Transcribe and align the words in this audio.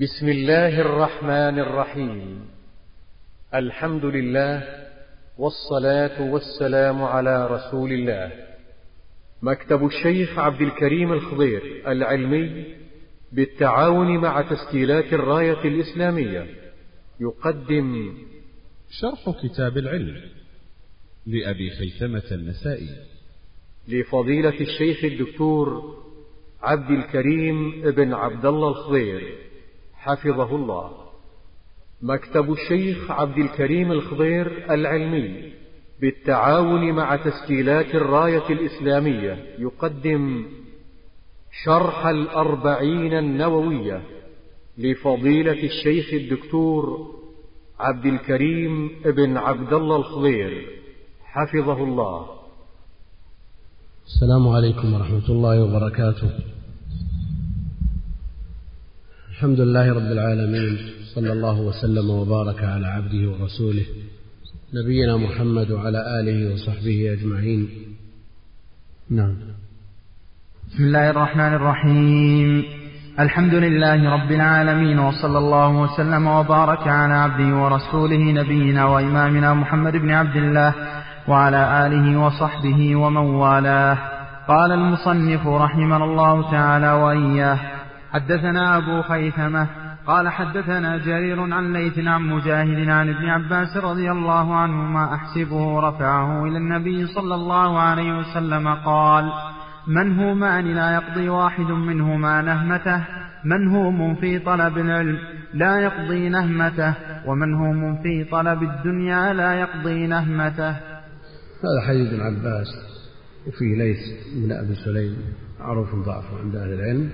بسم 0.00 0.28
الله 0.28 0.80
الرحمن 0.80 1.58
الرحيم. 1.58 2.40
الحمد 3.54 4.04
لله 4.04 4.62
والصلاة 5.38 6.22
والسلام 6.32 7.02
على 7.02 7.46
رسول 7.46 7.92
الله. 7.92 8.32
مكتب 9.42 9.86
الشيخ 9.86 10.38
عبد 10.38 10.60
الكريم 10.60 11.12
الخضير 11.12 11.82
العلمي 11.86 12.64
بالتعاون 13.32 14.18
مع 14.18 14.42
تسجيلات 14.42 15.12
الراية 15.12 15.64
الإسلامية. 15.64 16.46
يقدم 17.20 18.14
شرح 18.90 19.30
كتاب 19.42 19.78
العلم 19.78 20.20
لأبي 21.26 21.70
خيثمة 21.70 22.22
النسائي. 22.32 22.88
لفضيلة 23.88 24.60
الشيخ 24.60 25.04
الدكتور 25.04 25.96
عبد 26.62 26.90
الكريم 26.90 27.80
بن 27.80 28.12
عبد 28.14 28.46
الله 28.46 28.68
الخضير. 28.68 29.47
حفظه 29.98 30.56
الله. 30.56 30.90
مكتب 32.02 32.52
الشيخ 32.52 33.10
عبد 33.10 33.38
الكريم 33.38 33.92
الخضير 33.92 34.74
العلمي 34.74 35.52
بالتعاون 36.00 36.92
مع 36.92 37.16
تسجيلات 37.16 37.94
الراية 37.94 38.48
الإسلامية 38.50 39.56
يقدم 39.58 40.46
شرح 41.64 42.06
الأربعين 42.06 43.18
النووية 43.18 44.02
لفضيلة 44.78 45.62
الشيخ 45.64 46.14
الدكتور 46.14 47.14
عبد 47.78 48.06
الكريم 48.06 48.90
بن 49.04 49.36
عبد 49.36 49.72
الله 49.72 49.96
الخضير. 49.96 50.66
حفظه 51.24 51.84
الله. 51.84 52.26
السلام 54.06 54.48
عليكم 54.48 54.94
ورحمة 54.94 55.28
الله 55.28 55.64
وبركاته. 55.64 56.57
الحمد 59.38 59.60
لله 59.60 59.90
رب 59.94 60.12
العالمين 60.12 60.78
صلى 61.14 61.32
الله 61.32 61.60
وسلم 61.60 62.10
وبارك 62.10 62.64
على 62.64 62.86
عبده 62.86 63.30
ورسوله 63.30 63.86
نبينا 64.74 65.16
محمد 65.16 65.70
وعلى 65.70 66.20
آله 66.20 66.54
وصحبه 66.54 67.12
أجمعين. 67.12 67.68
نعم. 69.10 69.34
بسم 70.68 70.84
الله 70.84 71.10
الرحمن 71.10 71.54
الرحيم. 71.54 72.64
الحمد 73.20 73.54
لله 73.54 74.10
رب 74.10 74.32
العالمين 74.32 74.98
وصلى 74.98 75.38
الله 75.38 75.68
وسلم 75.68 76.26
وبارك 76.26 76.88
على 76.88 77.14
عبده 77.14 77.56
ورسوله 77.56 78.22
نبينا 78.32 78.84
وإمامنا 78.84 79.54
محمد 79.54 79.92
بن 79.92 80.10
عبد 80.10 80.36
الله 80.36 80.74
وعلى 81.28 81.86
آله 81.86 82.20
وصحبه 82.20 82.96
ومن 82.96 83.26
والاه. 83.42 83.98
قال 84.48 84.72
المصنف 84.72 85.46
رحمنا 85.46 86.04
الله 86.04 86.50
تعالى 86.50 86.92
وإياه 86.92 87.77
حدثنا 88.12 88.76
أبو 88.76 89.02
خيثمة 89.02 89.68
قال 90.06 90.28
حدثنا 90.28 90.96
جرير 90.96 91.40
عن 91.40 91.72
ليث 91.72 91.98
عن 91.98 92.22
مجاهد 92.22 92.88
عن 92.88 93.08
ابن 93.08 93.28
عباس 93.28 93.76
رضي 93.76 94.10
الله 94.10 94.54
عنهما 94.54 95.14
أحسبه 95.14 95.80
رفعه 95.80 96.44
إلى 96.44 96.56
النبي 96.56 97.06
صلى 97.06 97.34
الله 97.34 97.80
عليه 97.80 98.18
وسلم 98.18 98.68
قال 98.74 99.32
منهومان 99.86 100.64
لا 100.74 100.94
يقضي 100.94 101.28
واحد 101.28 101.70
منهما 101.70 102.42
نهمته؟ 102.42 103.04
منهوم 103.44 104.14
في 104.14 104.38
طلب 104.38 104.78
العلم 104.78 105.18
لا 105.54 105.80
يقضي 105.80 106.28
نهمته؟ 106.28 106.94
ومنهوم 107.26 108.02
في 108.02 108.24
طلب 108.24 108.62
الدنيا 108.62 109.32
لا 109.32 109.54
يقضي 109.54 110.06
نهمته؟ 110.06 110.70
هذا 110.70 111.80
حديث 111.88 112.12
ابن 112.12 112.20
عباس 112.20 112.68
وفيه 113.46 113.76
ليث 113.76 113.98
بن 114.34 114.52
أبي 114.52 114.74
سليم 114.84 115.16
معروف 115.60 115.94
ضعفه 115.94 116.38
عند 116.44 116.56
أهل 116.56 116.72
العلم. 116.72 117.10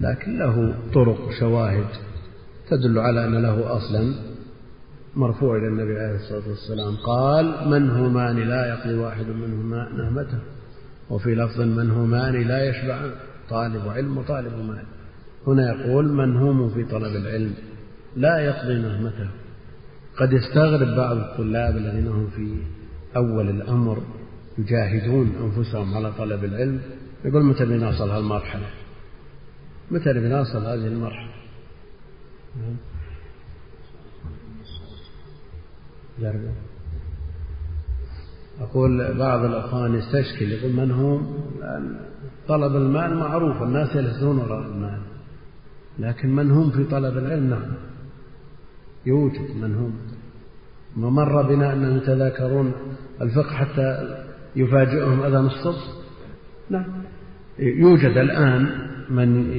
لكن 0.00 0.38
له 0.38 0.74
طرق 0.94 1.20
وشواهد 1.20 1.86
تدل 2.70 2.98
على 2.98 3.26
أن 3.26 3.42
له 3.42 3.76
أصلا 3.76 4.14
مرفوع 5.16 5.56
إلى 5.56 5.68
النبي 5.68 5.98
عليه 5.98 6.14
الصلاة 6.14 6.48
والسلام. 6.48 6.96
قال 6.96 7.68
منهومان 7.68 8.36
لا 8.36 8.68
يقضي 8.68 8.94
واحد 8.94 9.26
منهما 9.26 9.88
نهمته. 9.96 10.38
وفي 11.10 11.34
لفظ 11.34 11.60
منهومان 11.60 12.42
لا 12.42 12.68
يشبع 12.68 12.98
طالب 13.50 13.88
علم 13.88 14.18
وطالب 14.18 14.52
مال. 14.52 14.84
هنا 15.46 15.72
يقول 15.72 16.12
منهوم 16.12 16.68
في 16.68 16.84
طلب 16.84 17.16
العلم 17.16 17.54
لا 18.16 18.38
يقضي 18.38 18.78
نهمته. 18.78 19.28
قد 20.18 20.32
يستغرب 20.32 20.96
بعض 20.96 21.16
الطلاب 21.16 21.76
الذين 21.76 22.08
هم 22.08 22.26
في 22.36 22.54
أول 23.16 23.50
الأمر 23.50 24.02
يجاهدون 24.58 25.32
أنفسهم 25.42 25.94
على 25.94 26.12
طلب 26.12 26.44
العلم. 26.44 26.80
يقول 27.24 27.44
متى 27.44 27.64
بنصل 27.64 28.10
هالمرحلة؟ 28.10 28.66
متى 29.90 30.12
بنصل 30.12 30.66
هذه 30.66 30.86
المرحلة 30.86 31.30
جربوا 36.20 36.50
أقول 38.60 39.18
بعض 39.18 39.44
الأخوان 39.44 39.94
يستشكل 39.94 40.52
يقول 40.52 40.72
من 40.72 40.90
هم؟ 40.90 41.36
طلب 42.48 42.76
المال 42.76 43.16
معروف 43.16 43.62
الناس 43.62 43.96
يلهثون 43.96 44.38
وراء 44.38 44.66
المال. 44.66 45.00
لكن 45.98 46.28
من 46.28 46.50
هم 46.50 46.70
في 46.70 46.84
طلب 46.84 47.18
العلم؟ 47.18 47.50
نعم. 47.50 47.74
يوجد 49.06 49.56
من 49.56 49.74
هم. 49.74 49.92
ومر 51.04 51.42
بنا 51.42 51.72
أنهم 51.72 51.96
يتذاكرون 51.96 52.72
الفقه 53.20 53.50
حتى 53.50 54.16
يفاجئهم 54.56 55.22
أذان 55.22 55.46
الصبح 55.46 55.84
نعم. 56.70 56.86
يوجد 57.58 58.16
الآن 58.16 58.86
من 59.10 59.52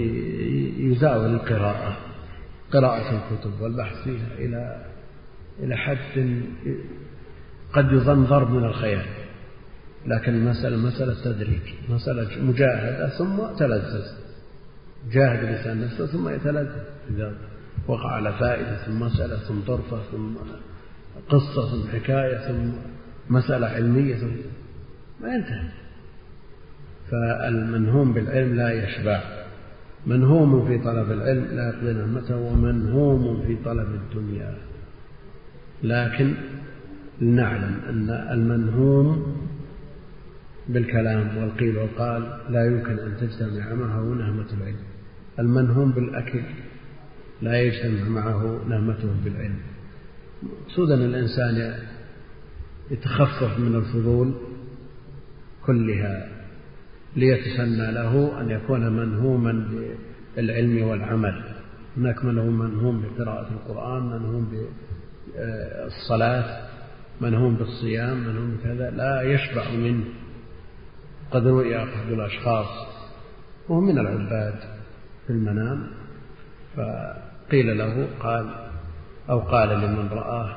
يزاول 0.78 1.34
القراءة 1.34 1.98
قراءة 2.72 3.10
الكتب 3.16 3.62
والبحث 3.62 4.04
فيها 4.04 4.28
إلى 4.38 4.86
إلى 5.60 5.78
حد 5.78 6.42
قد 7.74 7.92
يظن 7.92 8.24
ضرب 8.24 8.52
من 8.52 8.64
الخيال. 8.64 9.06
لكن 10.06 10.34
المسألة 10.34 10.78
مسألة 10.78 11.24
تدريج 11.24 11.62
مسألة 11.90 12.44
مجاهدة 12.44 13.10
ثم 13.10 13.38
تلذذ. 13.60 14.06
جاهد 15.12 15.44
الإنسان 15.44 15.82
نفسه 15.82 16.06
ثم 16.06 16.30
يتلذذ. 16.30 16.84
إذا 17.10 17.38
وقع 17.88 18.12
على 18.12 18.34
فائدة 18.34 18.78
ثم 18.86 19.00
مسألة 19.00 19.38
ثم 19.38 19.60
طرفة 19.60 20.02
ثم 20.12 20.36
قصة 21.30 21.72
ثم 21.72 21.90
حكاية 21.92 22.38
ثم 22.38 22.72
مسألة 23.30 23.68
علمية 23.68 24.16
ثم 24.16 24.32
ما 25.22 25.36
ينتهي. 25.36 25.87
فالمنهوم 27.12 28.14
بالعلم 28.14 28.56
لا 28.56 28.72
يشبع. 28.72 29.22
منهوم 30.06 30.68
في 30.68 30.78
طلب 30.78 31.12
العلم 31.12 31.46
لا 31.52 31.70
يقضي 31.70 31.94
نهمته 31.94 32.38
ومنهوم 32.38 33.44
في 33.48 33.58
طلب 33.66 33.88
الدنيا. 33.88 34.58
لكن 35.84 36.34
لنعلم 37.22 37.76
أن 37.90 38.10
المنهوم 38.10 39.38
بالكلام 40.70 41.38
والقيل 41.38 41.78
والقال 41.78 42.24
لا 42.50 42.66
يمكن 42.66 43.00
أن 43.00 43.18
تجتمع 43.22 43.74
معه 43.74 44.04
نهمة 44.04 44.46
العلم. 44.58 44.80
المنهوم 45.40 45.92
بالأكل 45.92 46.42
لا 47.42 47.62
يجتمع 47.62 48.10
معه 48.10 48.64
نهمته 48.70 49.10
بالعلم. 49.26 49.60
مقصود 50.44 50.92
أن 50.92 51.02
الإنسان 51.02 51.74
يتخفف 52.92 53.60
من 53.60 53.76
الفضول 53.76 54.34
كلها. 55.66 56.37
ليتسنى 57.18 57.92
له 57.92 58.42
أن 58.42 58.50
يكون 58.50 58.92
منهوما 58.94 59.68
بالعلم 60.36 60.88
والعمل. 60.88 61.44
هناك 61.98 62.26
من 62.26 62.38
هو 62.38 62.46
منهوم 62.46 63.02
بقراءة 63.02 63.48
القرآن 63.52 64.04
منهوم 64.04 64.68
بالصلاة 65.34 66.68
منهوم 67.22 67.56
بالصيام 67.56 68.18
منهوم 68.18 68.58
بكذا 68.58 68.90
لا 68.90 69.22
يشبع 69.22 69.72
منه. 69.72 70.06
قد 71.32 71.48
رؤي 71.48 71.78
أحد 71.78 72.12
الأشخاص 72.12 72.88
وهو 73.70 73.82
من 73.82 73.98
العباد 74.00 74.60
في 75.28 75.34
المنام 75.34 75.88
فقيل 76.76 77.78
له 77.78 78.08
قال 78.20 78.46
أو 79.30 79.40
قال 79.40 79.70
لمن 79.70 80.08
رآه 80.12 80.56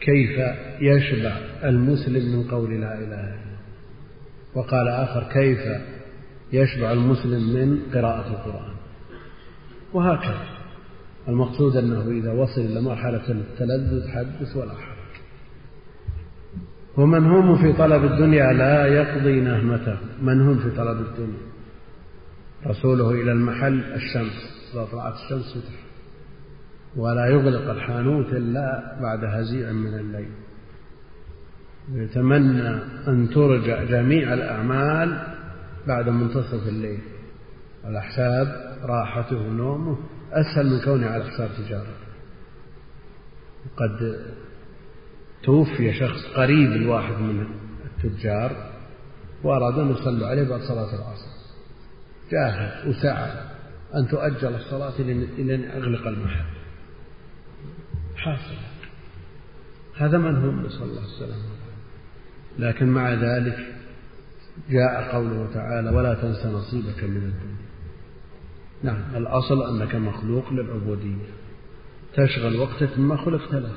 كيف 0.00 0.38
يشبع 0.80 1.36
المسلم 1.64 2.36
من 2.36 2.48
قول 2.50 2.80
لا 2.80 2.94
إله 2.94 3.04
إلا 3.04 3.04
الله؟ 3.04 3.41
وقال 4.54 4.88
آخر 4.88 5.22
كيف 5.32 5.60
يشبع 6.52 6.92
المسلم 6.92 7.54
من 7.54 7.78
قراءة 7.94 8.28
القرآن؟ 8.30 8.74
وهكذا. 9.92 10.46
المقصود 11.28 11.76
أنه 11.76 12.10
إذا 12.10 12.32
وصل 12.32 12.60
إلى 12.60 12.80
مرحلة 12.80 13.30
التلذذ 13.30 14.08
حدث 14.08 14.56
ولا 14.56 14.72
حرج. 14.72 15.22
ومنهوم 16.96 17.56
في 17.56 17.72
طلب 17.72 18.04
الدنيا 18.04 18.52
لا 18.52 18.86
يقضي 18.86 19.40
نهمته. 19.40 19.96
منهوم 20.22 20.58
في 20.58 20.70
طلب 20.70 21.00
الدنيا؟ 21.00 21.42
رسوله 22.66 23.10
إلى 23.10 23.32
المحل 23.32 23.80
الشمس. 23.94 24.70
إذا 24.74 24.84
طلعت 24.92 25.14
الشمس 25.14 25.58
فتح 25.58 25.74
ولا 26.96 27.26
يغلق 27.26 27.70
الحانوت 27.70 28.26
إلا 28.26 28.98
بعد 29.02 29.24
هزيع 29.24 29.72
من 29.72 29.94
الليل. 29.98 30.30
يتمنى 31.94 32.68
أن 33.08 33.30
ترجع 33.34 33.84
جميع 33.84 34.34
الأعمال 34.34 35.34
بعد 35.86 36.08
منتصف 36.08 36.68
الليل. 36.68 37.00
على 37.84 38.02
حساب 38.02 38.78
راحته 38.82 39.36
ونومه 39.36 39.98
أسهل 40.32 40.66
من 40.66 40.80
كونه 40.80 41.06
على 41.06 41.24
حساب 41.24 41.50
تجارة. 41.58 41.94
قد 43.76 44.24
توفي 45.42 45.94
شخص 45.94 46.26
قريب 46.36 46.72
الواحد 46.72 47.14
من 47.14 47.46
التجار 47.84 48.72
وأراد 49.44 49.78
أن 49.78 49.90
يصلوا 49.90 50.28
عليه 50.28 50.48
بعد 50.48 50.60
صلاة 50.60 50.94
العصر. 50.94 51.32
جاهد 52.30 52.88
وسعى 52.88 53.32
أن 53.94 54.08
تؤجل 54.08 54.54
الصلاة 54.54 54.94
إلى 55.38 55.54
أن 55.54 55.64
أغلق 55.64 56.06
المحل. 56.06 56.44
حاصل. 58.16 58.56
هذا 59.96 60.18
من 60.18 60.36
هم 60.36 60.66
نسأل 60.66 60.82
الله 60.82 61.04
السلامة 61.04 61.61
لكن 62.58 62.86
مع 62.86 63.14
ذلك 63.14 63.58
جاء 64.70 65.12
قوله 65.12 65.48
تعالى 65.54 65.90
ولا 65.90 66.14
تنس 66.14 66.46
نصيبك 66.46 67.04
من 67.04 67.16
الدنيا. 67.16 67.62
نعم 68.82 69.16
الأصل 69.16 69.62
أنك 69.62 69.94
مخلوق 69.94 70.52
للعبودية. 70.52 71.26
تشغل 72.14 72.56
وقتك 72.56 72.98
مما 72.98 73.16
خلقت 73.16 73.54
له 73.54 73.72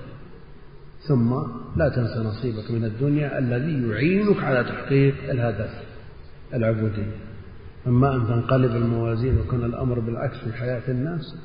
ثم 1.07 1.33
لا 1.75 1.89
تنس 1.89 2.17
نصيبك 2.17 2.71
من 2.71 2.83
الدنيا 2.85 3.39
الذي 3.39 3.89
يعينك 3.89 4.43
على 4.43 4.63
تحقيق 4.63 5.15
الهدف 5.29 5.69
العبودية. 6.53 7.15
أما 7.87 8.15
أن 8.15 8.27
تنقلب 8.27 8.75
الموازين 8.75 9.37
ويكون 9.37 9.65
الأمر 9.65 9.99
بالعكس 9.99 10.37
في 10.37 10.53
حياة 10.53 10.81
الناس 10.87 11.35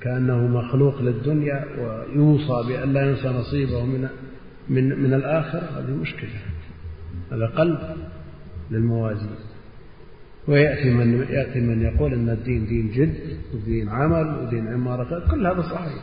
كأنه 0.00 0.46
مخلوق 0.46 1.02
للدنيا 1.02 1.64
ويوصى 1.78 2.68
بأن 2.68 2.92
لا 2.92 3.10
ينسى 3.10 3.28
نصيبه 3.28 3.84
من 3.84 4.08
من 4.68 4.98
من 4.98 5.14
الآخرة 5.14 5.78
هذه 5.78 5.90
مشكلة. 5.90 6.30
هذا 7.32 7.46
قلب 7.46 7.96
للموازين 8.70 9.30
ويأتي 10.48 10.90
من 10.90 11.26
يأتي 11.30 11.60
من 11.60 11.82
يقول 11.82 12.12
أن 12.12 12.28
الدين 12.28 12.66
دين 12.66 12.90
جد 12.90 13.38
ودين 13.54 13.88
عمل 13.88 14.38
ودين 14.38 14.68
عمارة 14.68 15.30
كل 15.30 15.46
هذا 15.46 15.62
صحيح. 15.62 16.02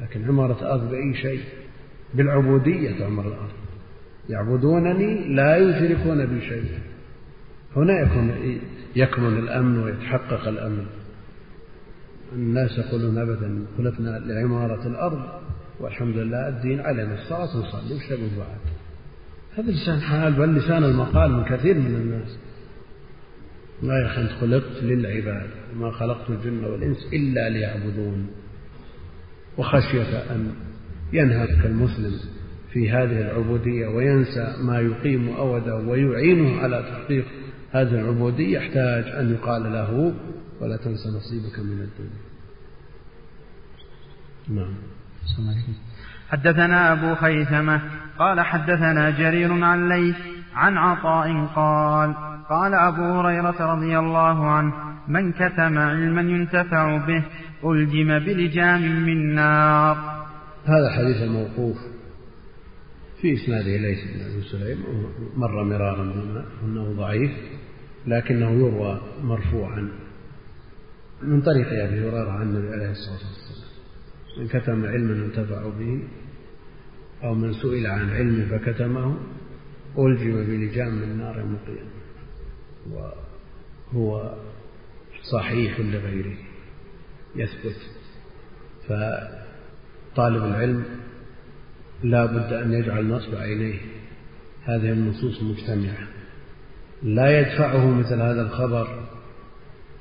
لكن 0.00 0.24
عمارة 0.24 0.72
أرض 0.72 0.90
بأي 0.90 1.14
شيء؟ 1.14 1.40
بالعبودية 2.14 2.98
تعمر 2.98 3.26
الأرض. 3.28 3.52
يعبدونني 4.28 5.34
لا 5.34 5.56
يشركون 5.56 6.26
بي 6.26 6.40
شيئا. 6.40 6.78
هنا 7.76 8.00
يكون 8.00 8.58
يكمن 8.96 9.38
الأمن 9.38 9.78
ويتحقق 9.78 10.48
الأمن. 10.48 10.86
الناس 12.32 12.78
يقولون 12.78 13.18
أبدا 13.18 13.66
خلقنا 13.78 14.18
لعمارة 14.18 14.86
الأرض. 14.86 15.47
والحمد 15.80 16.16
لله 16.16 16.48
الدين 16.48 16.80
علينا 16.80 17.14
الصلاة 17.14 17.44
نصلي 17.44 17.94
وش 17.96 18.06
تبغى 18.06 18.30
بعد 18.38 18.58
هذا 19.56 19.70
لسان 19.70 20.00
حال 20.00 20.32
بل 20.32 20.54
لسان 20.54 20.84
المقال 20.84 21.32
من 21.32 21.44
كثير 21.44 21.74
من 21.74 21.94
الناس. 21.94 22.38
لا 23.82 23.98
يا 24.00 24.06
أخي 24.06 24.22
أنت 24.22 24.30
خلقت 24.30 24.82
للعباد 24.82 25.50
ما 25.76 25.90
خلقت 25.90 26.30
الجن 26.30 26.64
والإنس 26.64 27.06
إلا 27.12 27.48
ليعبدون. 27.48 28.26
وخشية 29.58 30.18
أن 30.18 30.54
ينهك 31.12 31.66
المسلم 31.66 32.12
في 32.72 32.90
هذه 32.90 33.20
العبودية 33.20 33.86
وينسى 33.86 34.54
ما 34.60 34.80
يقيم 34.80 35.28
أوده 35.28 35.76
ويعينه 35.76 36.60
على 36.60 36.82
تحقيق 36.82 37.24
هذه 37.70 38.00
العبودية 38.00 38.58
يحتاج 38.58 39.04
أن 39.04 39.34
يقال 39.34 39.62
له 39.62 40.14
ولا 40.60 40.76
تنسى 40.76 41.08
نصيبك 41.08 41.58
من 41.58 41.80
الدنيا. 41.80 42.28
نعم. 44.48 44.74
حدثنا 46.30 46.92
أبو 46.92 47.14
خيثمة 47.14 47.80
قال 48.18 48.40
حدثنا 48.40 49.10
جرير 49.10 49.64
عن 49.64 49.88
ليث 49.88 50.16
عن 50.54 50.76
عطاء 50.76 51.46
قال 51.46 52.14
قال 52.48 52.74
أبو 52.74 53.02
هريرة 53.02 53.74
رضي 53.74 53.98
الله 53.98 54.50
عنه 54.50 54.72
من 55.08 55.32
كتم 55.32 55.78
علما 55.78 56.20
ينتفع 56.20 56.96
به 57.06 57.24
ألجم 57.64 58.18
بلجام 58.18 58.82
من 59.06 59.34
نار. 59.34 59.96
هذا 60.64 60.90
حديث 60.90 61.30
موقوف 61.30 61.76
في 63.20 63.34
إسناده 63.34 63.76
ليس 63.76 63.98
بن 64.04 64.20
أبي 64.20 64.42
سليم 64.42 64.78
مر 65.36 65.64
مرارا 65.64 66.04
بنا 66.04 66.44
أنه 66.64 66.92
ضعيف 66.96 67.30
لكنه 68.06 68.50
يروى 68.50 69.00
مرفوعا 69.22 69.88
من 71.22 71.40
طريق 71.40 71.66
أبي 71.66 72.00
هريرة 72.00 72.30
عن 72.30 72.42
النبي 72.42 72.68
عليه 72.68 72.90
الصلاة 72.90 73.14
والسلام. 73.14 73.47
من 74.38 74.48
كتم 74.48 74.86
علما 74.86 75.24
ينتفع 75.24 75.68
به 75.68 76.02
أو 77.24 77.34
من 77.34 77.52
سئل 77.52 77.86
عن 77.86 78.10
علم 78.10 78.48
فكتمه 78.50 79.16
ألجم 79.98 80.44
بلجام 80.44 80.94
من 80.94 81.18
نار 81.18 81.40
القيامة 81.40 81.98
وهو 83.92 84.34
صحيح 85.32 85.80
لغيره 85.80 86.36
يثبت. 87.36 87.76
فطالب 88.88 90.44
العلم 90.44 90.84
لا 92.02 92.26
بد 92.26 92.52
أن 92.52 92.72
يجعل 92.72 93.06
نصب 93.06 93.34
عينيه. 93.34 93.78
هذه 94.64 94.92
النصوص 94.92 95.42
مجتمعة. 95.42 96.08
لا 97.02 97.40
يدفعه 97.40 97.90
مثل 97.90 98.14
هذا 98.14 98.42
الخبر 98.42 99.08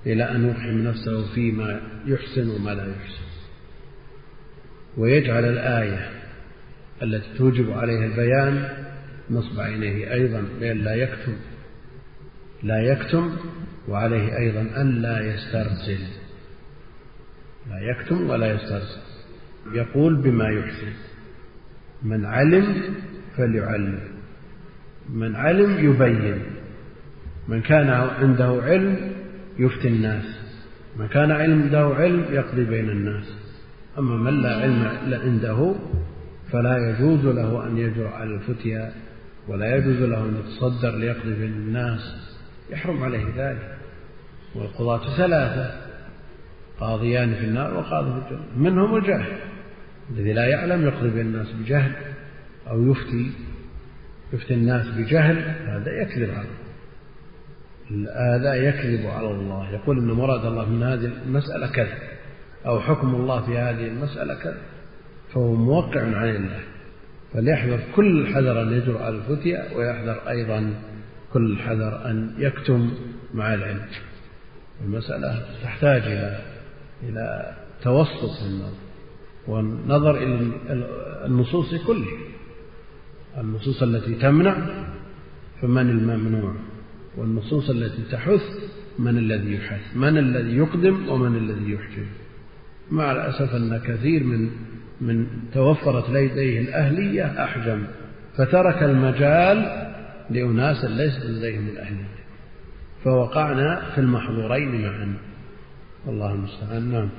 إلى 0.06 0.24
أن 0.24 0.50
يفهم 0.50 0.84
نفسه 0.84 1.34
فيما 1.36 1.82
يحسن 2.06 2.50
وما 2.50 2.72
لا 2.72 2.88
يحسن. 2.92 3.37
ويجعل 4.98 5.46
الآية 5.46 6.10
التي 7.04 7.38
توجب 7.38 7.72
عليه 7.72 8.06
البيان 8.06 8.70
نصب 9.30 9.60
عينيه 9.60 10.14
أيضا 10.14 10.44
بأن 10.60 10.78
لا 10.78 10.96
يكتم 10.96 11.36
لا 12.64 12.82
يكتم 12.82 13.38
وعليه 13.88 14.38
أيضا 14.38 14.62
أن 14.82 15.02
لا 15.02 15.34
يسترسل 15.34 16.00
لا 17.70 17.80
يكتم 17.80 18.30
ولا 18.30 18.54
يسترسل. 18.54 19.02
يقول 19.74 20.16
بما 20.16 20.50
يحسن 20.50 20.94
من 22.04 22.26
علم 22.26 22.76
فليعلم 23.38 24.00
من 25.10 25.36
علم 25.36 25.90
يبين 25.90 26.40
من 27.48 27.62
كان 27.62 27.90
عنده 27.90 28.62
علم 28.64 29.12
يفتي 29.60 29.88
الناس 29.88 30.26
من 30.98 31.08
كان 31.08 31.32
عنده 31.32 31.96
علم 31.96 32.26
يقضي 32.32 32.64
بين 32.64 32.90
الناس. 32.90 33.47
أما 34.00 34.32
من 34.32 34.42
لا 34.42 34.56
علم 34.56 34.84
عنده 35.20 35.76
فلا 36.52 36.78
يجوز 36.78 37.26
له 37.26 37.68
أن 37.68 37.78
يجرؤ 37.78 38.08
على 38.08 38.36
الفتيا 38.36 38.92
ولا 39.48 39.76
يجوز 39.76 40.02
له 40.02 40.26
أن 40.26 40.36
يتصدر 40.36 40.98
بين 41.40 41.54
الناس. 41.54 42.00
يحرم 42.70 43.04
عليه 43.04 43.26
ذلك. 43.38 43.78
والقضاة 44.56 45.18
ثلاثة 45.18 45.72
قاضيان 46.80 47.34
في 47.36 47.46
النار 47.46 47.78
وقاضي 47.78 48.12
في 48.12 48.18
الجنة. 48.18 48.46
منهم 48.58 48.96
الجاهل 48.98 49.40
الذي 50.12 50.34
لا 50.34 50.46
يعلم 50.46 50.86
بين 51.10 51.26
الناس 51.26 51.52
بجهل 51.52 51.92
أو 52.70 52.92
يفتي 52.92 53.32
يفتي 54.34 54.54
الناس 54.54 54.88
بجهل 54.88 55.38
هذا 55.68 56.02
يكذب 56.02 56.30
على 56.30 56.48
هذا 58.16 58.54
يكذب 58.54 59.06
على 59.06 59.32
الله. 59.32 59.70
يقول 59.70 60.00
إن 60.00 60.12
مراد 60.12 60.46
الله 60.46 60.70
من 60.70 60.84
هذه 60.84 61.12
المسألة 61.26 61.68
كذا 61.68 62.17
أو 62.68 62.80
حكم 62.80 63.16
الله 63.16 63.46
في 63.46 63.58
هذه 63.58 63.88
المسألة 63.88 64.34
كذا. 64.36 64.62
فهو 65.34 65.56
موقع 65.56 66.02
عن 66.02 66.30
الله. 66.30 66.60
فليحذر 67.34 67.80
كل 67.96 68.22
الحذر 68.22 68.62
أن 68.62 68.74
يجرؤ 68.74 69.02
على 69.02 69.16
الفتية 69.16 69.64
ويحذر 69.76 70.30
أيضا 70.30 70.74
كل 71.34 71.52
الحذر 71.52 72.10
أن 72.10 72.34
يكتم 72.38 72.92
مع 73.34 73.54
العلم. 73.54 73.86
المسألة 74.86 75.46
تحتاج 75.64 76.02
إلى 76.02 76.40
إلى 77.04 77.56
توسط 77.84 78.32
في 78.40 78.46
النظر 78.46 78.78
والنظر 79.48 80.18
إلى 80.18 80.52
النصوص 81.26 81.76
كلها. 81.76 82.18
النصوص 83.38 83.84
التي 83.84 84.16
تمنع 84.16 84.58
فمن 85.62 85.90
الممنوع 85.90 86.56
والنصوص 87.18 87.70
التي 87.70 88.04
تحث 88.12 88.42
من 89.00 89.18
الذي 89.18 89.54
يحث 89.56 89.96
من 89.96 90.18
الذي 90.18 90.58
يقدم 90.58 91.10
ومن 91.10 91.36
الذي 91.36 91.72
يحجم 91.72 92.06
مع 92.92 93.12
الأسف 93.12 93.56
أن 93.56 93.78
كثير 93.78 94.24
من 94.24 94.50
من 95.02 95.28
توفرت 95.54 96.10
لديه 96.10 96.60
الأهلية 96.62 97.44
أحجم 97.44 97.84
فترك 98.38 98.84
المجال 98.84 99.88
لأناس 100.30 100.86
ليس 100.86 101.26
لديهم 101.26 101.68
الأهلية. 101.68 102.18
فوقعنا 103.04 103.82
في 103.96 104.02
المحظورين 104.02 104.82
معا. 104.82 105.18
والله 106.06 106.34
المستعان. 106.34 106.92
نعم. 106.92 107.10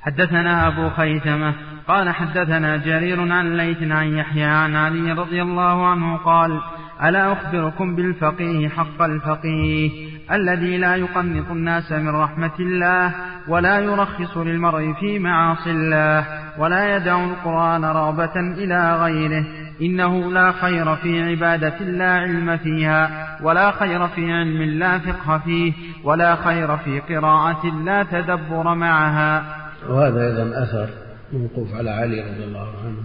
حدثنا 0.00 0.68
أبو 0.68 0.90
خيثمة 0.90 1.54
قال 1.88 2.08
حدثنا 2.08 2.76
جرير 2.76 3.32
عن 3.32 3.56
ليث 3.56 3.82
عن 3.82 4.16
يحيى 4.16 4.44
عن 4.44 4.76
علي 4.76 5.12
رضي 5.12 5.42
الله 5.42 5.86
عنه 5.86 6.16
قال 6.16 6.60
ألا 7.04 7.32
أخبركم 7.32 7.96
بالفقيه 7.96 8.68
حق 8.68 9.02
الفقيه؟ 9.02 10.09
الذي 10.32 10.78
لا 10.78 10.96
يقنط 10.96 11.50
الناس 11.50 11.92
من 11.92 12.08
رحمة 12.08 12.58
الله 12.60 13.14
ولا 13.48 13.78
يرخص 13.78 14.36
للمرء 14.36 14.92
في 15.00 15.18
معاصي 15.18 15.70
الله 15.70 16.26
ولا 16.58 16.96
يدع 16.96 17.24
القرآن 17.24 17.84
رغبة 17.84 18.36
إلى 18.36 18.96
غيره. 19.02 19.44
إنه 19.82 20.32
لا 20.32 20.52
خير 20.52 20.96
في 20.96 21.22
عبادة 21.22 21.78
لا 21.78 22.10
علم 22.10 22.56
فيها 22.56 23.38
ولا 23.42 23.70
خير 23.70 24.08
في 24.08 24.32
علم 24.32 24.62
لا 24.62 24.98
فقه 24.98 25.38
فيه 25.38 25.72
ولا 26.04 26.36
خير 26.36 26.76
في 26.76 27.00
قراءة 27.00 27.66
لا 27.84 28.02
تدبر 28.02 28.74
معها. 28.74 29.56
وهذا 29.88 30.26
أيضا 30.26 30.62
أثر 30.62 30.88
موقوف 31.32 31.74
على 31.74 31.90
علي 31.90 32.20
رضي 32.20 32.44
الله 32.44 32.68
عنه 32.84 33.02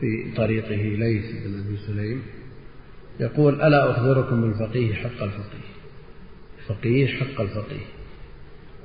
في 0.00 0.32
طريقه 0.36 0.96
ليث 0.98 1.24
بن 1.46 1.66
أبي 1.66 1.76
سليم. 1.76 2.22
يقول 3.20 3.62
ألا 3.62 3.90
أخبركم 3.90 4.40
بالفقيه 4.40 4.94
حق 4.94 5.22
الفقيه؟ 5.22 5.77
فقيه 6.68 7.06
حق 7.06 7.40
الفقيه. 7.40 7.86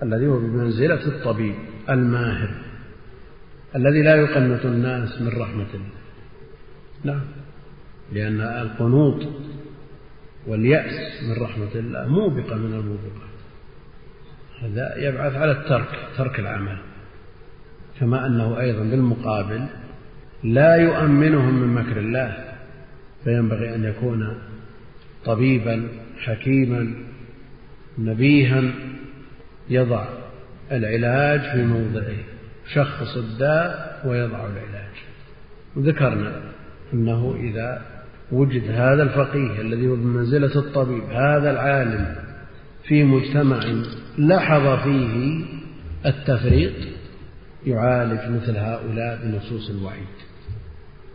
الذي 0.04 0.28
هو 0.28 0.40
بمنزلة 0.40 1.08
الطبيب 1.08 1.56
الماهر 1.90 2.50
الذي 3.76 4.02
لا 4.02 4.16
يقنط 4.16 4.66
الناس 4.66 5.22
من 5.22 5.28
رحمة 5.28 5.68
الله. 5.74 6.04
نعم 7.04 7.22
لأن 8.12 8.42
القنوط 8.42 9.28
واليأس 10.48 11.24
من 11.24 11.44
رحمة 11.44 11.76
الله 11.76 12.08
موبقة 12.08 12.56
من 12.56 12.74
الموبقات. 12.74 13.34
هذا 14.62 14.96
يبعث 14.98 15.36
على 15.36 15.52
الترك 15.52 15.88
ترك 16.18 16.40
العمل. 16.40 16.78
كما 18.00 18.28
أنه 18.28 18.60
أيضا 18.60 18.84
بالمقابل 18.84 19.66
لا 20.44 20.76
يؤمنهم 20.76 21.62
من 21.62 21.74
مكر 21.74 22.00
الله 22.00 22.54
فينبغي 23.24 23.76
أن 23.76 23.84
يكون 23.84 24.38
طبيبا 25.26 25.88
حكيما 26.18 26.94
نبيها 27.98 28.64
يضع 29.70 30.06
العلاج 30.72 31.42
في 31.42 31.66
موضعه 31.66 32.16
شخص 32.74 33.18
الداء 33.18 34.02
ويضع 34.06 34.38
العلاج. 34.38 34.94
وذكرنا 35.76 36.42
أنه 36.94 37.36
إذا 37.40 37.82
وجد 38.32 38.72
هذا 38.72 39.04
الفقيه 39.04 39.62
الذي 39.62 39.88
هو 39.88 39.96
بمنزلة 39.96 40.56
الطبيب 40.56 41.04
هذا 41.04 41.52
العالم 41.52 42.16
في 42.84 43.04
مجتمع 43.04 43.60
لحظ 44.18 44.84
فيه 44.84 45.46
التفريط 46.06 46.74
يعالج 47.66 48.20
مثل 48.30 48.58
هؤلاء 48.58 49.20
بنصوص 49.24 49.70
الوعيد 49.70 50.08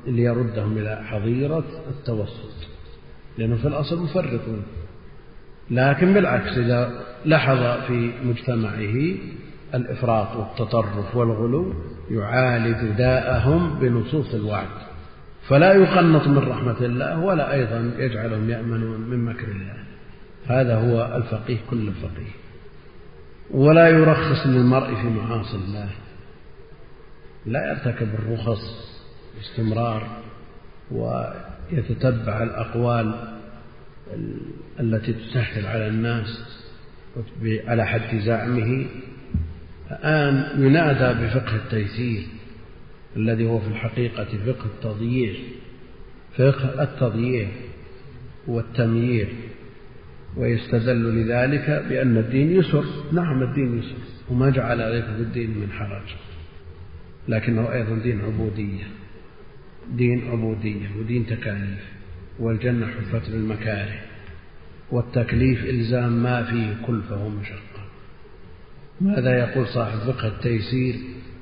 ليردهم 0.06 0.78
إلى 0.78 1.02
حظيرة 1.04 1.64
التوسط 1.90 2.68
لأنه 3.38 3.56
في 3.56 3.68
الأصل 3.68 4.02
مفرطون. 4.02 4.62
لكن 5.70 6.14
بالعكس 6.14 6.58
إذا 6.58 6.90
لحظ 7.24 7.86
في 7.86 8.10
مجتمعه 8.24 9.16
الإفراط 9.74 10.36
والتطرف 10.36 11.16
والغلو 11.16 11.74
يعالج 12.10 12.96
داءهم 12.98 13.78
بنصوص 13.78 14.34
الوعد 14.34 14.68
فلا 15.48 15.72
يقنط 15.72 16.26
من 16.26 16.38
رحمة 16.38 16.80
الله 16.80 17.18
ولا 17.18 17.52
أيضا 17.52 17.92
يجعلهم 17.98 18.50
يأمنون 18.50 19.00
من 19.00 19.24
مكر 19.24 19.48
الله. 19.48 19.76
هذا 20.46 20.76
هو 20.76 21.16
الفقيه 21.16 21.56
كل 21.70 21.88
الفقيه. 21.88 22.32
ولا 23.50 23.88
يرخص 23.88 24.46
للمرء 24.46 24.94
في 24.94 25.08
معاصي 25.08 25.56
الله. 25.56 25.88
لا 27.46 27.70
يرتكب 27.70 28.08
الرخص 28.14 28.60
باستمرار 29.36 30.06
ويتتبع 30.90 32.42
الأقوال 32.42 33.37
التي 34.80 35.12
تسهل 35.12 35.66
على 35.66 35.88
الناس 35.88 36.26
على 37.42 37.86
حد 37.86 38.18
زعمه. 38.18 38.86
الآن 39.90 40.62
ينادى 40.64 41.24
بفقه 41.24 41.56
التيسير 41.56 42.22
الذي 43.16 43.46
هو 43.46 43.58
في 43.58 43.68
الحقيقة 43.68 44.24
فقه 44.24 44.66
التضييع 44.66 45.34
فقه 46.36 46.82
التضييع 46.82 47.48
والتميير 48.46 49.28
ويستدل 50.36 51.14
لذلك 51.14 51.86
بأن 51.88 52.16
الدين 52.16 52.52
يسر. 52.52 52.84
نعم 53.12 53.42
الدين 53.42 53.78
يسر 53.78 53.96
وما 54.30 54.50
جعل 54.50 54.80
عليكم 54.80 55.14
في 55.16 55.22
الدين 55.22 55.50
من 55.50 55.72
حرج 55.72 56.14
لكنه 57.28 57.72
أيضا 57.72 57.98
دين 57.98 58.20
عبودية 58.20 58.84
دين 59.92 60.28
عبودية 60.28 60.86
ودين 60.98 61.26
تكاليف. 61.26 61.97
والجنة 62.38 62.86
حفت 62.86 63.30
بالمكاره 63.30 64.00
والتكليف 64.90 65.64
إلزام 65.64 66.22
ما 66.22 66.44
فيه 66.44 66.86
كلفة 66.86 67.24
ومشقة 67.24 67.78
ماذا 69.00 69.38
يقول 69.38 69.66
صاحب 69.66 69.98
فقه 69.98 70.28
التيسير 70.28 70.94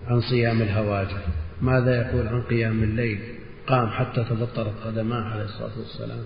عن 0.06 0.20
صيام 0.20 0.62
الهواجر؟ 0.62 1.20
ماذا 1.62 2.00
يقول 2.00 2.28
عن 2.28 2.42
قيام 2.42 2.82
الليل؟ 2.82 3.18
قام 3.66 3.88
حتى 3.88 4.24
تبطرت 4.24 4.74
قدماه 4.84 5.22
عليه 5.24 5.44
الصلاة 5.44 5.78
والسلام. 5.78 6.24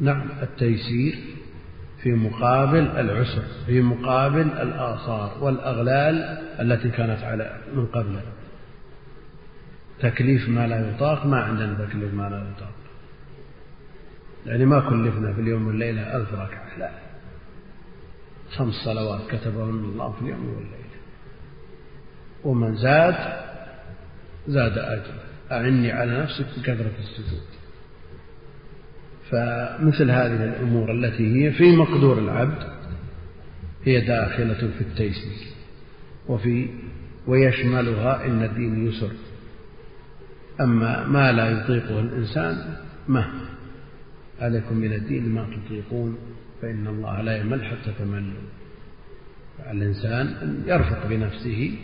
نعم 0.00 0.28
التيسير 0.42 1.14
في 2.02 2.12
مقابل 2.12 2.86
العسر 2.86 3.42
في 3.66 3.80
مقابل 3.80 4.40
الآثار 4.40 5.38
والأغلال 5.40 6.14
التي 6.60 6.88
كانت 6.90 7.22
على 7.22 7.60
من 7.74 7.86
قبله. 7.86 8.22
تكليف 10.00 10.48
ما 10.48 10.66
لا 10.66 10.90
يطاق 10.90 11.26
ما 11.26 11.36
عندنا 11.36 11.86
تكليف 11.86 12.14
ما 12.14 12.28
لا 12.28 12.50
يطاق. 12.56 12.74
يعني 14.46 14.66
ما 14.66 14.80
كلفنا 14.80 15.32
في 15.32 15.40
اليوم 15.40 15.66
والليلة 15.66 16.16
ألف 16.16 16.34
ركعة 16.34 16.78
لا. 16.78 16.90
خمس 18.56 18.74
صلوات 18.74 19.20
كتبهن 19.30 19.84
الله 19.84 20.12
في 20.12 20.20
اليوم 20.22 20.48
والليلة. 20.48 20.76
ومن 22.44 22.76
زاد 22.76 23.14
زاد 24.48 24.78
أجره 24.78 25.22
أعني 25.52 25.92
على 25.92 26.18
نفسك 26.18 26.46
بكثرة 26.58 26.92
السجود. 26.98 27.46
فمثل 29.30 30.10
هذه 30.10 30.44
الأمور 30.44 30.90
التي 30.90 31.44
هي 31.44 31.52
في 31.52 31.76
مقدور 31.76 32.18
العبد 32.18 32.62
هي 33.84 34.00
داخلة 34.00 34.54
في 34.54 34.80
التيسير. 34.80 35.46
وفي 36.28 36.68
ويشملها 37.26 38.26
إن 38.26 38.42
الدين 38.42 38.86
يسر. 38.88 39.10
أما 40.60 41.06
ما 41.06 41.32
لا 41.32 41.50
يطيقه 41.50 42.00
الإنسان 42.00 42.76
مهما 43.08 43.46
عليكم 44.40 44.76
من 44.76 44.92
الدين 44.92 45.28
ما 45.28 45.46
تطيقون 45.66 46.18
فإن 46.62 46.86
الله 46.86 47.20
لا 47.20 47.36
يمل 47.36 47.64
حتى 47.64 47.92
تملوا. 47.98 48.42
الإنسان 49.70 50.26
أن 50.26 50.62
يرفق 50.66 51.06
بنفسه 51.06 51.78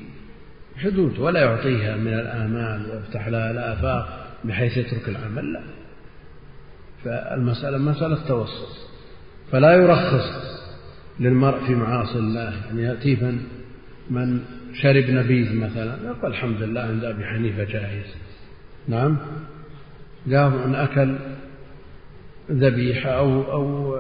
حدود 0.76 1.18
ولا 1.18 1.40
يعطيها 1.40 1.96
من 1.96 2.14
الآمال 2.14 2.90
ويفتح 2.90 3.28
لها 3.28 3.50
الآفاق 3.50 4.28
بحيث 4.44 4.76
يترك 4.76 5.08
العمل 5.08 5.52
لا. 5.52 5.62
فالمسألة 7.04 7.78
مسألة 7.78 8.28
توسط. 8.28 8.92
فلا 9.52 9.72
يرخص 9.72 10.52
للمرء 11.20 11.66
في 11.66 11.74
معاصي 11.74 12.18
الله 12.18 12.54
يعني 12.66 12.82
يأتي 12.82 13.40
من 14.10 14.40
شرب 14.74 15.04
نبيذ 15.10 15.56
مثلا 15.56 15.96
يقول 16.04 16.30
الحمد 16.30 16.62
لله 16.62 16.80
عند 16.80 17.04
أبي 17.04 17.24
حنيفة 17.24 17.64
جائز 17.64 18.14
نعم. 18.88 19.16
قام 20.32 20.54
أن 20.54 20.74
أكل 20.74 21.16
ذبيحة 22.50 23.10
أو 23.10 23.52
أو 23.52 23.96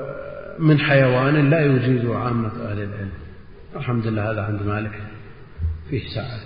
من 0.58 0.78
حيوان 0.78 1.50
لا 1.50 1.66
يجيزه 1.66 2.16
عامة 2.16 2.48
أهل 2.48 2.78
العلم. 2.78 3.10
الحمد 3.76 4.06
لله 4.06 4.30
هذا 4.30 4.42
عند 4.42 4.62
مالك 4.62 5.02
فيه 5.90 6.02
سعة 6.14 6.40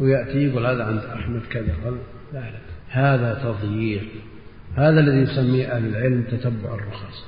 ويأتي 0.00 0.38
يقول 0.38 0.66
هذا 0.66 0.84
عند 0.84 0.98
أحمد 0.98 1.42
كذا 1.50 1.74
لا 2.32 2.40
لا. 2.40 2.58
هذا 2.88 3.34
تضييع 3.44 4.02
هذا 4.74 5.00
الذي 5.00 5.18
يسميه 5.18 5.66
أهل 5.76 5.86
العلم 5.86 6.22
تتبع 6.22 6.74
الرخص 6.74 7.24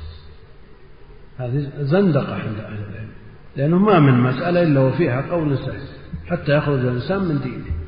هذه 1.38 1.70
زندقة 1.80 2.34
عند 2.34 2.58
أهل 2.58 2.78
العلم. 2.90 3.10
لأنه 3.56 3.78
ما 3.78 4.00
من 4.00 4.20
مسألة 4.20 4.62
إلا 4.62 4.80
وفيها 4.80 5.20
قول 5.30 5.58
سهل. 5.58 5.80
حتى 6.26 6.56
يخرج 6.56 6.78
الإنسان 6.78 7.24
من 7.24 7.40
دينه. 7.40 7.81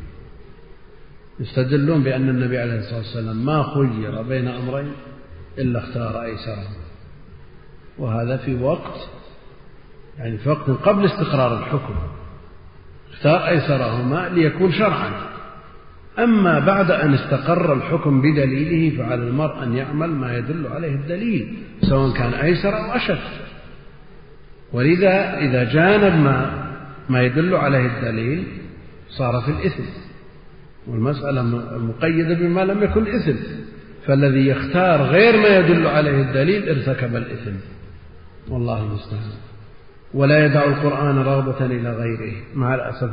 يستدلون 1.40 2.02
بأن 2.02 2.28
النبي 2.28 2.58
عليه 2.58 2.78
الصلاة 2.78 2.98
والسلام 2.98 3.44
ما 3.44 3.62
خير 3.62 4.22
بين 4.22 4.48
أمرين 4.48 4.92
إلا 5.58 5.78
اختار 5.78 6.22
أيسرهما 6.22 6.84
وهذا 7.98 8.36
في 8.36 8.54
وقت 8.54 9.08
يعني 10.18 10.38
في 10.38 10.48
وقت 10.48 10.70
قبل 10.70 11.04
استقرار 11.04 11.58
الحكم. 11.58 11.94
اختار 13.12 13.48
أيسرهما 13.48 14.28
ليكون 14.28 14.72
شرعا. 14.72 15.10
أما 16.18 16.58
بعد 16.58 16.90
أن 16.90 17.14
استقر 17.14 17.72
الحكم 17.72 18.20
بدليله 18.20 18.96
فعلى 18.96 19.22
المرء 19.22 19.62
أن 19.62 19.76
يعمل 19.76 20.10
ما 20.10 20.36
يدل 20.38 20.66
عليه 20.66 20.94
الدليل 20.94 21.56
سواء 21.80 22.12
كان 22.12 22.34
أيسر 22.34 22.76
أو 22.76 22.92
أشد. 22.92 23.18
ولذا 24.72 25.38
إذا 25.38 25.64
جانب 25.64 26.14
ما 26.24 26.64
ما 27.08 27.22
يدل 27.22 27.54
عليه 27.54 27.86
الدليل 27.86 28.46
صار 29.08 29.40
في 29.40 29.50
الإثم. 29.50 29.82
والمسألة 30.86 31.42
مقيدة 31.78 32.34
بما 32.34 32.64
لم 32.64 32.82
يكن 32.82 33.06
إثم. 33.06 33.36
فالذي 34.06 34.46
يختار 34.46 35.02
غير 35.02 35.36
ما 35.36 35.56
يدل 35.56 35.86
عليه 35.86 36.22
الدليل 36.22 36.68
ارتكب 36.68 37.16
الإثم. 37.16 37.56
والله 38.48 38.82
المستعان. 38.82 39.30
ولا 40.14 40.46
يدع 40.46 40.64
القرآن 40.64 41.18
رغبة 41.18 41.66
إلى 41.66 41.92
غيره. 41.92 42.34
مع 42.54 42.74
الأسف 42.74 43.10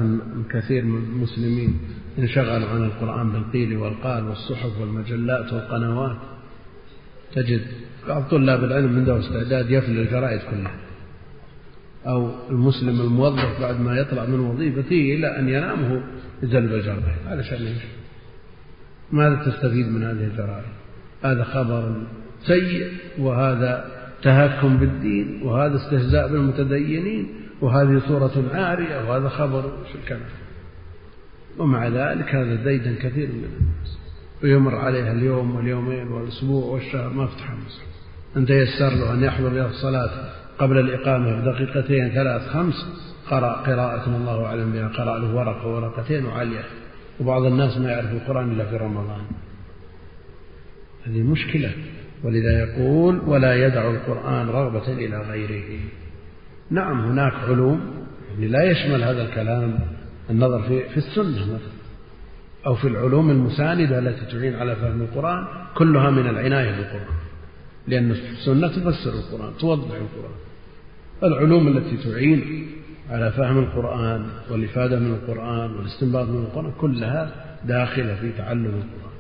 كثير 0.52 0.84
من 0.84 1.04
المسلمين 1.16 1.80
انشغلوا 2.20 2.70
عن 2.70 2.84
القرآن 2.84 3.32
بالقيل 3.32 3.78
والقال 3.78 4.28
والصحف 4.28 4.82
والمجلات 4.82 5.54
والقنوات. 5.54 6.18
تجد 7.36 7.62
بعض 8.08 8.24
طلاب 8.24 8.64
العلم 8.64 8.96
عنده 8.96 9.20
استعداد 9.20 9.72
يفل 9.72 10.00
الجرائد 10.00 10.40
كلها. 10.52 10.76
أو 12.08 12.32
المسلم 12.50 13.02
الموظف 13.02 13.62
بعد 13.62 13.82
ما 13.82 13.96
يطلع 13.96 14.26
من 14.26 14.40
وظيفته 14.40 15.16
إلى 15.16 15.40
أن 15.40 15.50
ينام 15.50 16.04
يزلب 16.44 16.74
الجرائد 16.74 17.04
علشان 17.28 17.66
إيش؟ 17.66 17.78
ماذا 19.12 19.36
تستفيد 19.36 19.88
من 19.88 20.04
هذه 20.04 20.24
الجرائد؟ 20.24 20.66
هذا 21.24 21.44
خبر 21.44 22.04
سيء 22.48 22.92
وهذا 23.20 23.86
تهكم 24.24 24.78
بالدين 24.78 25.42
وهذا 25.44 25.76
استهزاء 25.76 26.28
بالمتدينين 26.28 27.28
وهذه 27.62 28.02
صورة 28.08 28.50
عارية 28.54 29.10
وهذا 29.10 29.30
خبر 29.30 29.74
الكلام 29.96 30.22
ومع 31.58 31.88
ذلك 31.88 32.36
هذا 32.36 32.56
ديدا 32.56 32.96
كثير 32.96 33.28
من 33.28 33.44
الناس 33.44 33.98
ويمر 34.44 34.76
عليها 34.76 35.12
اليوم 35.12 35.56
واليومين 35.56 36.08
والأسبوع 36.08 36.66
والشهر 36.66 37.10
ما 37.14 37.28
فتح 37.28 37.52
المصحف 37.52 37.88
أن 38.38 38.46
تيسر 38.46 38.90
له 38.90 39.14
أن 39.14 39.24
يحضر 39.24 39.48
إلى 39.48 39.66
الصلاة 39.66 40.30
قبل 40.60 40.78
الإقامة 40.80 41.42
بدقيقتين 41.42 42.10
ثلاث 42.10 42.48
خمس 42.48 43.11
قرأ 43.32 43.52
قراءة 43.52 44.16
الله 44.16 44.46
أعلم 44.46 44.72
بها 44.72 44.88
قرأ 44.88 45.20
له 45.20 45.36
ورقة 45.36 45.68
ورقتين 45.68 46.26
وعلية. 46.26 46.64
وبعض 47.20 47.44
الناس 47.44 47.78
ما 47.78 47.92
يعرف 47.92 48.12
القرآن 48.12 48.52
إلا 48.52 48.66
في 48.66 48.78
رمضان. 48.78 49.22
هذه 51.06 51.22
مشكلة. 51.22 51.72
ولذا 52.24 52.60
يقول 52.60 53.20
ولا 53.20 53.68
يدع 53.68 53.90
القرآن 53.90 54.50
رغبة 54.50 54.94
إلى 54.94 55.22
غيره. 55.22 55.80
نعم 56.70 57.06
هناك 57.06 57.34
علوم 57.34 58.06
يعني 58.32 58.48
لا 58.48 58.64
يشمل 58.64 59.04
هذا 59.04 59.22
الكلام 59.22 59.80
النظر 60.30 60.62
في 60.62 60.90
في 60.90 60.98
السنة 60.98 61.44
مثلا 61.46 61.82
أو 62.66 62.76
في 62.76 62.88
العلوم 62.88 63.30
المساندة 63.30 64.00
التي 64.00 64.26
تعين 64.26 64.56
على 64.56 64.76
فهم 64.76 65.02
القرآن 65.02 65.48
كلها 65.76 66.10
من 66.10 66.28
العناية 66.28 66.72
بالقرآن. 66.72 67.16
لأن 67.88 68.12
السنة 68.12 68.68
تفسر 68.68 69.14
القرآن 69.14 69.58
توضح 69.60 69.96
القرآن. 69.96 70.38
العلوم 71.24 71.68
التي 71.68 71.98
تعين 71.98 72.68
على 73.12 73.32
فهم 73.32 73.60
القرآن 73.60 74.26
والإفادة 74.50 75.00
من 75.00 75.14
القرآن 75.14 75.72
والاستنباط 75.72 76.28
من 76.28 76.44
القرآن 76.44 76.72
كلها 76.78 77.30
داخلة 77.66 78.16
في 78.16 78.32
تعلم 78.38 78.66
القرآن. 78.66 79.12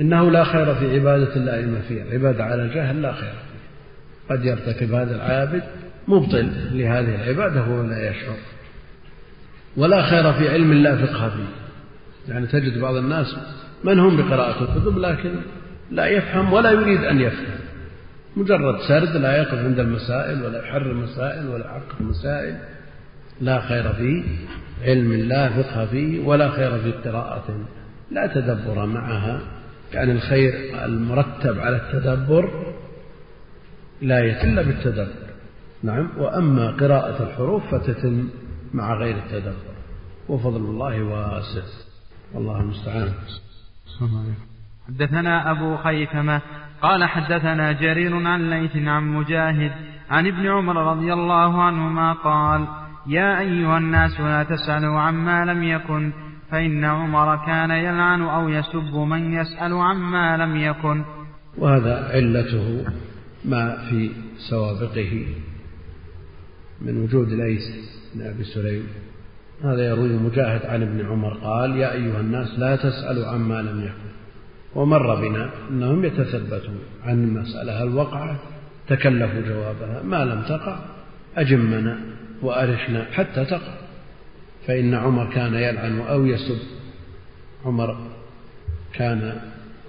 إنه 0.00 0.30
لا 0.30 0.44
خير 0.44 0.74
في 0.74 0.94
عبادة 0.94 1.64
إما 1.64 1.80
فيها. 1.88 2.04
العبادة 2.04 2.44
على 2.44 2.68
جهل 2.68 3.02
لا 3.02 3.12
خير 3.12 3.32
فيها. 3.32 4.36
قد 4.36 4.44
يرتكب 4.44 4.94
هذا 4.94 5.16
العابد 5.16 5.62
مبطل 6.08 6.50
لهذه 6.72 7.14
العبادة 7.14 7.60
وهو 7.60 7.82
لا 7.82 8.10
يشعر. 8.10 8.36
ولا 9.76 10.02
خير 10.02 10.32
في 10.32 10.48
علم 10.48 10.72
لا 10.72 11.06
فقه 11.06 11.28
فيه. 11.28 11.52
يعني 12.32 12.46
تجد 12.46 12.80
بعض 12.80 12.94
الناس 12.94 13.36
من 13.84 13.98
هم 13.98 14.16
بقراءة 14.16 14.62
الكتب 14.62 14.98
لكن 14.98 15.30
لا 15.90 16.06
يفهم 16.06 16.52
ولا 16.52 16.70
يريد 16.70 17.04
أن 17.04 17.20
يفهم. 17.20 17.58
مجرد 18.36 18.80
سرد 18.88 19.16
لا 19.16 19.36
يقف 19.36 19.58
عند 19.58 19.80
المسائل 19.80 20.42
ولا 20.42 20.62
يحرر 20.64 20.94
مسائل 20.94 21.48
ولا 21.48 21.64
يحقق 21.64 22.00
مسائل. 22.00 22.56
لا 23.40 23.60
خير 23.60 23.92
في 23.92 24.24
علم 24.82 25.12
لا 25.12 25.62
فقه 25.62 25.86
فيه 25.86 26.26
ولا 26.26 26.50
خير 26.50 26.78
في 26.78 26.92
قراءة. 26.92 27.66
لا 28.10 28.26
تدبر 28.26 28.86
معها 28.86 29.40
يعني 29.92 30.12
الخير 30.12 30.52
المرتب 30.84 31.58
على 31.58 31.76
التدبر 31.76 32.50
لا 34.02 34.24
يتم 34.24 34.56
بالتدبر. 34.56 35.32
نعم 35.82 36.10
وأما 36.18 36.70
قراءة 36.70 37.22
الحروف 37.22 37.74
فتتم 37.74 38.28
مع 38.74 38.94
غير 38.94 39.16
التدبر. 39.16 39.72
وفضل 40.28 40.60
الله 40.60 41.02
واسع. 41.02 41.62
والله 42.34 42.60
المستعان. 42.60 43.12
حدثنا 44.88 45.50
أبو 45.50 45.76
خيثمة 45.76 46.40
قال 46.82 47.04
حدثنا 47.04 47.72
جرير 47.72 48.26
عن 48.26 48.50
ليث 48.50 48.76
عن 48.76 49.02
مجاهد 49.02 49.72
عن 50.10 50.26
ابن 50.26 50.46
عمر 50.46 50.76
رضي 50.76 51.12
الله 51.12 51.62
عنهما 51.62 52.12
قال 52.12 52.66
يا 53.06 53.40
أيها 53.40 53.78
الناس 53.78 54.20
لا 54.20 54.42
تسألوا 54.42 55.00
عما 55.00 55.44
لم 55.44 55.62
يكن 55.62 56.12
فإن 56.50 56.84
عمر 56.84 57.46
كان 57.46 57.70
يلعن 57.70 58.22
أو 58.22 58.48
يسب 58.48 58.94
من 58.94 59.34
يسأل 59.34 59.72
عما 59.72 60.36
لم 60.36 60.56
يكن. 60.56 61.04
وهذا 61.58 62.10
علته 62.14 62.84
ما 63.44 63.76
في 63.90 64.10
سوابقه 64.50 65.26
من 66.80 67.02
وجود 67.02 67.32
ليس 67.32 67.62
بن 68.14 68.22
أبي 68.22 68.44
سليم. 68.44 68.86
هذا 69.64 69.88
يروي 69.88 70.16
مجاهد 70.16 70.66
عن 70.66 70.82
ابن 70.82 71.06
عمر 71.06 71.34
قال 71.34 71.76
يا 71.76 71.92
أيها 71.92 72.20
الناس 72.20 72.58
لا 72.58 72.76
تسألوا 72.76 73.26
عما 73.26 73.62
لم 73.62 73.80
يكن. 73.80 74.12
ومر 74.74 75.14
بنا 75.14 75.50
أنهم 75.70 76.04
يتثبتون 76.04 76.78
عن 77.04 77.24
المسألة 77.24 77.82
هل 77.82 77.94
وقعت 77.94 78.38
تكلفوا 78.88 79.40
جوابها 79.40 80.02
ما 80.02 80.24
لم 80.24 80.42
تقع 80.42 80.78
أجمنا 81.36 81.98
وأرحنا 82.42 83.06
حتى 83.12 83.44
تقع 83.44 83.74
فإن 84.66 84.94
عمر 84.94 85.30
كان 85.34 85.54
يلعن 85.54 86.00
أو 86.00 86.26
يسب. 86.26 86.58
عمر 87.64 88.10
كان 88.92 89.40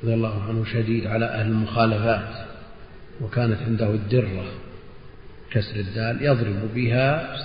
رضي 0.04 0.14
الله 0.14 0.44
عنه 0.44 0.66
شديد 0.66 1.08
على 1.08 1.26
أهل 1.26 1.48
المخالفات 1.48 2.46
وكانت 3.22 3.58
عنده 3.68 3.90
الدرة. 3.90 4.46
كسر 5.52 5.76
الدال 5.76 6.26
يضرب 6.26 6.74
بها 6.76 7.36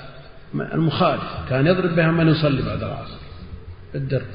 المخالف. 0.54 1.22
كان 1.50 1.66
يضرب 1.66 1.96
بها 1.96 2.10
من 2.10 2.28
يصلي 2.28 2.62
بعد 2.62 2.82
العصر. 2.82 3.18
الدرة. 3.94 4.26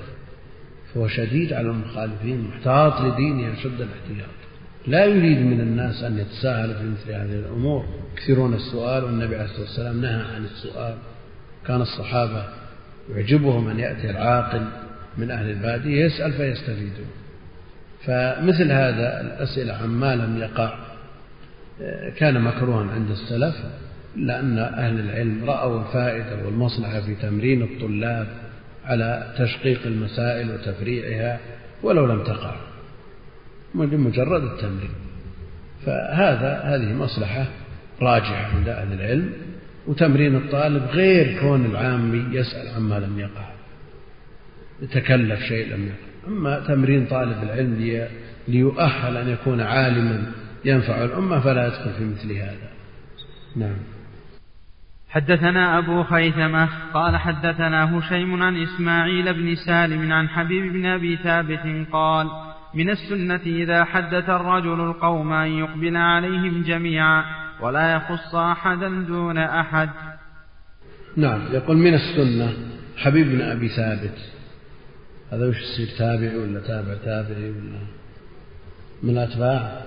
فهو 0.94 1.08
شديد 1.08 1.54
على 1.54 1.68
المخالفين 1.68 2.42
محتاط 2.42 3.02
لدينه 3.02 3.54
أشد 3.54 3.82
الاحتياط. 3.82 4.43
لا 4.88 5.06
يريد 5.06 5.38
من 5.38 5.62
الناس 5.62 6.04
أن 6.04 6.18
يتساهلوا 6.18 6.74
في 6.74 6.84
مثل 6.84 7.12
هذه 7.12 7.40
الأمور. 7.40 7.86
يكثرون 8.14 8.54
السؤال 8.54 9.04
والنبي 9.04 9.36
عليه 9.36 9.46
الصلاة 9.46 9.62
والسلام 9.62 10.02
نهى 10.02 10.36
عن 10.36 10.46
السؤال. 10.46 10.96
كان 11.68 11.82
الصحابة 11.82 12.46
يعجبهم 13.16 13.70
أن 13.70 13.80
يأتي 13.80 14.10
العاقل 14.10 14.62
من 15.18 15.32
أهل 15.32 15.50
البادية 15.50 16.06
يسأل 16.06 16.34
فيستفيدون. 16.34 17.08
فمثل 18.06 18.72
هذا 18.72 19.22
الأسئلة 19.22 19.74
عما 19.74 20.16
لم 20.16 20.38
يقع 20.38 20.74
كان 22.18 22.42
مكروها 22.42 22.92
عند 22.92 23.10
السلف 23.12 23.56
إلا 24.16 24.40
أن 24.40 24.58
أهل 24.60 25.00
العلم 25.00 25.46
رأوا 25.46 25.82
الفائدة 25.82 26.46
والمصلحة 26.46 27.02
في 27.02 27.16
تمرين 27.16 27.62
الطلاب 27.62 28.28
على 28.86 29.34
تشقيق 29.38 29.80
المسائل 29.86 30.52
وتفريعها 30.52 31.40
ولو 31.84 32.06
لم 32.06 32.24
تقع. 32.24 32.56
مجرد 33.76 34.44
التمرين. 34.44 34.94
فهذا 35.86 36.62
هذه 36.64 36.94
مصلحة 36.94 37.46
راجحة 38.02 38.58
عند 38.58 38.70
أهل 38.70 38.94
العلم 38.94 39.34
وتمرين 39.88 40.36
الطالب 40.36 40.84
غير 40.84 41.40
كون 41.40 41.66
العامي 41.66 42.38
يسأل 42.38 42.76
عما 42.76 43.00
لم 43.00 43.20
يقع 43.20 43.50
يتكلف 44.82 45.40
شيء 45.40 45.76
لم 45.76 45.86
يقع. 45.86 46.28
أما 46.28 46.60
تمرين 46.60 47.06
طالب 47.06 47.44
العلم 47.44 48.00
ليؤهل 48.48 49.18
أن 49.18 49.30
يكون 49.30 49.62
عالما 49.62 50.32
ينفع 50.66 51.04
الأمة 51.04 51.40
فلا 51.40 51.68
يدخل 51.68 51.94
في 51.94 52.06
مثل 52.06 52.32
هذا. 52.32 52.70
نعم. 53.56 53.78
حدثنا 55.10 55.78
أبو 55.78 56.04
خيثمة 56.04 56.70
قال 56.94 57.18
حدثنا 57.18 57.98
هشيم 57.98 58.44
عن 58.44 58.64
إسماعيل 58.64 59.34
بن 59.34 59.56
سالم 59.56 60.12
عن 60.12 60.30
حبيب 60.30 60.74
بن 60.74 60.86
أبي 60.86 61.18
ثابت 61.18 61.88
قال 61.92 62.28
من 62.74 62.90
السنة 62.90 63.42
إذا 63.46 63.84
حدث 63.84 64.30
الرجل 64.30 64.82
القوم 64.82 65.34
أن 65.34 65.52
يقبل 65.52 65.98
عليهم 65.98 66.64
جميعا 66.64 67.24
ولا 67.62 67.94
يخص 67.94 68.36
أحدا 68.36 68.90
دون 69.08 69.38
أحد. 69.38 69.90
نعم 71.18 71.42
يقول 71.52 71.78
من 71.78 71.94
السنة 71.94 72.54
حبيب 72.98 73.28
بن 73.28 73.42
أبي 73.42 73.70
ثابت. 73.70 74.18
هذا 75.32 75.48
وش 75.48 75.58
يصير 75.58 75.98
تابعي 75.98 76.38
ولا 76.38 76.60
تابع؟ 76.60 76.94
تابعي 76.94 77.50
ولا؟ 77.50 77.80
من 79.04 79.10
الأتباع 79.10 79.82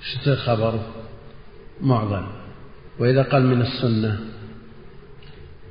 وش 0.00 0.24
يصير 0.24 0.80
معضل 1.80 2.26
وإذا 2.98 3.22
قال 3.22 3.46
من 3.46 3.60
السنة 3.60 4.20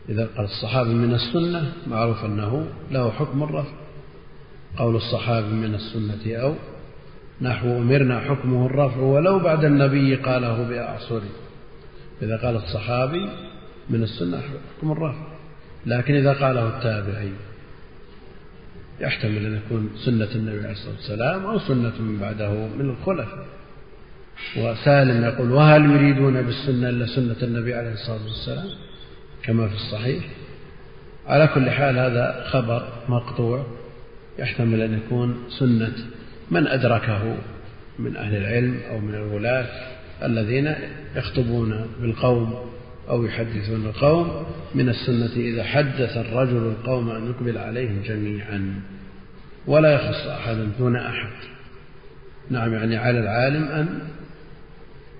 إذا 0.09 0.29
قال 0.37 0.45
الصحابي 0.45 0.93
من 0.93 1.13
السنة 1.13 1.73
معروف 1.87 2.25
أنه 2.25 2.67
له 2.91 3.11
حكم 3.11 3.43
الرفع. 3.43 3.86
قول 4.77 4.95
الصحابي 4.95 5.47
من 5.47 5.75
السنة 5.75 6.35
أو 6.35 6.55
نحو 7.41 7.77
أمرنا 7.77 8.19
حكمه 8.19 8.65
الرفع 8.65 8.99
ولو 8.99 9.39
بعد 9.39 9.65
النبي 9.65 10.15
قاله 10.15 10.63
بأعصره 10.63 11.29
إذا 12.21 12.37
قال 12.37 12.55
الصحابي 12.55 13.29
من 13.89 14.03
السنة 14.03 14.41
حكم 14.77 14.91
الرفع 14.91 15.27
لكن 15.85 16.15
إذا 16.15 16.33
قاله 16.33 16.67
التابعي 16.67 17.31
يحتمل 18.99 19.45
أن 19.45 19.55
يكون 19.65 19.89
سنة 20.05 20.27
النبي 20.35 20.57
عليه 20.57 20.71
الصلاة 20.71 20.95
والسلام 20.95 21.45
أو 21.45 21.59
سنة 21.59 21.93
من 21.99 22.17
بعده 22.21 22.51
من 22.51 22.89
الخلفاء. 22.89 23.45
وسالم 24.57 25.23
يقول 25.23 25.51
وهل 25.51 25.91
يريدون 25.91 26.41
بالسنة 26.41 26.89
إلا 26.89 27.05
سنة 27.05 27.35
النبي 27.43 27.73
عليه 27.73 27.93
الصلاة 27.93 28.23
والسلام؟ 28.23 28.67
كما 29.43 29.67
في 29.67 29.75
الصحيح. 29.75 30.23
على 31.27 31.47
كل 31.47 31.69
حال 31.69 31.99
هذا 31.99 32.43
خبر 32.49 32.87
مقطوع. 33.09 33.65
يحتمل 34.39 34.81
أن 34.81 34.93
يكون 34.93 35.43
سنة 35.59 35.93
من 36.51 36.67
أدركه 36.67 37.37
من 37.99 38.15
أهل 38.15 38.35
العلم 38.35 38.79
أو 38.89 38.99
من 38.99 39.15
الولاة 39.15 39.67
الذين 40.23 40.75
يخطبون 41.15 41.87
بالقوم 42.01 42.55
أو 43.09 43.25
يحدثون 43.25 43.85
القوم 43.85 44.45
من 44.75 44.89
السنة 44.89 45.35
إذا 45.35 45.63
حدث 45.63 46.17
الرجل 46.17 46.57
القوم 46.57 47.09
أن 47.09 47.29
يقبل 47.29 47.57
عليهم 47.57 48.01
جميعا. 48.05 48.81
ولا 49.67 49.91
يخص 49.91 50.27
أحدا 50.27 50.69
دون 50.79 50.95
أحد. 50.95 51.29
نعم 52.49 52.73
يعني 52.73 52.97
على 52.97 53.19
العالم 53.19 53.63
أن 53.63 53.99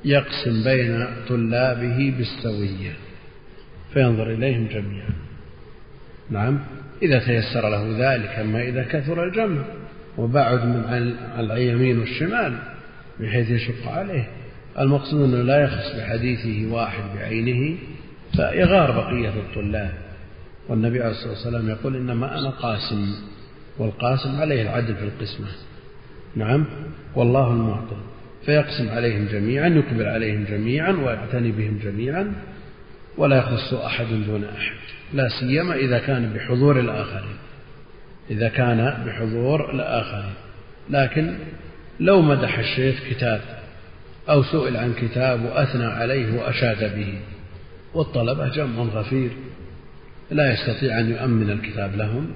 يقسم 0.05 0.63
بين 0.63 1.07
طلابه 1.29 2.13
بالسوية 2.17 2.93
فينظر 3.93 4.31
إليهم 4.31 4.67
جميعا. 4.67 5.09
نعم. 6.29 6.59
إذا 7.01 7.19
تيسر 7.19 7.69
له 7.69 8.13
ذلك 8.13 8.29
أما 8.29 8.61
إذا 8.61 8.83
كثر 8.83 9.23
الجمع 9.23 9.61
وبعد 10.17 10.65
من 10.65 10.83
على 11.35 11.53
اليمين 11.53 11.99
والشمال 11.99 12.57
بحيث 13.19 13.49
يشق 13.49 13.87
عليه. 13.87 14.27
المقصود 14.79 15.21
أنه 15.21 15.41
لا 15.41 15.63
يخص 15.63 15.95
بحديثه 15.95 16.73
واحد 16.73 17.03
بعينه 17.15 17.77
فيغار 18.35 18.91
بقية 18.91 19.29
الطلاب. 19.29 19.93
والنبي 20.69 21.01
عليه 21.01 21.11
الصلاة 21.11 21.29
والسلام 21.29 21.69
يقول 21.69 21.95
إنما 21.95 22.39
أنا 22.39 22.49
قاسم 22.49 23.15
والقاسم 23.77 24.35
عليه 24.35 24.61
العدل 24.61 24.95
في 24.95 25.03
القسمة. 25.03 25.47
نعم 26.35 26.65
والله 27.15 27.51
المعطي 27.51 27.95
فيقسم 28.45 28.89
عليهم 28.89 29.25
جميعا 29.25 29.67
يقبل 29.67 30.05
عليهم 30.05 30.43
جميعا 30.43 30.91
ويعتني 30.91 31.51
بهم 31.51 31.79
جميعا. 31.83 32.33
ولا 33.17 33.37
يخص 33.37 33.73
أحد 33.73 34.05
دون 34.27 34.43
أحد 34.43 34.75
لا 35.13 35.29
سيما 35.39 35.75
إذا 35.75 35.99
كان 35.99 36.33
بحضور 36.33 36.79
الآخرين 36.79 37.37
إذا 38.31 38.49
كان 38.49 39.03
بحضور 39.05 39.71
الآخرين. 39.73 40.33
لكن 40.89 41.37
لو 41.99 42.21
مدح 42.21 42.59
الشيخ 42.59 42.95
كتاب 43.09 43.41
أو 44.29 44.43
سئل 44.43 44.77
عن 44.77 44.93
كتاب 44.93 45.45
وأثنى 45.45 45.85
عليه 45.85 46.39
وأشاد 46.39 46.95
به 46.95 47.19
والطلبة 47.93 48.47
جمع 48.47 48.83
غفير 48.83 49.31
لا 50.31 50.53
يستطيع 50.53 50.99
أن 50.99 51.11
يؤمن 51.11 51.49
الكتاب 51.49 51.95
لهم 51.95 52.31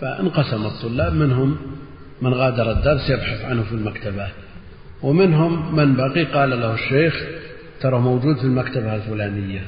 فانقسم 0.00 0.66
الطلاب 0.66 1.12
منهم 1.12 1.56
من 2.22 2.34
غادر 2.34 2.70
الدرس 2.70 3.10
يبحث 3.10 3.44
عنه 3.44 3.62
في 3.62 3.72
المكتبات 3.72 4.32
ومنهم 5.02 5.76
من 5.76 5.96
بقي 5.96 6.24
قال 6.24 6.50
له 6.50 6.74
الشيخ 6.74 7.24
ترى 7.80 7.98
موجود 7.98 8.36
في 8.36 8.44
المكتبة 8.44 8.94
الفلانية. 8.96 9.66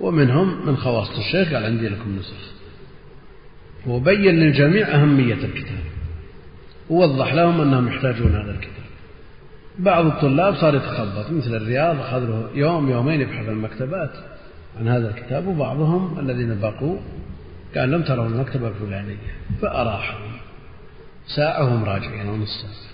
ومنهم 0.00 0.66
من 0.66 0.76
خواص 0.76 1.10
الشيخ 1.10 1.54
قال 1.54 1.64
عندي 1.64 1.88
لكم 1.88 2.18
نسخ. 2.18 2.52
وبين 3.86 4.34
للجميع 4.34 4.88
أهمية 4.88 5.34
الكتاب. 5.34 5.84
ووضح 6.90 7.34
لهم 7.34 7.60
أنهم 7.60 7.88
يحتاجون 7.88 8.34
هذا 8.34 8.50
الكتاب. 8.50 8.88
بعض 9.78 10.06
الطلاب 10.06 10.54
صار 10.54 10.74
يتخبط 10.74 11.30
مثل 11.30 11.54
الرياض 11.54 12.00
أخذ 12.00 12.20
له 12.20 12.50
يوم 12.54 12.90
يومين 12.90 13.20
يبحث 13.20 13.48
المكتبات 13.48 14.10
عن 14.78 14.88
هذا 14.88 15.10
الكتاب 15.10 15.46
وبعضهم 15.46 16.18
الذين 16.18 16.60
بقوا 16.60 16.98
قال 17.76 17.90
لم 17.90 18.02
تروا 18.02 18.26
المكتبة 18.26 18.68
الفلانية. 18.68 19.16
فأراحهم 19.62 20.30
ساعة 21.36 21.64
وهم 21.64 21.84
راجعين 21.84 22.28
ونص 22.28 22.62
ساعة 22.62 22.88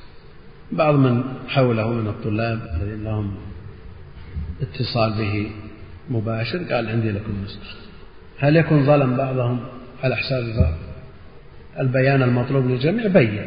بعض 0.73 0.95
من 0.95 1.25
حوله 1.49 1.93
من 1.93 2.09
الطلاب 2.09 2.61
الذين 2.77 3.05
لهم 3.05 3.35
اتصال 4.63 5.13
به 5.13 5.51
مباشر 6.11 6.59
قال 6.59 6.89
عندي 6.89 7.11
لكم 7.11 7.45
نسخة 7.45 7.77
هل 8.39 8.57
يكون 8.57 8.87
ظلم 8.87 9.17
بعضهم 9.17 9.61
على 10.03 10.17
حساب 10.17 10.75
البيان 11.81 12.23
المطلوب 12.23 12.67
للجميع 12.67 13.07
بين 13.07 13.45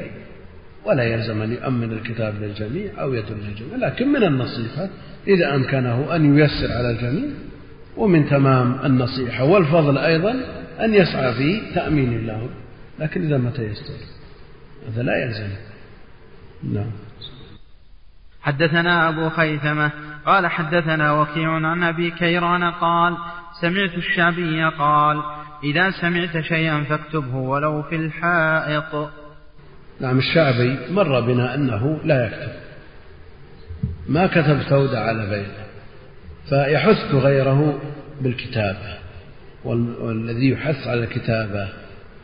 ولا 0.85 1.03
يلزم 1.03 1.41
أن 1.41 1.51
يؤمن 1.51 1.91
الكتاب 1.91 2.33
للجميع 2.41 2.91
أو 3.01 3.13
يدل 3.13 3.35
للجميع 3.47 3.87
لكن 3.87 4.07
من 4.07 4.23
النصيحة 4.23 4.89
إذا 5.27 5.55
أمكنه 5.55 6.15
أن 6.15 6.37
ييسر 6.37 6.71
على 6.71 6.91
الجميع 6.91 7.29
ومن 7.97 8.29
تمام 8.29 8.85
النصيحة 8.85 9.43
والفضل 9.43 9.97
أيضا 9.97 10.35
أن 10.79 10.93
يسعى 10.93 11.33
في 11.33 11.61
تأمين 11.75 12.13
الله. 12.13 12.49
لكن 12.99 13.25
إذا 13.25 13.37
ما 13.37 13.49
تيسر 13.49 13.93
هذا 14.87 15.03
لا 15.03 15.23
يلزم. 15.23 15.49
نعم. 16.73 16.91
حدثنا 18.41 19.09
أبو 19.09 19.29
خيثمة 19.29 19.91
قال 20.27 20.47
حدثنا 20.47 21.11
وكيع 21.11 21.51
عن 21.51 21.83
أبي 21.83 22.11
كيران 22.11 22.63
قال 22.63 23.17
سمعت 23.61 23.93
الشعبي 23.97 24.63
قال 24.79 25.23
إذا 25.63 25.91
سمعت 25.91 26.39
شيئا 26.43 26.83
فاكتبه 26.83 27.35
ولو 27.35 27.83
في 27.83 27.95
الحائط. 27.95 29.09
نعم 29.99 30.17
الشعبي 30.17 30.77
مر 30.91 31.19
بنا 31.21 31.55
أنه 31.55 31.99
لا 32.03 32.25
يكتب. 32.25 32.51
ما 34.09 34.27
كتب 34.27 34.61
سودة 34.69 34.99
على 34.99 35.29
بيت 35.29 35.53
فيحث 36.49 37.15
غيره 37.15 37.79
بالكتابة 38.21 38.97
والذي 39.63 40.49
يحث 40.49 40.87
على 40.87 41.03
الكتابة 41.03 41.69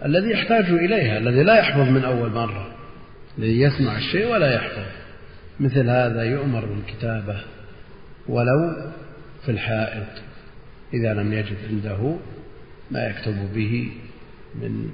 الذي 0.05 0.31
يحتاج 0.31 0.65
إليها 0.65 1.17
الذي 1.17 1.43
لا 1.43 1.59
يحفظ 1.59 1.89
من 1.89 2.05
أول 2.05 2.29
مرة 2.29 2.67
الذي 3.37 3.61
يسمع 3.61 3.97
الشيء 3.97 4.33
ولا 4.33 4.55
يحفظ 4.55 4.85
مثل 5.59 5.89
هذا 5.89 6.23
يؤمر 6.23 6.65
بالكتابة. 6.65 7.35
ولو 8.27 8.91
في 9.45 9.51
الحائط 9.51 10.07
إذا 10.93 11.13
لم 11.13 11.33
يجد 11.33 11.57
عنده 11.69 12.15
ما 12.91 13.07
يكتب 13.07 13.53
به 13.53 13.91
من 14.55 14.89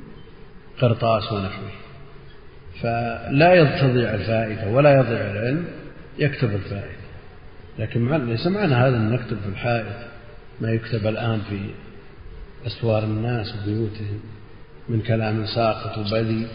قرطاس 0.82 1.32
ونحوه. 1.32 1.72
فلا 2.82 3.82
تضيع 3.82 4.14
الفائدة 4.14 4.70
ولا 4.70 4.94
يضيع 4.94 5.32
العلم 5.32 5.66
يكتب 6.20 6.56
الفائدة. 6.56 7.00
لكن 7.80 8.26
ليس 8.26 8.48
معنى 8.48 8.74
هذا 8.74 8.98
أن 8.98 9.10
نكتب 9.10 9.38
في 9.40 9.50
الحائط 9.50 9.96
ما 10.62 10.72
يكتب 10.72 11.08
الآن 11.08 11.42
في 11.50 11.60
أسوار 12.68 13.04
الناس 13.04 13.56
وبيوتهم 13.56 14.20
من 14.90 15.02
كلام 15.02 15.46
ساقط 15.46 15.98
وبذي. 15.98 16.48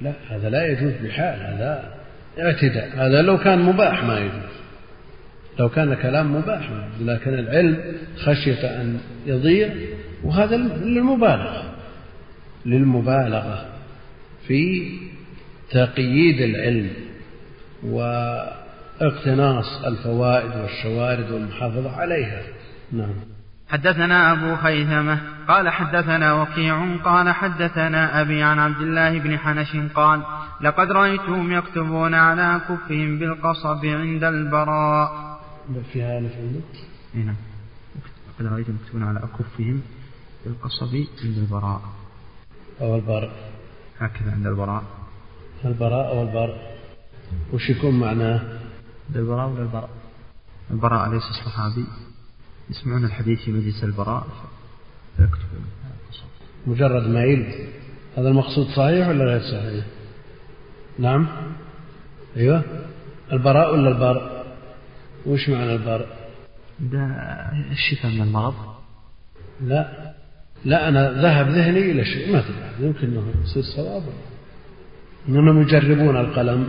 لا 0.00 0.12
هذا 0.28 0.50
لا 0.50 0.66
يجوز 0.66 0.92
بحال 0.92 1.40
هذا 1.40 1.94
اعتداء 2.38 2.90
هذا 2.96 3.22
لو 3.22 3.38
كان 3.38 3.58
مباح 3.58 4.04
ما 4.04 4.18
يجوز. 4.18 4.50
لو 5.58 5.68
كان 5.68 5.94
كلام 5.94 6.36
مباح 6.36 6.70
لكن 7.00 7.34
العلم 7.34 7.78
خشية 8.16 8.80
أن 8.80 9.00
يضيع 9.26 9.68
وهذا 10.24 10.56
للمبالغة 10.56 11.62
للمبالغة 12.66 13.66
في 14.46 14.90
تقييد 15.70 16.40
العلم 16.40 16.90
واقتناص 17.84 19.84
الفوائد 19.86 20.50
والشوارد 20.56 21.30
والمحافظة 21.30 21.96
عليها. 21.96 22.42
نعم. 22.92 23.14
حدثنا 23.68 24.32
أبو 24.32 24.56
خيثمة 24.56 25.18
قال 25.48 25.68
حدثنا 25.68 26.42
وكيع 26.42 26.96
قال 27.04 27.30
حدثنا 27.30 28.20
أبي 28.20 28.42
عن 28.42 28.58
عبد 28.58 28.80
الله 28.80 29.18
بن 29.18 29.38
حنش 29.38 29.76
قال 29.94 30.22
لقد 30.60 30.92
رأيتهم 30.92 31.52
يكتبون 31.52 32.14
على 32.14 32.60
كفهم 32.68 33.18
بالقصب 33.18 33.86
عند 33.86 34.24
البراء 34.24 35.29
فيها 35.92 36.18
ألف 36.18 36.32
عندك؟ 36.36 36.88
نعم 37.14 37.36
لقد 38.28 38.52
رأيتهم 38.52 38.78
يكتبون 38.82 39.02
على 39.02 39.18
أكفهم 39.18 39.82
بالقصب 40.44 40.94
عند 41.24 41.38
البراء 41.38 41.82
أو 42.80 42.96
البر 42.96 43.30
هكذا 43.98 44.32
عند 44.32 44.46
البراء 44.46 44.82
البراء 45.64 46.08
أو 46.08 46.22
البر 46.22 46.56
وش 47.52 47.70
يكون 47.70 48.00
معناه؟ 48.00 48.58
البراء 49.14 49.48
ولا 49.48 49.62
البراء؟ 49.62 49.90
البراء 50.70 51.10
ليس 51.10 51.22
الصحابي 51.30 51.84
يسمعون 52.70 53.04
الحديث 53.04 53.40
في 53.44 53.52
مجلس 53.52 53.84
البراء 53.84 54.26
فيكتبون 55.16 55.64
مجرد 56.66 57.08
ما 57.08 57.24
يلبس 57.24 57.54
هذا 58.16 58.28
المقصود 58.28 58.66
صحيح 58.66 59.08
ولا 59.08 59.24
غير 59.24 59.40
صحيح؟ 59.40 59.84
نعم 60.98 61.28
أيوه 62.36 62.62
البراء 63.32 63.72
ولا 63.74 63.88
البر؟ 63.88 64.39
وش 65.26 65.48
معنى 65.48 65.72
البر؟ 65.74 66.06
ده 66.80 67.06
الشفاء 67.72 68.12
من 68.12 68.20
المرض؟ 68.20 68.54
لا. 69.60 70.14
لا 70.64 70.88
أنا 70.88 71.22
ذهب 71.22 71.48
ذهني 71.48 71.90
إلى 71.90 72.04
شيء 72.04 72.32
ما 72.32 72.40
تدري 72.40 72.86
يمكن 72.86 73.06
أنه 73.06 73.34
يصير 73.42 73.62
صواب 73.62 74.02
إنهم 75.28 75.62
يجربون 75.62 76.16
القلم 76.16 76.68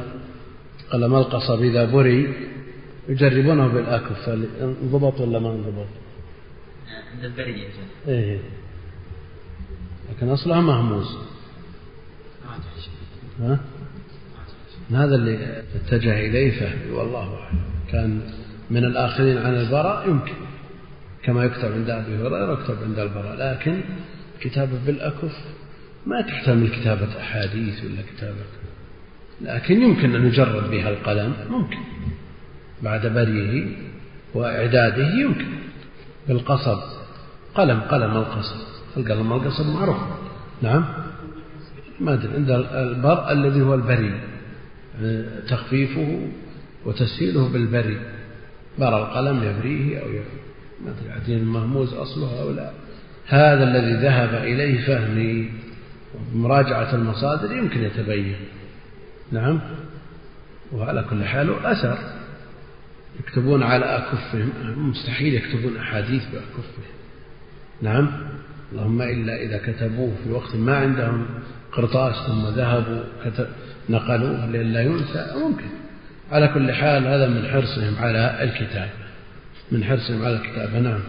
قلم 0.92 1.16
القصب 1.16 1.62
إذا 1.62 1.86
بري 1.86 2.34
يجربونه 3.10 3.68
بالأكف 3.68 4.30
انضبط 4.62 5.22
ولا 5.22 5.40
ما 5.40 5.50
انضبط؟ 5.50 5.88
عند 7.14 7.24
البرية 7.24 7.68
إيه. 8.08 8.40
لكن 10.12 10.30
أصلها 10.30 10.62
مهموز 10.62 11.18
ها؟ 13.40 13.60
هذا 14.92 15.16
اللي 15.16 15.64
اتجه 15.76 16.20
إليه 16.20 16.60
فهمي 16.60 16.92
والله 16.92 17.38
أعلم. 17.40 17.60
كان 17.92 18.22
من 18.72 18.86
الآخرين 18.86 19.38
عن 19.38 19.56
البراء 19.56 20.10
يمكن 20.10 20.34
كما 21.24 21.44
يكتب 21.44 21.72
عند 21.72 21.90
أبي 21.90 22.16
هريرة 22.16 22.54
يكتب 22.54 22.76
عند 22.84 23.00
البراء 23.00 23.36
لكن 23.36 23.82
كتابة 24.42 24.80
بالأكف 24.86 25.36
ما 26.06 26.22
تحتمل 26.22 26.70
كتابة 26.70 27.08
أحاديث 27.20 27.84
ولا 27.84 28.02
كتابة 28.16 28.44
لكن 29.42 29.82
يمكن 29.82 30.16
أن 30.16 30.26
يجرب 30.26 30.72
بها 30.72 30.90
القلم 30.90 31.34
ممكن. 31.50 31.78
بعد 32.84 33.08
بريه 33.08 33.68
وإعداده 34.34 35.08
يمكن. 35.14 35.48
بالقصب 36.28 36.80
قلم 37.56 37.80
قلم 37.80 38.18
القصب. 38.18 38.56
القلم 38.98 39.34
القصب 39.34 39.66
معروف. 39.66 39.98
نعم. 40.62 40.86
ما 42.00 42.14
أدري 42.14 42.34
عند 42.36 42.52
البر 42.74 43.32
الذي 43.32 43.62
هو 43.62 43.74
البري 43.76 44.14
تخفيفه 45.48 46.30
وتسهيله 46.86 47.50
بالبري. 47.50 47.98
بر 48.80 48.98
القلم 48.98 49.44
يبريه 49.44 50.00
أو 50.00 50.08
أدري 50.88 51.12
عدين 51.12 51.38
المهموز 51.38 51.94
أصله 51.94 52.42
أو 52.42 52.52
لا. 52.52 52.72
هذا 53.28 53.64
الذي 53.64 53.94
ذهب 53.94 54.34
إليه 54.34 54.88
فهمي. 54.88 55.52
مراجعة 56.34 56.96
المصادر 56.96 57.52
يمكن 57.58 57.84
يتبين. 57.84 58.36
نعم. 59.32 59.60
وعلى 60.74 61.06
كل 61.10 61.24
حال 61.24 61.66
أثر. 61.66 61.98
يكتبون 63.20 63.64
على 63.64 63.86
أكفهم. 63.86 64.50
مستحيل 64.90 65.34
يكتبون 65.34 65.78
أحاديث 65.78 66.24
بأكفهم. 66.24 66.86
نعم. 67.82 68.12
اللهم 68.72 69.02
إلا 69.02 69.42
إذا 69.42 69.58
كتبوه 69.58 70.14
في 70.24 70.32
وقت 70.32 70.56
ما 70.56 70.78
عندهم 70.78 71.26
قرطاس 71.72 72.16
ثم 72.28 72.48
ذهبوا 72.56 73.04
نقلوه 73.90 74.46
لئلا 74.46 74.82
ينسى. 74.82 75.34
ممكن. 75.44 75.81
على 76.32 76.48
كل 76.48 76.72
حال 76.74 77.08
هذا 77.08 77.28
من 77.28 77.48
حرصهم 77.48 77.96
على 78.00 78.44
الكتاب. 78.44 78.90
من 79.72 79.84
حرصهم 79.84 80.26
على 80.26 80.36
الكتاب 80.36 80.76
نعم. 80.84 81.00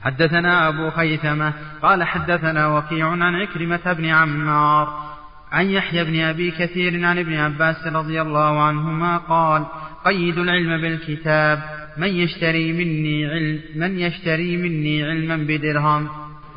حدثنا 0.00 0.68
أبو 0.68 0.90
خيثمة 0.90 1.52
قال 1.82 2.04
حدثنا 2.04 2.66
وكيع 2.66 3.08
عن 3.08 3.34
عكرمة 3.34 3.92
بن 3.92 4.04
عمار 4.04 5.14
عن 5.52 5.70
يحيى 5.70 6.04
بن 6.04 6.20
أبي 6.20 6.50
كثير 6.50 7.04
عن 7.04 7.18
ابن 7.18 7.34
عباس 7.34 7.86
رضي 7.86 8.22
الله 8.22 8.62
عنهما 8.62 9.18
قال 9.18 9.66
قيد 10.04 10.38
العلم 10.38 10.80
بالكتاب 10.80 11.62
من 11.96 12.08
يشتري 12.08 12.72
مني 12.72 13.26
علم 13.26 13.60
من 13.74 13.98
يشتري 13.98 14.56
مني 14.56 15.04
علما 15.04 15.36
بدرهم. 15.36 16.08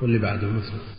واللي 0.01 0.19
بعده 0.19 0.47
مثل 0.47 0.97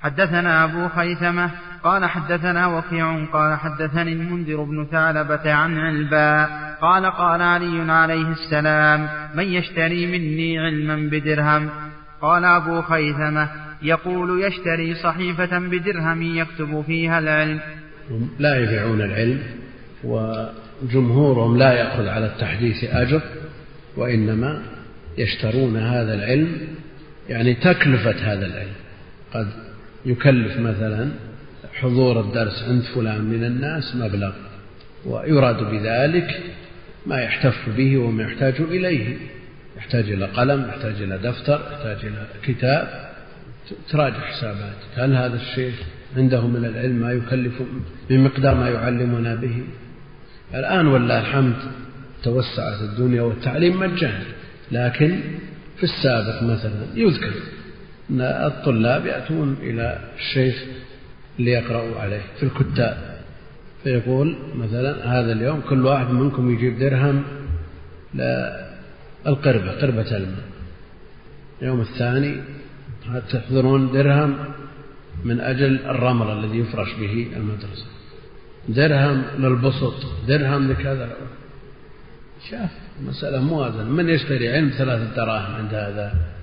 حدثنا 0.00 0.64
أبو 0.64 0.88
خيثمة 0.88 1.50
قال 1.86 2.04
حدثنا 2.04 2.66
وكيع 2.66 3.24
قال 3.24 3.58
حدثني 3.58 4.12
المنذر 4.12 4.62
بن 4.62 4.86
ثعلبة 4.90 5.52
عن 5.52 5.78
علباء 5.78 6.48
قال 6.80 7.06
قال 7.06 7.42
علي 7.42 7.92
عليه 7.92 8.32
السلام 8.32 9.08
من 9.34 9.44
يشتري 9.44 10.06
مني 10.06 10.58
علما 10.58 11.10
بدرهم؟ 11.10 11.70
قال 12.22 12.44
أبو 12.44 12.82
خيثمة 12.82 13.48
يقول 13.82 14.42
يشتري 14.42 14.94
صحيفة 14.94 15.58
بدرهم 15.58 16.22
يكتب 16.22 16.84
فيها 16.86 17.18
العلم. 17.18 17.60
لا 18.38 18.58
يبيعون 18.58 19.00
العلم 19.00 19.42
وجمهورهم 20.04 21.56
لا 21.56 21.72
يأخذ 21.72 22.08
على 22.08 22.26
التحديث 22.26 22.84
أجر 22.84 23.20
وإنما 23.96 24.62
يشترون 25.18 25.76
هذا 25.76 26.14
العلم 26.14 26.48
يعني 27.28 27.54
تكلفة 27.54 28.32
هذا 28.32 28.46
العلم. 28.46 28.76
قد 29.34 29.46
يكلف 30.06 30.58
مثلا 30.58 31.10
حضور 31.80 32.20
الدرس 32.20 32.62
عند 32.68 32.82
فلان 32.82 33.24
من 33.24 33.44
الناس 33.44 33.96
مبلغ 33.96 34.32
ويراد 35.04 35.56
بذلك 35.56 36.40
ما 37.06 37.20
يحتف 37.20 37.68
به 37.76 37.98
وما 37.98 38.22
يحتاج 38.22 38.54
إليه 38.60 39.16
يحتاج 39.76 40.10
إلى 40.10 40.24
قلم 40.24 40.68
يحتاج 40.68 41.02
إلى 41.02 41.18
دفتر 41.18 41.60
يحتاج 41.72 42.06
إلى 42.06 42.26
كتاب 42.42 43.06
تراجع 43.90 44.20
حساباتك 44.20 44.88
هل 44.96 45.14
هذا 45.14 45.36
الشيخ 45.36 45.74
عنده 46.16 46.46
من 46.46 46.64
العلم 46.64 46.96
ما 46.96 47.12
يكلف 47.12 47.62
بمقدار 48.10 48.54
ما 48.54 48.68
يعلمنا 48.70 49.34
به؟ 49.34 49.62
الآن 50.54 50.86
والله 50.86 51.20
الحمد 51.20 51.56
توسعت 52.22 52.80
الدنيا 52.82 53.22
والتعليم 53.22 53.80
مجانا 53.80 54.24
لكن 54.72 55.20
في 55.76 55.84
السابق 55.84 56.42
مثلا 56.42 56.86
يذكر 56.94 57.32
أن 58.10 58.20
الطلاب 58.20 59.06
يأتون 59.06 59.56
إلى 59.62 59.98
الشيخ 60.18 60.64
ليقرأوا 61.38 62.00
عليه 62.00 62.22
في 62.36 62.42
الكتاب. 62.42 63.16
فيقول 63.84 64.36
مثلا 64.54 65.20
هذا 65.20 65.32
اليوم 65.32 65.60
كل 65.60 65.86
واحد 65.86 66.10
منكم 66.10 66.50
يجيب 66.50 66.78
درهم 66.78 67.22
للقربة 68.14 69.80
قربة 69.80 70.16
الماء. 70.16 70.44
اليوم 71.62 71.80
الثاني 71.80 72.36
تحضرون 73.32 73.92
درهم 73.92 74.36
من 75.24 75.40
أجل 75.40 75.80
الرمل 75.86 76.38
الذي 76.38 76.58
يفرش 76.58 76.92
به 77.00 77.26
المدرسة؟ 77.36 77.86
درهم 78.68 79.22
للبسط 79.38 80.06
درهم 80.28 80.70
لكذا. 80.70 81.16
شاف 82.50 82.70
مسألة 83.06 83.40
موازنة. 83.40 83.84
من 83.84 84.08
يشتري 84.08 84.48
علم 84.48 84.70
ثلاثة 84.78 85.16
دراهم 85.16 85.54
عند 85.54 85.74
هذا؟ 85.74 86.35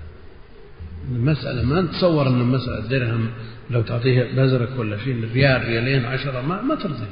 المسألة 1.12 1.62
ما 1.62 1.80
نتصور 1.80 2.28
أن 2.28 2.38
مسألة 2.38 2.88
درهم 2.88 3.30
لو 3.70 3.82
تعطيه 3.82 4.36
بزرك 4.36 4.68
ولا 4.78 4.98
شيء 4.98 5.28
ريال 5.34 5.64
ريالين 5.64 6.04
عشرة 6.04 6.40
ما, 6.40 6.62
ما 6.62 6.74
ترضي. 6.74 7.06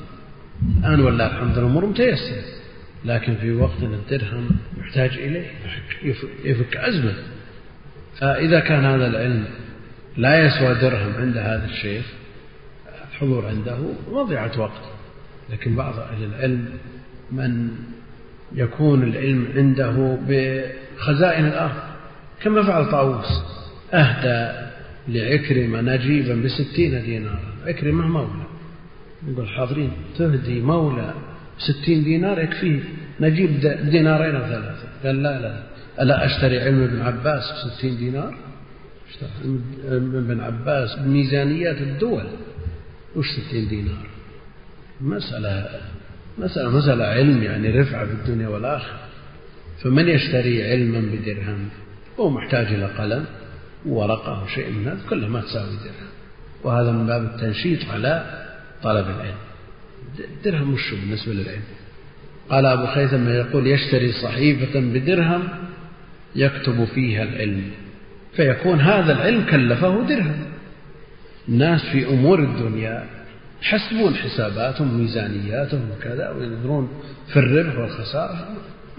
الآن 0.78 1.00
ولا 1.00 1.26
الحمد 1.26 1.58
الأمور 1.58 1.86
متيسرة 1.86 2.42
لكن 3.04 3.34
في 3.34 3.52
وقت 3.52 3.82
الدرهم 3.82 4.50
يحتاج 4.78 5.10
إليه 5.18 5.46
يفك 6.44 6.76
أزمة. 6.76 7.14
فإذا 8.18 8.60
كان 8.60 8.84
هذا 8.84 9.06
العلم 9.06 9.44
لا 10.16 10.46
يسوى 10.46 10.74
درهم 10.74 11.12
عند 11.18 11.36
هذا 11.36 11.64
الشيخ 11.64 12.04
الحضور 13.12 13.46
عنده 13.46 13.78
مضيعة 14.12 14.60
وقت. 14.60 14.82
لكن 15.50 15.76
بعض 15.76 15.98
أهل 15.98 16.24
العلم 16.24 16.64
من 17.30 17.68
يكون 18.54 19.02
العلم 19.02 19.48
عنده 19.56 20.18
بخزائن 20.28 21.44
الأرض 21.44 21.82
كما 22.42 22.62
فعل 22.62 22.90
طاووس. 22.90 23.61
أهدى 23.94 24.68
لعكرمة 25.08 25.80
نجيبا 25.80 26.34
بستين 26.34 27.02
دينارا. 27.02 27.54
عكرمة 27.66 28.08
مولى. 28.08 28.46
يقول 29.28 29.48
حاضرين 29.48 29.92
تهدي 30.18 30.60
مولى 30.60 31.14
ستين 31.58 32.04
دينار 32.04 32.40
يكفيه 32.40 32.80
نجيب 33.20 33.60
دينارين 33.90 34.34
أو 34.34 34.46
ثلاثة. 34.46 34.88
قال 35.04 35.22
لا 35.22 35.40
لا. 35.40 35.62
ألا 36.02 36.26
أشتري 36.26 36.60
علم 36.60 36.82
ابن 36.82 37.00
عباس 37.00 37.42
بستين 37.66 37.96
دينار؟ 37.96 38.34
أشتري 39.10 39.28
علم 39.88 40.16
ابن 40.16 40.40
عباس 40.40 40.98
بميزانيات 40.98 41.76
الدول. 41.76 42.24
وش 43.16 43.26
ستين 43.26 43.68
دينار؟ 43.68 44.06
مسألة 45.00 45.68
مسألة 46.38 46.70
مسألة 46.70 47.04
علم 47.04 47.42
يعني 47.42 47.80
رفعة 47.80 48.06
في 48.06 48.12
الدنيا 48.12 48.48
والآخرة. 48.48 49.00
فمن 49.82 50.08
يشتري 50.08 50.70
علما 50.70 51.00
بدرهم؟ 51.00 51.68
هو 52.20 52.30
محتاج 52.30 52.66
إلى 52.66 52.84
قلم. 52.84 53.24
وورقة 53.86 54.42
وشيء 54.44 54.70
من 54.70 54.88
هذا 54.88 54.98
كلها 55.10 55.28
ما 55.28 55.40
تساوي 55.40 55.66
درهم. 55.66 56.08
وهذا 56.64 56.92
من 56.92 57.06
باب 57.06 57.22
التنشيط 57.22 57.78
على 57.92 58.42
طلب 58.82 59.06
العلم. 59.06 59.38
درهم 60.44 60.74
وش 60.74 60.94
بالنسبة 60.94 61.32
للعلم. 61.32 61.62
قال 62.50 62.66
أبو 62.66 62.86
خيثم 62.86 63.28
يقول 63.28 63.66
يشتري 63.66 64.12
صحيفة 64.12 64.80
بدرهم 64.80 65.48
يكتب 66.36 66.84
فيها 66.84 67.22
العلم. 67.22 67.70
فيكون 68.36 68.80
هذا 68.80 69.12
العلم 69.12 69.46
كلفه 69.50 70.02
درهم. 70.08 70.44
الناس 71.48 71.80
في 71.92 72.08
أمور 72.08 72.38
الدنيا 72.38 73.06
يحسبون 73.62 74.14
حساباتهم 74.14 74.94
وميزانياتهم 74.94 75.90
وكذا 75.90 76.30
وينظرون 76.30 76.88
في 77.28 77.38
الربح 77.38 77.78
والخسارة. 77.78 78.48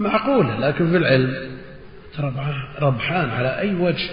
معقولة 0.00 0.58
لكن 0.58 0.90
في 0.90 0.96
العلم 0.96 1.54
ربحان 2.80 3.30
على 3.30 3.58
أي 3.58 3.74
وجه؟ 3.74 4.10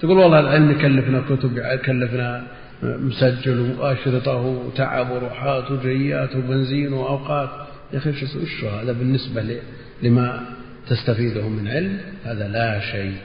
تقول 0.00 0.18
والله 0.18 0.40
العلم 0.40 0.70
يكلفنا 0.70 1.22
كتب 1.30 1.56
يكلفنا 1.56 2.46
مسجل 2.82 3.76
وأشرطة 3.78 4.36
وتعب 4.36 5.10
وروحات 5.10 5.70
وجيات 5.70 6.36
وبنزين 6.36 6.92
وأوقات. 6.92 7.50
يا 7.92 7.98
أخي 7.98 8.10
وش 8.10 8.64
هذا 8.64 8.92
بالنسبة 8.92 9.60
لما 10.02 10.40
تستفيده 10.88 11.48
من 11.48 11.68
علم؟ 11.68 12.00
هذا 12.24 12.48
لا 12.48 12.80
شيء. 12.80 13.16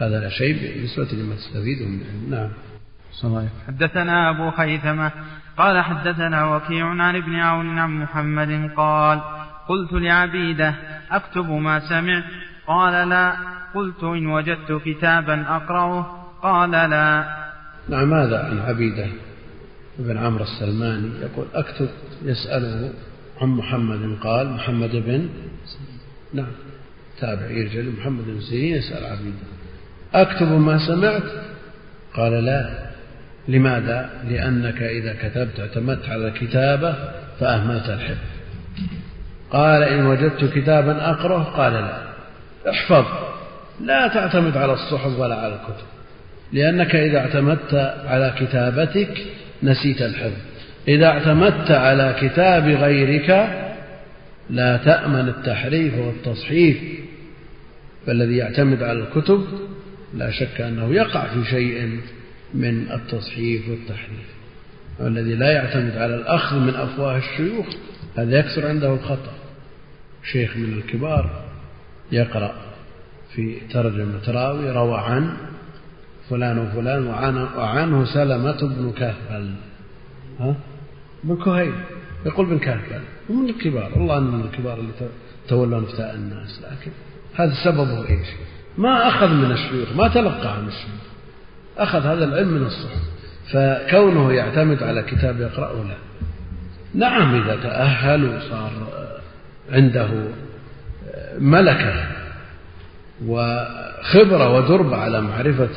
هذا 0.00 0.20
لا 0.20 0.28
شيء 0.28 0.54
بالنسبة 0.54 1.08
لما 1.12 1.34
تستفيده 1.34 1.86
من 1.86 2.00
علم. 2.10 2.30
نعم. 2.30 2.50
صحيح. 3.12 3.50
حدثنا 3.66 4.30
أبو 4.30 4.50
خيثمة 4.50 5.12
قال 5.56 5.84
حدثنا 5.84 6.56
وكيع 6.56 6.86
عن 6.86 7.16
ابن 7.16 7.34
عون 7.34 7.78
عن 7.78 7.90
محمد 8.02 8.70
قال 8.76 9.20
قلت 9.68 9.92
لعبيده 9.92 10.74
أكتب 11.10 11.50
ما 11.50 11.80
سمعت. 11.80 12.24
قال 12.66 13.08
لا. 13.08 13.57
قلت 13.74 14.04
إن 14.04 14.26
وجدت 14.26 14.82
كتابا 14.84 15.56
أقرأه. 15.56 16.24
قال 16.42 16.70
لا. 16.70 17.24
نعم 17.88 18.10
ماذا 18.10 18.44
عن 18.44 18.58
عبيدة 18.58 19.06
بن 19.98 20.18
عمرو 20.18 20.44
السلماني؟ 20.44 21.10
يقول 21.22 21.46
أكتب 21.54 21.88
يسأله 22.22 22.92
عن 23.40 23.48
محمد 23.48 24.18
قال 24.22 24.50
محمد 24.50 24.90
بن 24.90 25.28
نعم 26.34 26.52
تابع 27.20 27.50
يرجع 27.50 27.80
محمد 28.00 28.24
بن 28.24 28.40
سيرين 28.40 28.74
يسأل 28.74 29.04
عبيدة. 29.04 29.36
أكتب 30.14 30.52
ما 30.52 30.78
سمعت؟ 30.86 31.22
قال 32.14 32.32
لا. 32.32 32.88
لماذا؟ 33.48 34.10
لأنك 34.28 34.82
إذا 34.82 35.14
كتبت 35.14 35.60
اعتمدت 35.60 36.08
على 36.08 36.28
الكتابة 36.28 36.94
فأهملت 37.40 37.88
الحفظ. 37.88 38.28
قال 39.50 39.82
إن 39.82 40.06
وجدت 40.06 40.44
كتابا 40.44 41.10
أقرأه؟ 41.10 41.42
قال 41.42 41.72
لا. 41.72 42.02
احفظ. 42.70 43.04
لا 43.80 44.08
تعتمد 44.08 44.56
على 44.56 44.72
الصحف 44.72 45.18
ولا 45.18 45.34
على 45.34 45.54
الكتب 45.54 45.86
لأنك 46.52 46.94
إذا 46.94 47.18
اعتمدت 47.18 47.74
على 48.06 48.34
كتابتك 48.40 49.24
نسيت 49.62 50.02
الحفظ. 50.02 50.42
إذا 50.88 51.06
اعتمدت 51.06 51.70
على 51.70 52.16
كتاب 52.20 52.68
غيرك 52.68 53.30
لا 54.50 54.76
تأمن 54.76 55.28
التحريف 55.28 55.94
والتصحيف 55.98 56.78
فالذي 58.06 58.36
يعتمد 58.36 58.82
على 58.82 58.98
الكتب 58.98 59.44
لا 60.14 60.30
شك 60.30 60.60
أنه 60.60 60.94
يقع 60.94 61.26
في 61.26 61.44
شيء 61.50 62.00
من 62.54 62.92
التصحيف 62.92 63.68
والتحريف. 63.68 64.28
والذي 65.00 65.34
لا 65.34 65.52
يعتمد 65.52 65.96
على 65.96 66.14
الأخذ 66.14 66.58
من 66.58 66.74
أفواه 66.74 67.16
الشيوخ 67.16 67.66
هذا 68.18 68.38
يكثر 68.38 68.66
عنده 68.66 68.94
الخطأ. 68.94 69.32
شيخ 70.32 70.56
من 70.56 70.78
الكبار 70.78 71.44
يقرأ. 72.12 72.67
في 73.34 73.60
ترجمة 73.72 74.28
راوي 74.28 74.70
روى 74.70 74.98
عن 74.98 75.36
فلان 76.30 76.58
وفلان 76.58 77.06
وعنه 77.56 78.04
سلمة 78.04 78.60
بن 78.60 78.92
كهفل 78.98 79.50
ها؟ 80.40 80.54
بن 81.24 81.36
كهيل. 81.36 81.72
يقول 82.26 82.46
بن 82.46 82.58
كهفل 82.58 83.00
ومن 83.30 83.48
الكبار؟ 83.48 83.96
الله 83.96 84.18
أنه 84.18 84.30
من 84.30 84.44
الكبار 84.44 84.78
اللي 84.78 84.92
تولون 85.48 85.84
افتاء 85.84 86.14
الناس 86.14 86.62
لكن 86.62 86.90
هذا 87.34 87.54
سببه 87.64 88.08
إيش؟ 88.08 88.28
ما 88.78 89.08
أخذ 89.08 89.28
من 89.28 89.52
الشيوخ 89.52 89.96
ما 89.96 90.08
تلقى 90.08 90.52
عن 90.56 90.68
الشيوخ. 90.68 91.08
أخذ 91.78 92.00
هذا 92.00 92.24
العلم 92.24 92.48
من 92.48 92.66
الصحف. 92.66 93.02
فكونه 93.52 94.32
يعتمد 94.32 94.82
على 94.82 95.02
كتاب 95.02 95.40
يقرأه 95.40 95.84
لا. 95.84 95.96
نعم 96.94 97.42
إذا 97.42 97.56
تأهل 97.56 98.24
وصار 98.24 98.72
عنده 99.72 100.08
ملكة 101.38 102.17
وخبرة 103.26 104.56
ودربة 104.56 104.96
على 104.96 105.20
معرفة 105.20 105.68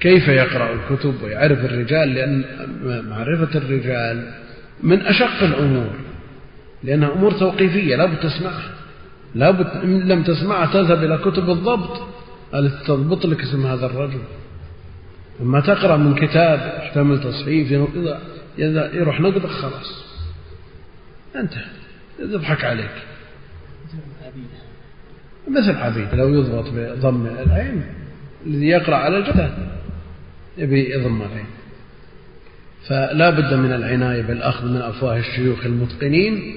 كيف 0.00 0.28
يقرأ 0.28 0.70
الكتب 0.72 1.14
ويعرف 1.22 1.64
الرجال 1.64 2.14
لأن 2.14 2.44
معرفة 3.08 3.58
الرجال 3.58 4.30
من 4.82 5.00
أشق 5.00 5.42
الأمور 5.42 5.90
لأنها 6.84 7.12
أمور 7.12 7.32
توقيفية 7.32 7.96
لابد 7.96 8.16
تسمعها 8.16 8.70
لابد 9.34 9.66
إن 9.66 10.08
لم 10.08 10.22
تسمعها 10.22 10.72
تذهب 10.72 11.04
إلى 11.04 11.18
كتب 11.18 11.50
الضبط. 11.50 12.02
التي 12.54 12.84
تضبط 12.86 13.26
لك 13.26 13.40
اسم 13.40 13.66
هذا 13.66 13.86
الرجل. 13.86 14.20
أما 15.40 15.60
تقرأ 15.60 15.96
من 15.96 16.14
كتاب 16.14 16.74
يحتمل 16.78 17.20
تصحيف 17.20 17.70
يروح 18.94 19.20
نقدك 19.20 19.46
خلاص. 19.46 20.04
انتهى. 21.36 21.64
يضحك 22.20 22.64
عليك. 22.64 22.90
مثل 25.48 25.76
عبيد 25.76 26.14
لو 26.14 26.34
يضبط 26.34 26.68
بضم 26.74 27.26
العين 27.26 27.82
الذي 28.46 28.66
يقرأ 28.66 28.96
على 28.96 29.18
الجدد 29.18 29.52
يبي 30.58 30.94
يضم 30.94 31.22
العين 31.22 31.46
فلا 32.88 33.30
بد 33.30 33.54
من 33.54 33.72
العناية 33.72 34.22
بالأخذ 34.22 34.66
من 34.68 34.76
أفواه 34.76 35.18
الشيوخ 35.18 35.66
المتقنين 35.66 36.56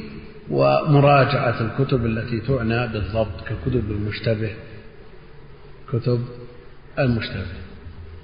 ومراجعة 0.49 1.55
الكتب 1.61 2.05
التي 2.05 2.39
تعنى 2.39 2.87
بالضبط 2.87 3.41
ككتب 3.47 3.91
المشتبه 3.91 4.49
كتب 5.93 6.25
المشتبه 6.99 7.67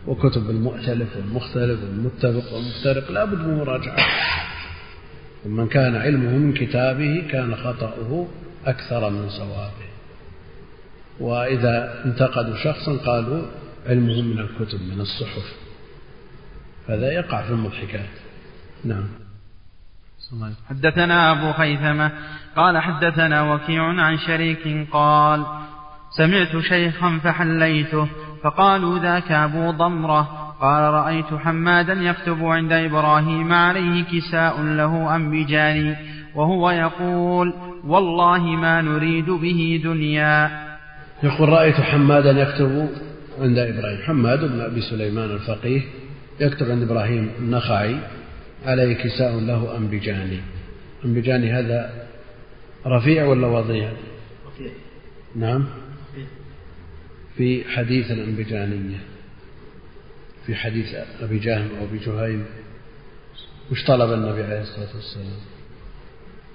وكتب 0.08 0.49
المؤتلف 0.49 1.17
والمختلف 1.17 1.80
والمتفق 1.84 2.54
والمفترق. 2.54 3.12
لا 3.12 3.26
بد 3.26 3.39
من 3.39 3.58
مراجعة. 3.58 3.97
ومن 5.45 5.67
كان 5.67 5.95
علمه 5.95 6.38
من 6.38 6.54
كتابه 6.54 7.23
كان 7.32 7.56
خطأه 7.56 8.28
أكثر 8.65 9.10
من 9.10 9.30
صوابه. 9.30 9.92
وإذا 11.19 12.04
انتقدوا 12.06 12.56
شخصا 12.63 12.97
قالوا 13.06 13.45
علمه 13.88 14.21
من 14.21 14.39
الكتب 14.39 14.82
من 14.82 15.02
الصحف. 15.02 15.56
هذا 16.89 17.12
يقع 17.12 17.41
في 17.41 17.49
المضحكات. 17.49 18.10
نعم. 18.86 19.08
حدثنا 20.69 21.32
أبو 21.32 21.54
خيثمة 21.54 22.12
قال 22.56 22.78
حدثنا 22.78 23.54
وكيع 23.54 23.84
عن 23.84 24.17
شريك 24.17 24.88
قال 24.91 25.45
سمعت 26.17 26.58
شيخا 26.58 27.19
فحليته 27.23 28.08
فقالوا 28.43 28.99
ذاك 28.99 29.32
أبو 29.32 29.71
ضمرة. 29.71 30.39
قال 30.62 30.93
رأيت 30.93 31.34
حمادا 31.34 31.93
يكتب 31.93 32.45
عند 32.45 32.71
إبراهيم 32.71 33.54
عليه 33.54 34.04
كساء 34.04 34.62
له 34.62 35.15
أنبجاني 35.15 35.95
وهو 36.36 36.71
يقول 36.71 37.54
والله 37.84 38.41
ما 38.41 38.82
نريد 38.82 39.30
به 39.30 39.82
دنيا. 39.84 40.62
يقول 41.23 41.49
رأيت 41.49 41.75
حمادا 41.75 42.31
يكتب 42.31 42.89
عند 43.39 43.57
إبراهيم. 43.57 44.01
حماد 44.01 44.39
بن 44.39 44.62
أبي 44.62 44.81
سليمان 44.81 45.31
الفقيه 45.31 45.81
يكتب 46.39 46.71
عند 46.71 46.83
إبراهيم 46.83 47.31
النخعي 47.39 47.97
عليه 48.65 48.93
كساء 48.93 49.39
له 49.39 49.77
أنبجاني 49.77 50.39
أنبجاني 51.05 51.51
هذا 51.51 52.07
رفيع 52.88 53.25
ولا 53.25 53.47
وضيع؟ 53.47 53.91
رفيع. 54.47 54.71
نعم. 55.36 55.65
في 57.38 57.63
حديث 57.63 58.12
الأنبجانية 58.12 58.97
في 60.45 60.55
حديث 60.55 60.95
أبي 61.21 61.39
جهم 61.39 61.67
أو 61.79 61.86
أبي 61.86 61.97
جهيم. 61.97 62.45
وش 63.71 63.83
طلب 63.83 64.13
النبي 64.13 64.43
عليه 64.43 64.62
الصلاة 64.62 64.95
والسلام؟ 64.95 65.39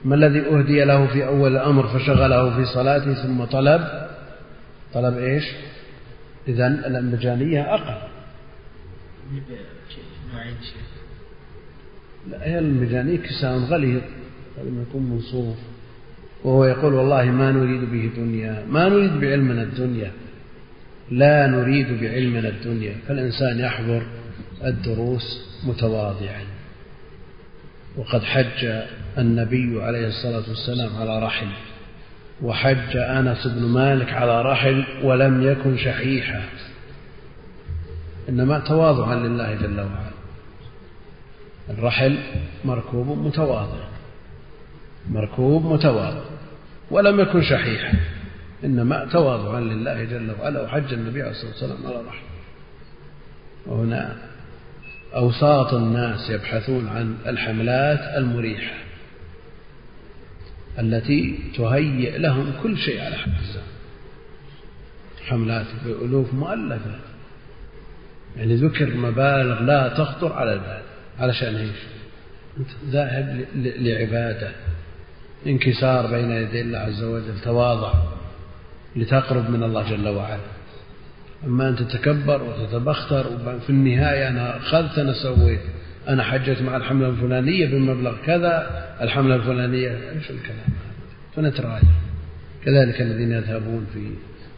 ما 0.04 0.14
الذي 0.14 0.40
أهدي 0.40 0.85
له 0.85 1.07
في 1.07 1.26
أول 1.26 1.52
الأمر 1.52 1.87
فشغله 1.88 2.57
في 2.57 2.64
صلاته 2.64 3.14
ثم 3.14 3.44
طلب 3.44 4.08
طلب 4.94 5.18
إيش؟ 5.18 5.44
إذا 6.48 6.66
الأنبجانية 6.66 7.74
أقل. 7.74 8.09
لا 12.31 12.46
هي 12.46 12.59
الأنبجانية 12.59 13.16
كساء 13.18 13.59
غليظ 13.59 14.03
لما 14.59 14.83
يكون 14.83 15.03
منصوف. 15.03 15.57
وهو 16.44 16.64
يقول 16.64 16.94
والله 16.94 17.24
ما 17.24 17.53
نريد 17.53 17.90
به 17.90 18.11
دنيا 18.16 18.64
ما 18.68 18.88
نريد 18.88 19.20
بعلمنا 19.20 19.62
الدنيا. 19.62 20.12
لا 21.11 21.46
نريد 21.46 22.01
بعلمنا 22.01 22.48
الدنيا. 22.48 22.94
فالإنسان 23.09 23.59
يحضر 23.59 24.03
الدروس 24.64 25.40
متواضعا. 25.66 26.44
وقد 27.96 28.22
حج 28.22 28.83
النبي 29.18 29.83
عليه 29.83 30.07
الصلاة 30.07 30.48
والسلام 30.48 30.96
على 30.96 31.22
رحل 31.27 31.48
وحج 32.42 32.96
أنس 32.96 33.46
بن 33.46 33.62
مالك 33.62 34.12
على 34.12 34.42
رحل 34.42 34.85
ولم 35.03 35.42
يكن 35.42 35.77
شحيحا. 35.77 36.42
إنما 38.29 38.59
تواضعا 38.59 39.14
لله 39.14 39.55
جل 39.55 39.81
وعلا. 39.81 40.11
الرحل 41.70 42.18
مركوب 42.64 43.27
متواضع. 43.27 43.85
مركوب 45.11 45.72
متواضع. 45.72 46.24
ولم 46.90 47.20
يكن 47.20 47.42
شحيحا. 47.42 47.98
إنما 48.64 49.09
تواضعا 49.12 49.61
لله 49.61 50.05
جل 50.05 50.31
وعلا. 50.40 50.62
وحج 50.62 50.92
النبي 50.92 51.22
عليه 51.22 51.31
الصلاة 51.31 51.51
والسلام 51.51 51.87
على 51.87 52.07
رحل. 52.09 52.24
وهنا 53.66 54.16
أوساط 55.14 55.74
الناس 55.74 56.31
يبحثون 56.31 56.88
عن 56.88 57.16
الحملات 57.27 58.01
المريحة. 58.16 58.88
التي 60.78 61.38
تهيئ 61.56 62.18
لهم 62.18 62.52
كل 62.62 62.78
شيء 62.78 63.00
على 63.00 63.16
حد 63.16 63.30
حملات 65.28 65.66
بألوف 65.84 66.34
مؤلفة. 66.34 66.98
يعني 68.36 68.54
ذكر 68.54 68.96
مبالغ 68.96 69.62
لا 69.62 69.88
تخطر 69.88 70.32
على 70.32 70.52
البال 70.52 70.82
علشان 71.18 71.56
إيش؟ 71.56 71.76
أنت 72.58 72.68
ذاهب 72.90 73.44
لعبادة. 73.54 74.50
انكسار 75.46 76.06
بين 76.06 76.31
يدي 76.31 76.60
الله 76.60 76.79
عز 76.79 77.02
وجل 77.02 77.40
تواضع 77.44 77.92
لتقرب 78.96 79.50
من 79.50 79.62
الله 79.62 79.90
جل 79.90 80.08
وعلا. 80.08 80.40
أما 81.44 81.68
أن 81.68 81.76
تتكبر 81.76 82.42
وتتبختر 82.42 83.26
وفي 83.26 83.70
النهاية 83.70 84.29
أنا 84.29 84.56
أخذت 84.56 84.98
أنا 84.98 85.12
سويت. 85.12 85.60
أنا 86.09 86.23
حجت 86.23 86.63
مع 86.63 86.77
الحملة 86.77 87.09
الفلانية 87.09 87.67
بمبلغ 87.67 88.17
كذا 88.27 88.85
الحملة 89.00 89.35
الفلانية 89.35 89.90
إيش 89.90 90.31
الكلام. 90.31 90.69
فنتراجع. 91.37 91.88
كذلك 92.65 93.00
الذين 93.00 93.33
يذهبون 93.33 93.87
في 93.94 94.11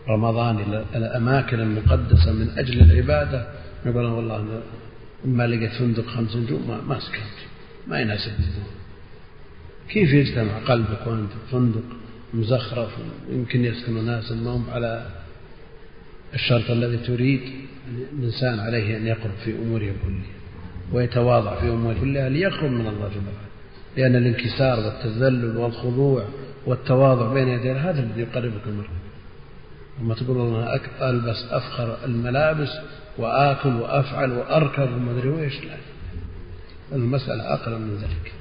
رمضان 0.09 0.59
إلى 0.59 0.84
الأماكن 0.94 1.61
المقدسة 1.61 2.32
من 2.32 2.51
أجل 2.59 2.80
العبادة. 2.80 3.46
يقول 3.86 4.05
والله 4.05 4.62
ما 5.24 5.46
لقيت 5.46 5.72
فندق 5.72 6.07
خمس 6.07 6.36
نجوم 6.36 6.80
ما, 6.88 6.98
سكنت 7.01 7.38
ما 7.88 8.01
يناسب 8.01 8.32
كيف 9.88 10.12
يجتمع 10.12 10.59
قلبك 10.59 11.07
وأنت 11.07 11.30
فندق 11.53 11.84
مزخرف؟ 12.34 12.90
يمكن 13.30 13.64
يسكن 13.64 14.05
ناس 14.07 14.32
هم 14.32 14.70
على 14.70 15.07
الشرط 16.34 16.70
الذي 16.70 16.96
تريد. 16.96 17.40
الإنسان 18.18 18.61
عليه 18.61 18.96
أن 18.96 19.07
يقرب 19.07 19.34
في 19.44 19.53
أموره 19.53 19.92
كلها 20.05 20.39
ويتواضع 20.93 21.61
في 21.61 21.68
أمور 21.68 21.93
الله 21.93 22.28
ليقرب 22.28 22.70
من 22.70 22.86
الله 22.86 23.09
جل 23.09 23.16
وعلا. 23.16 23.51
لأن 23.97 24.16
الانكسار 24.16 24.80
والتذلل 24.80 25.57
والخضوع 25.57 26.24
والتواضع 26.66 27.32
بين 27.32 27.49
يدي 27.49 27.72
هذا 27.72 28.01
الذي 28.01 28.20
يقربك 28.20 28.66
منه 28.66 28.88
لما 30.01 30.14
تقول 30.14 30.36
الله 30.36 30.80
ألبس 31.03 31.45
أفخر 31.51 31.97
الملابس 32.05 32.68
وآكل 33.18 33.68
وأفعل 33.68 34.32
وأركب 34.32 34.93
وما 34.93 35.12
أدري 35.12 35.28
وإيش 35.28 35.64
لا. 35.64 35.76
المسألة 36.93 37.55
أقرب 37.55 37.80
من 37.80 37.97
ذلك. 37.97 38.32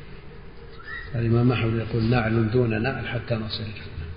الإمام 1.15 1.51
أحمد 1.51 1.73
يقول 1.73 2.03
نعل 2.03 2.51
دون 2.51 2.81
نعل 2.81 3.07
حتى 3.07 3.35
نصل 3.35 3.63
الجنة. 3.63 4.09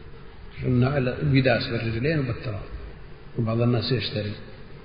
النعل 0.65 1.15
بداس 1.23 1.67
بالرجلين 1.67 2.19
وبالتراب. 2.19 2.61
وبعض 3.39 3.61
الناس 3.61 3.93
يشتري. 3.93 4.33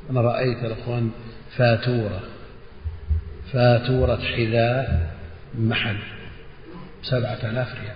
أنا 0.10 0.22
رأيت 0.22 0.64
الأخوان 0.64 1.10
فاتورة. 1.58 2.22
فاتورة 3.54 4.22
حذاء 4.38 5.12
محل. 5.60 5.98
سبعة 7.04 7.40
آلاف 7.44 7.76
ريال. 7.82 7.96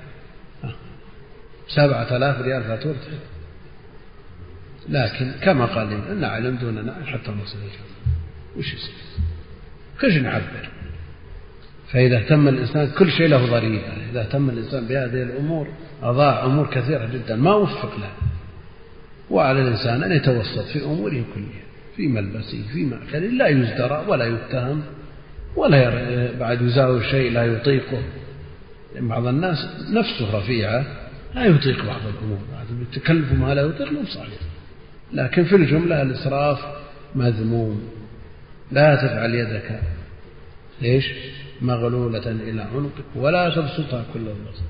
سبعة 1.68 2.18
آلاف 2.18 2.41
ريال 2.41 2.64
فاتورة 2.64 2.95
لكن 4.89 5.32
كما 5.41 5.66
قال 5.66 6.20
نعلم 6.22 6.56
دون 6.56 6.86
نعلم 6.86 7.06
حتى 7.06 7.32
نصل 7.32 7.58
الجنة 7.58 8.16
وش 8.58 8.74
يصير؟ 8.74 8.93
كيف 9.99 10.24
نعبر. 10.24 10.70
فإذا 11.91 12.18
اهتم 12.18 12.47
الإنسان 12.47 12.91
كل 12.97 13.12
شيء 13.12 13.28
له 13.28 13.45
ضريبة 13.45 13.84
إذا 14.12 14.22
اهتم 14.22 14.49
الإنسان 14.49 14.88
بهذه 14.88 15.24
الأمور 15.24 15.68
أضاع 16.04 16.45
أمور 16.45 16.68
كثيرة 16.68 17.06
جدا 17.06 17.36
ما 17.36 17.54
وفق 17.54 17.99
له. 17.99 18.12
وعلى 19.30 19.62
الإنسان 19.62 20.04
أن 20.04 20.12
يتوسط 20.12 20.66
في 20.74 20.84
أموره 20.84 21.24
كلها 21.36 21.62
في 21.95 22.08
ملبسه 22.08 22.64
في 22.74 22.86
مأكله 22.86 23.28
لا 23.28 23.47
يزدرى 23.47 24.06
ولا 24.08 24.26
يتهم. 24.26 24.84
ولا 25.56 26.38
بعد 26.39 26.62
يزاول 26.62 27.06
شيء 27.06 27.32
لا 27.32 27.45
يطيقه. 27.45 28.04
لأن 28.95 29.08
بعض 29.08 29.28
الناس 29.28 29.58
نفسه 29.93 30.38
رفيعة 30.38 30.86
لا 31.36 31.45
يطيق 31.45 31.86
بعض 31.86 32.02
الأمور. 32.08 32.38
التكلف 32.82 33.34
ما 33.34 33.56
لا 33.56 33.62
يطيق 33.62 33.91
مو 33.91 34.06
صحيح 34.06 34.39
لكن 35.14 35.43
في 35.43 35.56
الجملة 35.56 36.02
الإسراف 36.02 36.60
مذموم. 37.16 37.89
لا 38.72 38.95
تجعل 38.95 39.36
يدك. 39.36 39.82
ليش؟ 40.82 41.06
مغلولة 41.62 42.32
إلى 42.32 42.62
عنقك 42.62 43.06
ولا 43.16 43.49
تبسطها 43.49 44.04
كل 44.14 44.20
البسط 44.20 44.64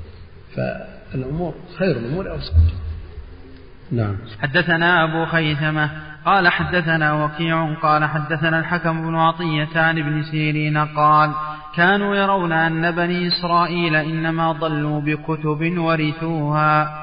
فالأمور 0.55 1.55
خير 1.77 1.97
الأمور 1.97 2.31
أوسطها 2.31 2.71
نعم. 3.91 4.17
حدثنا 4.39 5.03
أبو 5.03 5.25
خيثمة 5.25 6.10
قال 6.25 6.47
حدثنا 6.47 7.25
وكيع 7.25 7.73
قال 7.73 8.05
حدثنا 8.05 8.59
الحكم 8.59 9.01
بن 9.01 9.15
عطية 9.15 9.79
عن 9.79 9.97
ابن 9.97 10.23
سيرين 10.23 10.77
قال 10.77 11.31
كانوا 11.75 12.15
يرون 12.15 12.51
أن 12.51 12.91
بني 12.91 13.27
إسرائيل 13.27 13.95
إنما 13.95 14.51
ضلوا 14.51 15.01
بكتب 15.01 15.77
ورثوها. 15.77 16.97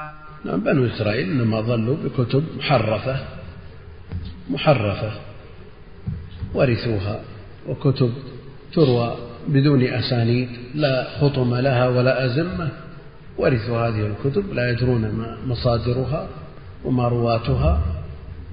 نعم 0.44 0.60
بنو 0.60 0.86
إسرائيل 0.86 1.30
إنما 1.30 1.60
ضلوا 1.60 1.96
بكتب 2.04 2.44
محرفة 2.58 3.16
محرفة 4.50 5.10
ورثوها 6.54 7.20
وكتب 7.68 8.12
تروى 8.72 9.14
بدون 9.48 9.82
أسانيد 9.82 10.48
لا 10.74 11.06
خطم 11.20 11.54
لها 11.54 11.88
ولا 11.88 12.24
أزمة. 12.24 12.68
ورثوا 13.38 13.88
هذه 13.88 14.06
الكتب 14.06 14.52
لا 14.52 14.70
يدرون 14.70 15.00
ما 15.00 15.36
مصادرها 15.46 16.28
وما 16.84 17.08
رواتها 17.08 17.80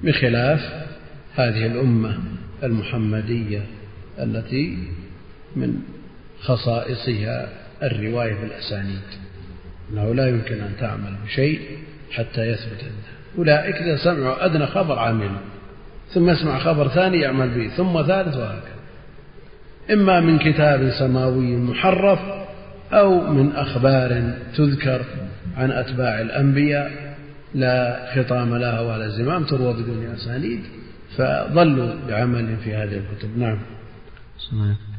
بخلاف 0.02 0.86
هذه 1.34 1.66
الأمة 1.66 2.18
المحمدية 2.62 3.62
التي 4.18 4.78
من 5.56 5.74
خصائصها 6.40 7.48
الرواية 7.82 8.34
بالأسانيد. 8.34 9.02
أنه 9.92 10.14
لا 10.14 10.28
يمكن 10.28 10.60
أن 10.60 10.72
تعمل 10.80 11.14
بشيء 11.24 11.60
حتى 12.12 12.40
يثبت 12.40 12.82
عنده. 12.82 13.38
أولئك 13.38 13.76
إذا 13.76 13.96
سمعوا 13.96 14.44
أدنى 14.44 14.66
خبر 14.66 14.98
عامل 14.98 15.30
ثم 16.08 16.30
يسمع 16.30 16.58
خبر 16.58 16.88
ثاني 16.88 17.20
يعمل 17.20 17.48
به 17.48 17.68
ثم 17.68 18.02
ثالث 18.06 18.36
وهكذا. 18.36 18.76
إما 19.92 20.20
من 20.20 20.38
كتاب 20.38 20.90
سماوي 20.98 21.56
محرف 21.56 22.18
أو 22.92 23.20
من 23.20 23.52
أخبار 23.52 24.32
تذكر 24.56 25.04
عن 25.56 25.70
أتباع 25.70 26.20
الأنبياء 26.20 27.05
لا 27.56 28.06
خطام 28.14 28.56
لها 28.56 28.80
ولا 28.80 29.08
زمام 29.08 29.44
تروى 29.44 29.72
بدون 29.72 30.04
أسانيد 30.14 30.60
فظلوا 31.16 31.94
بعمل 32.08 32.56
في 32.56 32.74
هذه 32.74 33.02
الكتب. 33.02 33.38
نعم. 33.38 33.58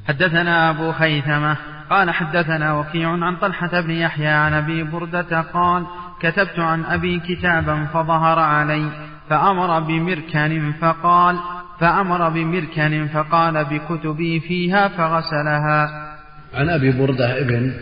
حدثنا 0.08 0.70
أبو 0.70 0.92
خيثمة 0.92 1.58
قال 1.90 2.10
حدثنا 2.10 2.74
وكيع 2.74 3.10
عن 3.10 3.36
طلحة 3.36 3.82
بن 3.82 3.92
يحيى 3.92 4.28
عن 4.28 4.54
أبي 4.54 4.84
بردة 4.84 5.42
قال 5.42 5.86
كتبت 6.22 6.60
عن 6.60 6.86
أبي 6.86 7.20
كتابا 7.20 7.86
فظهر 7.86 8.40
علي 8.40 8.90
فأمر 9.30 9.80
بمركن 9.80 10.74
فقال 10.82 11.40
فأمر 11.80 12.30
بمركن 12.30 13.08
فقال 13.08 13.66
بكتبي 13.66 14.40
فيها 14.40 14.88
فغسلها. 14.88 16.08
عن 16.54 16.70
أبي 16.70 16.92
بردة 16.92 17.42
ابن 17.42 17.74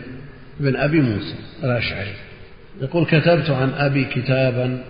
ابن 0.60 0.76
أبي 0.76 1.00
موسى 1.00 1.34
الأشعري. 1.64 2.25
يقول 2.80 3.06
كتبت 3.06 3.50
عن 3.50 3.70
أبي 3.70 4.04
كتابا 4.04 4.84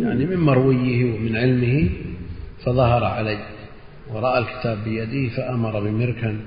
يعني 0.00 0.26
من 0.26 0.36
مرويه 0.36 1.14
ومن 1.14 1.36
علمه 1.36 1.90
فظهر 2.64 3.04
علي 3.04 3.38
ورأى 4.12 4.38
الكتاب 4.38 4.78
بيده 4.84 5.28
فأمر 5.36 5.80
بمركن 5.80 6.40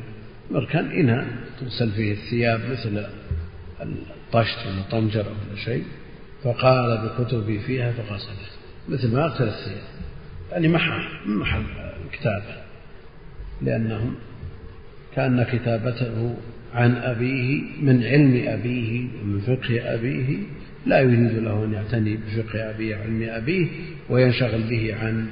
مركن 0.52 0.92
إناء 0.92 1.28
تغسل 1.60 1.92
فيه 1.92 2.12
الثياب 2.12 2.62
مثل 2.72 3.06
الطشت 3.82 4.58
ولا 4.68 4.82
طنجر 4.92 5.22
أو 5.22 5.56
شيء 5.56 5.84
فقال 6.44 6.98
بكتبي 6.98 7.60
فيها 7.60 7.92
فغسلت 7.92 8.50
مثل 8.90 9.14
ما 9.14 9.26
أغسل 9.26 9.48
الثياب 9.48 9.84
يعني 10.52 10.68
محل 10.68 11.02
محل 11.26 11.64
الكتابة 12.06 12.56
لأنه 13.62 14.12
كأن 15.16 15.44
كتابته 15.44 16.36
عن 16.74 16.96
أبيه 16.96 17.62
من 17.82 18.04
علم 18.04 18.44
أبيه 18.48 19.08
ومن 19.22 19.40
فقه 19.40 19.94
أبيه 19.94 20.38
لا 20.86 21.00
يريد 21.00 21.34
له 21.34 21.66
أن 21.66 21.74
يعتني 21.74 22.18
بفقه 22.18 22.70
أبيه 22.70 22.96
وعلم 22.96 23.30
أبيه 23.30 23.68
وينشغل 24.10 24.64
به 24.70 24.96
عن 25.02 25.28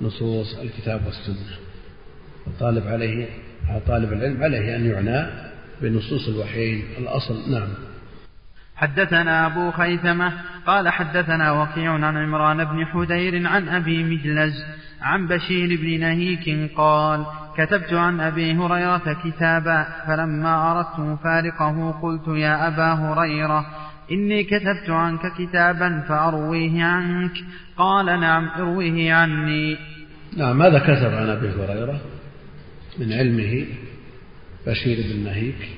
نصوص 0.00 0.58
الكتاب 0.58 1.00
والسنة. 1.06 1.56
الطالب 2.46 2.86
عليه 2.86 3.26
طالب 3.86 4.12
العلم 4.12 4.42
عليه 4.42 4.76
أن 4.76 4.86
يعنى 4.86 5.26
بنصوص 5.82 6.28
الوحيين. 6.28 6.84
الأصل 6.98 7.52
نعم. 7.52 7.68
حدثنا 8.76 9.46
أبو 9.46 9.70
خيثمة 9.70 10.32
قال 10.66 10.88
حدثنا 10.88 11.52
وكيع 11.52 11.92
عن 11.92 12.16
عمران 12.16 12.64
بن 12.64 12.86
حدير 12.86 13.46
عن 13.46 13.68
أبي 13.68 14.04
مجلز 14.04 14.64
عن 15.02 15.26
بشير 15.26 15.80
بن 15.80 16.00
نهيك 16.00 16.74
قال 16.76 17.26
كتبت 17.56 17.92
عن 17.92 18.20
أبي 18.20 18.52
هريرة 18.56 19.16
كتابا 19.24 19.86
فلما 20.06 20.72
أردت 20.72 20.98
مفارقه 20.98 21.90
قلت 22.02 22.28
يا 22.28 22.68
أبا 22.68 22.92
هريرة 22.92 23.66
إني 24.12 24.44
كتبت 24.44 24.90
عنك 24.90 25.20
كتابا 25.38 26.04
فأرويه 26.08 26.82
عنك. 26.82 27.32
قال 27.76 28.06
نعم 28.06 28.48
ارويه 28.48 29.12
عني. 29.12 29.76
نعم 30.36 30.58
ماذا 30.58 30.78
كتب 30.78 31.14
عن 31.14 31.28
أبي 31.28 31.48
هريرة؟ 31.48 32.00
من 32.98 33.12
علمه 33.12 33.66
بشير 34.66 34.98
بن 35.12 35.24
نهيك 35.24 35.68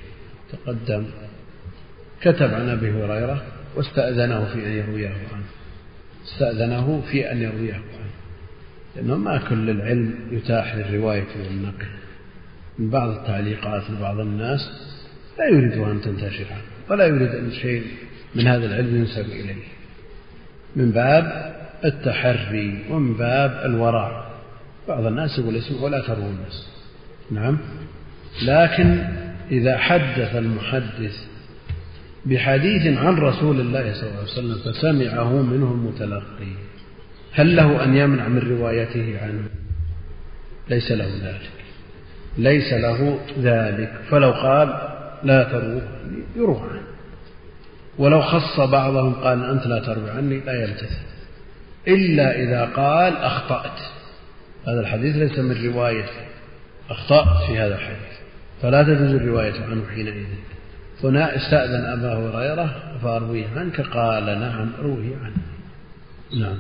تقدم. 0.53 1.05
كتب 2.21 2.55
عن 2.55 2.69
أبي 2.69 2.91
هريرة 2.91 3.43
واستأذنه 3.77 4.45
في 4.45 4.67
أن 4.67 4.73
يرويه 4.73 5.09
عنه. 5.09 5.45
استأذنه 6.25 7.03
في 7.11 7.33
أن 7.33 7.43
يرويه 7.43 7.75
عنه. 7.75 7.85
لأنه 8.97 9.17
ما 9.17 9.39
كل 9.39 9.71
العلم 9.71 10.15
يتاح 10.31 10.75
للرواية 10.75 11.27
والنقل. 11.37 11.87
من 12.79 12.91
بعض 12.91 13.11
التعليقات 13.11 13.91
لبعض 13.91 14.21
الناس 14.21 14.61
لا 15.39 15.49
يريد 15.49 15.73
أن 15.73 16.01
تنتشر 16.01 16.47
عنه 16.51 16.63
ولا 16.91 17.07
يريد 17.07 17.35
أن 17.35 17.51
شيء 17.53 17.85
من 18.35 18.47
هذا 18.47 18.67
العلم 18.67 18.97
ينسب 18.97 19.25
إليه. 19.25 19.65
من 20.77 20.91
باب 20.91 21.55
التحري 21.85 22.85
ومن 22.91 23.15
باب 23.15 23.61
الورع. 23.65 24.31
بعض 24.89 25.07
الناس 25.07 25.39
يقول 25.39 25.57
اسمه 25.57 25.83
ولا 25.83 26.01
تروه 26.01 26.27
الناس. 26.27 26.69
نعم. 27.31 27.59
لكن 28.43 29.05
إذا 29.51 29.79
حدث 29.79 30.37
المحدث 30.37 31.27
بحديث 32.27 32.99
عن 32.99 33.17
رسول 33.17 33.61
الله 33.61 33.93
صلى 33.93 34.09
الله 34.09 34.21
عليه 34.21 34.33
وسلم 34.33 34.73
فسمعه 34.73 35.43
منه 35.43 35.73
المتلقي 35.73 36.53
هل 37.33 37.57
له 37.57 37.85
أن 37.85 37.97
يمنع 37.97 38.29
من 38.29 38.39
روايته 38.39 39.19
عنه؟ 39.23 39.49
ليس 40.71 40.93
له 40.93 41.09
ذلك. 41.23 41.51
ليس 42.39 42.73
له 42.73 43.19
ذلك. 43.39 43.93
فلو 44.11 44.31
قال 44.31 44.69
لا 45.23 45.43
تروه 45.43 45.83
يروح 46.37 46.63
عنه. 46.63 46.90
ولو 48.01 48.23
خص 48.23 48.61
بعضهم 48.61 49.15
قال 49.15 49.45
أنت 49.45 49.67
لا 49.67 49.79
تروي 49.79 50.11
عني 50.11 50.41
لا 50.41 50.53
يلتفت. 50.53 51.01
إلا 51.89 52.37
إذا 52.43 52.65
قال 52.65 53.17
أخطأت. 53.17 53.81
هذا 54.69 54.81
الحديث 54.81 55.17
ليس 55.17 55.39
من 55.39 55.73
روايتي 55.73 56.27
أخطأت 56.91 57.47
في 57.47 57.59
هذا 57.59 57.75
الحديث. 57.75 58.19
فلا 58.63 58.83
تجوز 58.83 59.15
الرواية 59.15 59.65
عنه 59.65 59.83
حينئذ. 59.95 60.27
هنا 61.05 61.37
استأذن 61.37 61.85
أبا 61.85 62.15
هريرة 62.15 62.75
فأرويه 63.03 63.47
عنك 63.57 63.81
قال 63.81 64.25
نعم 64.25 64.73
روي 64.83 65.15
عنه. 65.15 65.43
نعم. 66.41 66.59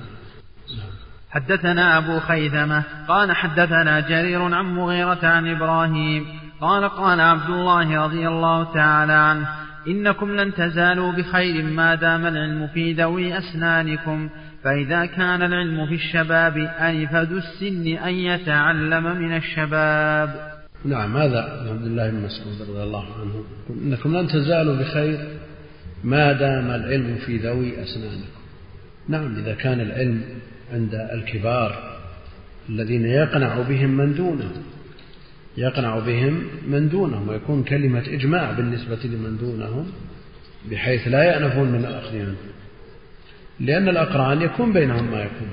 نعم. 0.78 0.90
حدثنا 1.30 1.98
أبو 1.98 2.20
خيثمة 2.20 2.82
قال 3.08 3.36
حدثنا 3.36 4.00
جرير 4.00 4.42
عن 4.42 4.64
مغيرة 4.64 5.26
عن 5.26 5.56
إبراهيم 5.56 6.26
قال 6.60 6.88
قال 6.88 7.20
عبد 7.20 7.50
الله 7.50 8.04
رضي 8.04 8.28
الله 8.28 8.74
تعالى 8.74 9.12
عنه 9.12 9.48
إنكم 9.88 10.36
لن 10.36 10.54
تزالوا 10.54 11.12
بخير 11.12 11.64
ما 11.64 11.94
دام 11.94 12.26
العلم 12.26 12.66
في 12.66 12.92
ذوي 12.92 13.38
أسنانكم 13.38 14.28
فإذا 14.64 15.06
كان 15.06 15.42
العلم 15.42 15.86
في 15.86 15.94
الشباب 15.94 16.56
أنفد 16.56 17.32
السن 17.32 17.86
أن 17.86 18.14
يتعلم 18.14 19.16
من 19.16 19.36
الشباب. 19.36 20.50
نعم 20.84 21.16
هذا 21.16 21.66
عبد 21.70 21.86
الله 21.86 22.10
بن 22.10 22.22
مسعود 22.22 22.70
رضي 22.70 22.82
الله 22.82 23.04
عنه. 23.20 23.44
إنكم 23.70 24.16
لن 24.16 24.28
تزالوا 24.28 24.76
بخير 24.76 25.18
ما 26.04 26.32
دام 26.32 26.70
العلم 26.70 27.16
في 27.26 27.36
ذوي 27.36 27.82
أسنانكم. 27.82 28.40
نعم 29.08 29.36
إذا 29.36 29.54
كان 29.54 29.80
العلم 29.80 30.22
عند 30.72 30.94
الكبار 30.94 31.90
الذين 32.68 33.06
يقنع 33.06 33.60
بهم 33.60 33.90
من 33.90 34.14
دونهم 34.14 34.62
يقنع 35.56 35.98
بهم 35.98 36.44
من 36.68 36.88
دونهم 36.88 37.28
ويكون 37.28 37.64
كلمة 37.64 38.04
إجماع 38.08 38.52
بالنسبة 38.52 38.98
لمن 39.04 39.38
دونهم 39.40 39.86
بحيث 40.70 41.08
لا 41.08 41.22
يأنفون 41.22 41.68
من 41.68 41.84
الأخذ 41.84 42.16
عنه 42.16 42.36
لأن 43.60 43.88
الأقران 43.88 44.42
يكون 44.42 44.72
بينهم 44.72 45.10
ما 45.10 45.20
يكون. 45.22 45.48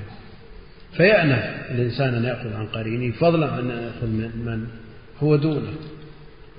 فيأنف 0.96 1.70
الإنسان 1.70 2.14
أن 2.14 2.24
يأخذ 2.24 2.54
عن 2.54 2.66
قرينه 2.66 3.14
فضلا 3.14 3.46
عن 3.52 3.70
أن 3.70 3.82
يأخذ 3.82 4.06
من 4.06 4.30
من 4.44 4.66
هو 5.22 5.36
دونه. 5.36 5.72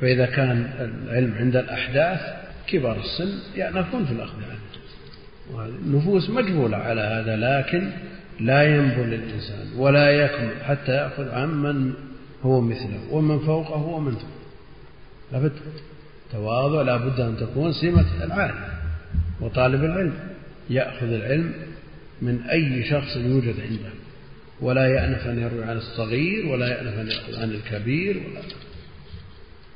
فإذا 0.01 0.25
كان 0.25 0.69
العلم 0.79 1.33
عند 1.39 1.55
الأحداث 1.55 2.19
كبار 2.67 2.99
السن 2.99 3.59
يأنفون 3.59 4.05
في 4.05 4.11
الأخذ 4.11 4.37
عنه 4.43 4.59
والنفوس 5.53 6.29
مجبولة 6.29 6.77
على 6.77 7.01
هذا 7.01 7.35
لكن 7.35 7.89
لا 8.39 8.63
ينبل 8.63 9.13
الإنسان 9.13 9.67
ولا 9.77 10.11
يكمل 10.11 10.63
حتى 10.63 10.91
يأخذ 10.91 11.29
عن 11.29 11.49
من 11.49 11.93
هو 12.43 12.61
مثله 12.61 12.99
ومن 13.11 13.39
فوقه 13.39 13.81
ومن 13.81 14.11
تحته 14.11 14.27
لابد 15.31 15.51
تواضع 16.31 16.81
لابد 16.81 17.19
أن 17.19 17.37
تكون 17.37 17.73
سمة 17.73 18.23
العالم 18.23 18.55
وطالب 19.41 19.83
العلم. 19.83 20.13
يأخذ 20.69 21.07
العلم 21.07 21.53
من 22.21 22.41
أي 22.41 22.83
شخص 22.89 23.17
يوجد 23.17 23.55
عنده. 23.59 23.89
ولا 24.61 24.87
يأنف 24.87 25.27
أن 25.27 25.39
يروي 25.39 25.63
عن 25.63 25.77
الصغير 25.77 26.45
ولا 26.45 26.67
يأنف 26.67 26.99
أن 26.99 27.07
يأخذ 27.07 27.41
عن 27.41 27.51
الكبير. 27.51 28.17
ولا 28.17 28.41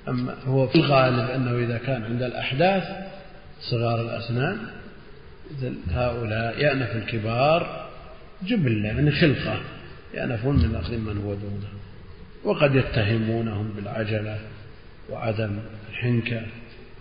أما 0.07 0.35
هو 0.45 0.67
في 0.67 0.75
الغالب 0.75 1.29
أنه 1.29 1.57
إذا 1.57 1.77
كان 1.77 2.03
عند 2.03 2.23
الأحداث 2.23 2.83
صغار 3.61 4.01
الأسنان 4.01 4.57
هؤلاء 5.89 6.59
يأنف 6.59 6.95
الكبار 6.95 7.89
جبلة 8.43 8.87
يعني 8.87 9.11
خلقة 9.11 9.61
يأنفون 10.13 10.55
من 10.55 10.75
أخذ 10.75 10.97
من 10.97 11.17
هو 11.17 11.33
دونه. 11.33 11.82
وقد 12.43 12.75
يتهمونهم 12.75 13.69
بالعجلة 13.75 14.39
وعدم 15.09 15.59
الحنكة 15.89 16.41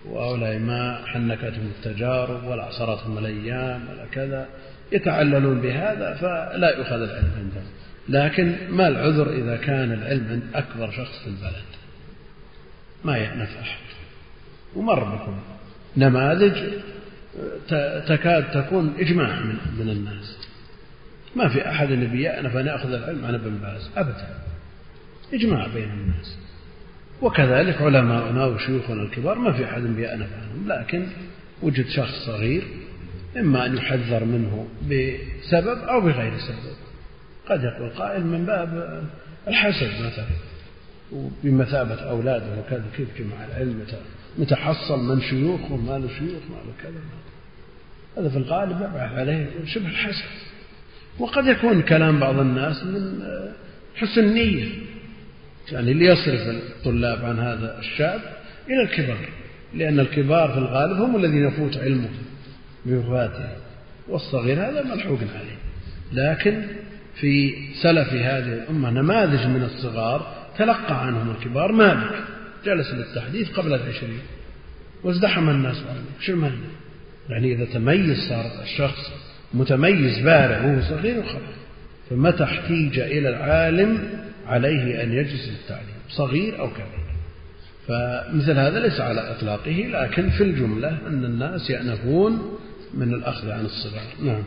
وهؤلاء 0.07 0.59
ما 0.59 1.07
حنكتهم 1.07 1.72
التجارب 1.78 2.45
ولا 2.45 2.62
عصرتهم 2.62 3.18
الأيام 3.18 3.88
ولا 3.90 4.07
كذا 4.12 4.47
يتعللون 4.93 5.61
بهذا 5.61 6.14
فلا 6.14 6.76
يؤخذ 6.78 6.93
العلم 6.93 7.30
عندهم. 7.38 7.66
لكن 8.09 8.55
ما 8.70 8.88
العذر 8.88 9.32
إذا 9.32 9.57
كان 9.57 9.93
العلم 9.93 10.26
عند 10.30 10.43
أكبر 10.55 10.90
شخص 10.90 11.22
في 11.22 11.26
البلد؟ 11.26 11.64
ما 13.05 13.16
يأنف 13.16 13.57
أحد. 13.57 13.78
ومر 14.76 15.05
بكم 15.05 15.40
نماذج 15.97 16.80
تكاد 18.09 18.51
تكون 18.51 18.95
إجماع 18.99 19.40
من, 19.40 19.57
من 19.78 19.90
الناس. 19.90 20.38
ما 21.36 21.49
في 21.49 21.68
أحد 21.68 21.90
يبي 21.90 22.22
يأنف 22.22 22.57
أن 22.57 22.66
يأخذ 22.66 22.93
العلم 22.93 23.24
عن 23.24 23.34
ابن 23.34 23.51
باز 23.51 23.90
أبدا. 23.97 24.51
إجماع 25.34 25.66
بين 25.66 25.90
الناس. 25.90 26.38
وكذلك 27.22 27.82
علماؤنا 27.82 28.46
وشيوخنا 28.46 29.02
الكبار 29.02 29.38
ما 29.38 29.52
في 29.52 29.64
أحد 29.64 29.82
بيأنف 29.82 30.28
عنهم 30.32 30.68
لكن 30.68 31.06
وجد 31.62 31.86
شخص 31.88 32.26
صغير 32.26 32.62
إما 33.36 33.66
أن 33.66 33.76
يحذر 33.76 34.24
منه 34.24 34.66
بسبب 34.82 35.78
أو 35.78 36.00
بغير 36.00 36.32
سبب. 36.38 36.76
قد 37.48 37.64
يقول 37.64 37.90
قائل 37.90 38.26
من 38.26 38.46
باب 38.46 39.02
الحسد 39.48 39.90
مثلا 40.06 40.26
وبمثابة 41.12 41.94
أولاده 41.94 42.60
وكذا 42.60 42.84
كيف 42.96 43.08
جمع 43.18 43.44
العلم؟ 43.44 43.84
متى 44.38 44.56
من 44.96 45.20
شيوخ 45.20 45.70
وما 45.70 45.98
له 45.98 46.08
شيوخ 46.08 46.42
ما 46.50 46.56
له 46.56 46.72
كذا. 46.82 47.00
هذا 48.16 48.28
في 48.28 48.36
الغالب 48.36 48.76
يبعث 48.76 49.12
عليه 49.18 49.50
شبه 49.66 49.88
الحسد. 49.88 50.24
وقد 51.18 51.46
يكون 51.46 51.82
كلام 51.82 52.20
بعض 52.20 52.38
الناس 52.38 52.84
من 52.84 53.22
حسن 53.94 54.34
نية. 54.34 54.68
يعني 55.72 55.92
ليصرف 55.92 56.48
الطلاب 56.48 57.24
عن 57.24 57.38
هذا 57.38 57.78
الشاب 57.78 58.20
إلى 58.70 58.82
الكبار 58.82 59.28
لأن 59.74 60.00
الكبار 60.00 60.52
في 60.52 60.58
الغالب 60.58 61.00
هم 61.00 61.16
الذين 61.16 61.44
يفوت 61.48 61.76
علمه 61.76 62.08
بوفاته 62.86 63.48
والصغير 64.08 64.58
هذا 64.58 64.82
ملحوق 64.82 65.18
عليه. 65.18 65.56
لكن 66.12 66.62
في 67.20 67.54
سلف 67.82 68.12
هذه 68.12 68.52
الأمة 68.52 68.90
نماذج 68.90 69.46
من 69.46 69.62
الصغار 69.62 70.34
تلقى 70.58 71.06
عنهم 71.06 71.30
الكبار 71.30 71.72
مالك 71.72 72.10
جلس 72.64 72.94
للتحديث 72.94 73.50
قبل 73.50 73.74
العشرين 73.74 74.20
وازدحم 75.04 75.48
الناس 75.48 75.76
عليه. 75.76 76.26
شو 76.26 76.32
المانع 76.32 76.54
يعني 77.28 77.52
إذا 77.52 77.64
تميز 77.64 78.28
صار 78.28 78.44
الشخص 78.62 79.12
متميز 79.54 80.18
بارع 80.18 80.64
وهو 80.64 80.80
صغير 80.80 81.18
وخلاص 81.18 81.62
فمتى 82.10 82.44
احتيج 82.44 82.98
إلى 82.98 83.28
العالم 83.28 83.98
عليه 84.47 85.03
أن 85.03 85.12
يجلس 85.12 85.49
للتعليم 85.49 85.95
صغير 86.09 86.61
أو 86.61 86.70
كبير. 86.70 87.03
فمثل 87.88 88.59
هذا 88.59 88.80
ليس 88.80 89.01
على 89.01 89.30
إطلاقه 89.30 89.86
لكن 89.93 90.30
في 90.30 90.43
الجملة 90.45 90.88
أن 90.88 91.24
الناس 91.24 91.70
يأنفون 91.70 92.59
من 92.95 93.14
الأخذ 93.14 93.51
عن 93.51 93.64
الصغار. 93.64 94.03
نعم. 94.22 94.43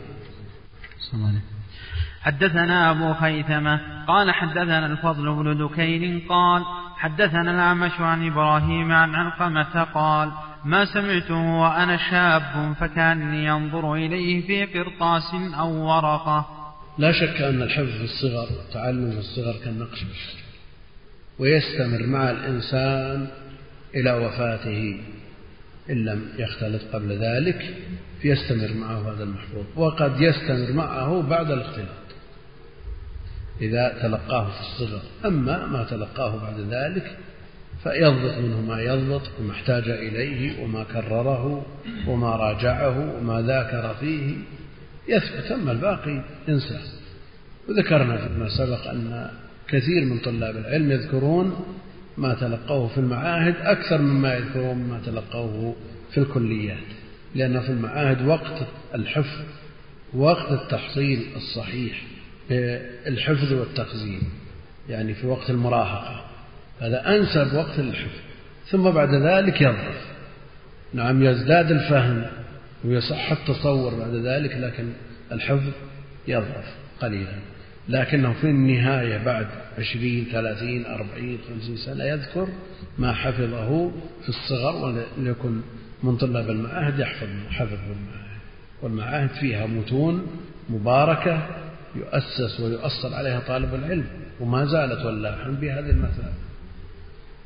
حدثنا 2.21 2.91
أبو 2.91 3.13
خيثمة 3.13 4.05
قال 4.07 4.31
حدثنا 4.31 4.85
الفضل 4.85 5.35
بن 5.35 5.67
دكين 5.67 6.19
قال 6.29 6.63
حدثنا 6.97 7.51
الأعمش 7.51 7.99
عن 7.99 8.27
إبراهيم 8.27 8.91
عن 8.91 9.15
علقمة 9.15 9.83
قال 9.83 10.31
ما 10.65 10.85
سمعته 10.85 11.59
وأنا 11.61 11.97
شاب 11.97 12.73
فكانني 12.79 13.45
ينظر 13.45 13.93
إليه 13.93 14.47
في 14.47 14.79
قرطاس 14.79 15.35
أو 15.59 15.71
ورقة. 15.71 16.54
لا 16.97 17.11
شك 17.11 17.41
أن 17.41 17.61
الحفظ 17.61 17.89
في 17.97 18.03
الصغر 18.03 18.47
تعلم 18.73 19.11
في 19.11 19.17
الصغر 19.17 19.55
كالنقش 19.63 20.03
بالحجر 20.03 20.45
ويستمر 21.39 22.05
مع 22.05 22.31
الإنسان 22.31 23.27
إلى 23.95 24.11
وفاته 24.11 24.99
إن 25.89 26.05
لم 26.05 26.29
يختلط 26.37 26.81
قبل 26.93 27.17
ذلك 27.17 27.75
يستمر 28.23 28.73
معه 28.73 29.13
هذا 29.13 29.23
المحفوظ 29.23 29.65
وقد 29.75 30.21
يستمر 30.21 30.71
معه 30.71 31.21
بعد 31.21 31.51
الاختلاط 31.51 32.05
إذا 33.61 33.97
تلقاه 34.01 34.51
في 34.51 34.59
الصغر. 34.61 35.01
أما 35.25 35.65
ما 35.65 35.83
تلقاه 35.83 36.37
بعد 36.37 36.59
ذلك 36.59 37.17
فيضبط 37.83 38.37
منه 38.37 38.61
ما 38.61 38.81
يضبط 38.81 39.21
وما 39.39 39.51
احتاج 39.51 39.89
إليه 39.89 40.63
وما 40.63 40.83
كرره 40.83 41.65
وما 42.07 42.35
راجعه 42.35 43.17
وما 43.17 43.41
ذاكر 43.41 43.95
فيه 43.99 44.35
يثبت 45.07 45.51
أما 45.51 45.71
الباقي 45.71 46.23
ينسى. 46.47 46.79
وذكرنا 47.69 48.27
فيما 48.27 48.49
سبق 48.49 48.87
أن 48.87 49.29
كثير 49.67 50.05
من 50.05 50.19
طلاب 50.19 50.57
العلم 50.57 50.91
يذكرون 50.91 51.65
ما 52.17 52.33
تلقوه 52.33 52.87
في 52.87 52.97
المعاهد 52.97 53.55
أكثر 53.61 54.01
مما 54.01 54.33
يذكرون 54.33 54.77
ما 54.77 55.01
تلقوه 55.05 55.75
في 56.11 56.17
الكليات 56.17 56.77
لأن 57.35 57.61
في 57.61 57.69
المعاهد 57.69 58.27
وقت 58.27 58.67
الحفظ 58.95 59.41
وقت 60.13 60.51
التحصيل 60.51 61.25
الصحيح 61.35 62.03
الحفظ 63.07 63.53
والتخزين 63.53 64.21
يعني 64.89 65.13
في 65.13 65.27
وقت 65.27 65.49
المراهقة. 65.49 66.25
هذا 66.79 67.15
أنسب 67.15 67.55
وقت 67.55 67.79
للحفظ 67.79 68.19
ثم 68.69 68.89
بعد 68.91 69.13
ذلك 69.13 69.61
يضعف. 69.61 70.05
نعم 70.93 71.23
يزداد 71.23 71.71
الفهم. 71.71 72.25
ويصح 72.85 73.31
التصور 73.31 73.95
بعد 73.95 74.15
ذلك 74.15 74.51
لكن 74.51 74.89
الحفظ 75.31 75.71
يضعف 76.27 76.75
قليلا. 77.01 77.39
لكنه 77.89 78.33
في 78.33 78.49
النهاية 78.49 79.25
بعد 79.25 79.47
عشرين 79.77 80.27
ثلاثين 80.31 80.85
أربعين 80.85 81.39
خمسين 81.49 81.77
سنة 81.77 82.03
يذكر 82.03 82.47
ما 82.97 83.13
حفظه 83.13 83.91
في 84.23 84.29
الصغر 84.29 84.75
وليكن 84.75 85.61
من 86.03 86.17
طلاب 86.17 86.49
المعاهد 86.49 86.99
يحفظ 86.99 87.27
حفظ 87.49 87.73
المعاهد 87.73 88.39
والمعاهد 88.81 89.29
فيها 89.29 89.65
متون 89.65 90.27
مباركة 90.69 91.47
يؤسس 91.95 92.59
ويؤصل 92.59 93.13
عليها 93.13 93.39
طالب 93.39 93.75
العلم 93.75 94.05
وما 94.39 94.65
زالت 94.65 95.05
ولاحا 95.05 95.49
بهذه 95.49 95.89
المثابة 95.89 96.45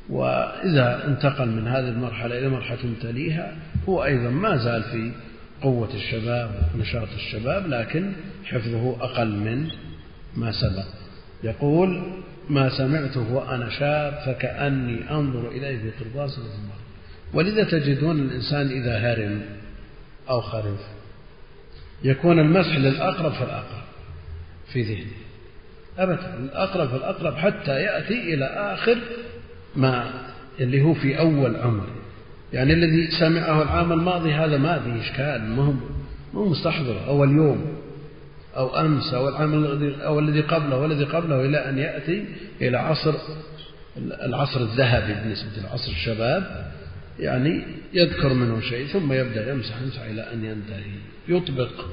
وإذا 0.08 1.06
انتقل 1.06 1.48
من 1.48 1.68
هذه 1.68 1.88
المرحلة 1.88 2.38
إلى 2.38 2.48
مرحلة 2.48 2.92
تليها 3.02 3.52
هو 3.88 4.04
أيضا 4.04 4.30
ما 4.30 4.56
زال 4.56 4.82
في 4.82 5.12
قوة 5.62 5.94
الشباب 5.94 6.50
ونشاط 6.74 7.08
الشباب 7.14 7.66
لكن 7.66 8.12
حفظه 8.44 9.04
أقل 9.04 9.28
من 9.28 9.68
ما 10.36 10.52
سبق. 10.52 10.86
يقول 11.44 12.02
ما 12.48 12.68
سمعته 12.78 13.32
وأنا 13.32 13.70
شاب 13.70 14.22
فكأني 14.26 15.10
أنظر 15.10 15.48
إليه 15.48 15.78
في 15.78 16.04
قرطاس 16.04 16.38
المر 16.38 16.80
ولذا 17.34 17.64
تجدون 17.64 18.20
الإنسان 18.20 18.66
إذا 18.66 18.98
هرم 18.98 19.42
أو 20.30 20.40
خرف؟ 20.40 20.80
يكون 22.04 22.38
المسح 22.38 22.76
للأقرب 22.76 23.32
فالأقرب 23.32 23.82
في 24.72 24.82
ذهنه. 24.82 25.12
أبدا 25.98 26.34
الأقرب 26.34 26.88
فالأقرب 26.88 27.34
حتى 27.34 27.82
يأتي 27.82 28.34
إلى 28.34 28.44
آخر 28.44 28.98
ما 29.76 30.10
اللي 30.60 30.82
هو 30.82 30.94
في 30.94 31.18
أول 31.18 31.56
عمره. 31.56 31.99
يعني 32.52 32.72
الذي 32.72 33.10
سمعه 33.10 33.62
العام 33.62 33.92
الماضي 33.92 34.32
هذا 34.32 34.56
ما 34.56 34.78
فيه 34.78 35.00
إشكال 35.00 35.50
مهم 35.50 35.80
مو 36.34 36.48
مستحضر. 36.48 37.06
أو 37.06 37.24
اليوم 37.24 37.78
أو 38.56 38.76
أمس 38.76 39.14
أو 39.14 39.28
العام 39.28 39.64
أو 40.00 40.18
الذي 40.18 40.40
قبله 40.40 40.76
والذي 40.76 41.04
قبله 41.04 41.44
إلى 41.44 41.68
أن 41.68 41.78
يأتي 41.78 42.24
إلى 42.60 42.76
عصر 42.76 43.14
العصر 43.96 44.60
الذهبي 44.60 45.14
بالنسبة 45.14 45.48
لعصر 45.62 45.90
الشباب. 45.90 46.70
يعني 47.18 47.62
يذكر 47.92 48.34
منه 48.34 48.60
شيء 48.60 48.86
ثم 48.86 49.12
يبدأ 49.12 49.50
يمسح 49.50 49.82
يمسح 49.82 50.02
إلى 50.02 50.32
أن 50.32 50.44
ينتهي 50.44 50.92
يطبق. 51.28 51.84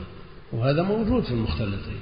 وهذا 0.54 0.82
موجود 0.82 1.24
في 1.24 1.32
المختلطين. 1.32 2.02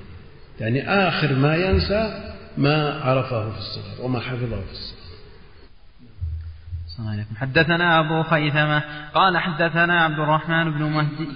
يعني 0.60 0.90
آخر 0.90 1.36
ما 1.36 1.56
ينسى 1.56 2.32
ما 2.58 2.94
عرفه 2.94 3.50
في 3.50 3.58
الصغر 3.58 4.06
وما 4.06 4.20
حفظه 4.20 4.62
في 4.62 4.72
الصغر. 4.72 5.05
عليكم. 7.00 7.36
حدثنا 7.36 8.00
أبو 8.00 8.24
خيثمة 8.24 8.84
قال 9.14 9.38
حدثنا 9.38 10.04
عبد 10.04 10.20
الرحمن 10.20 10.72
بن 10.72 10.84
مهدي. 10.84 11.28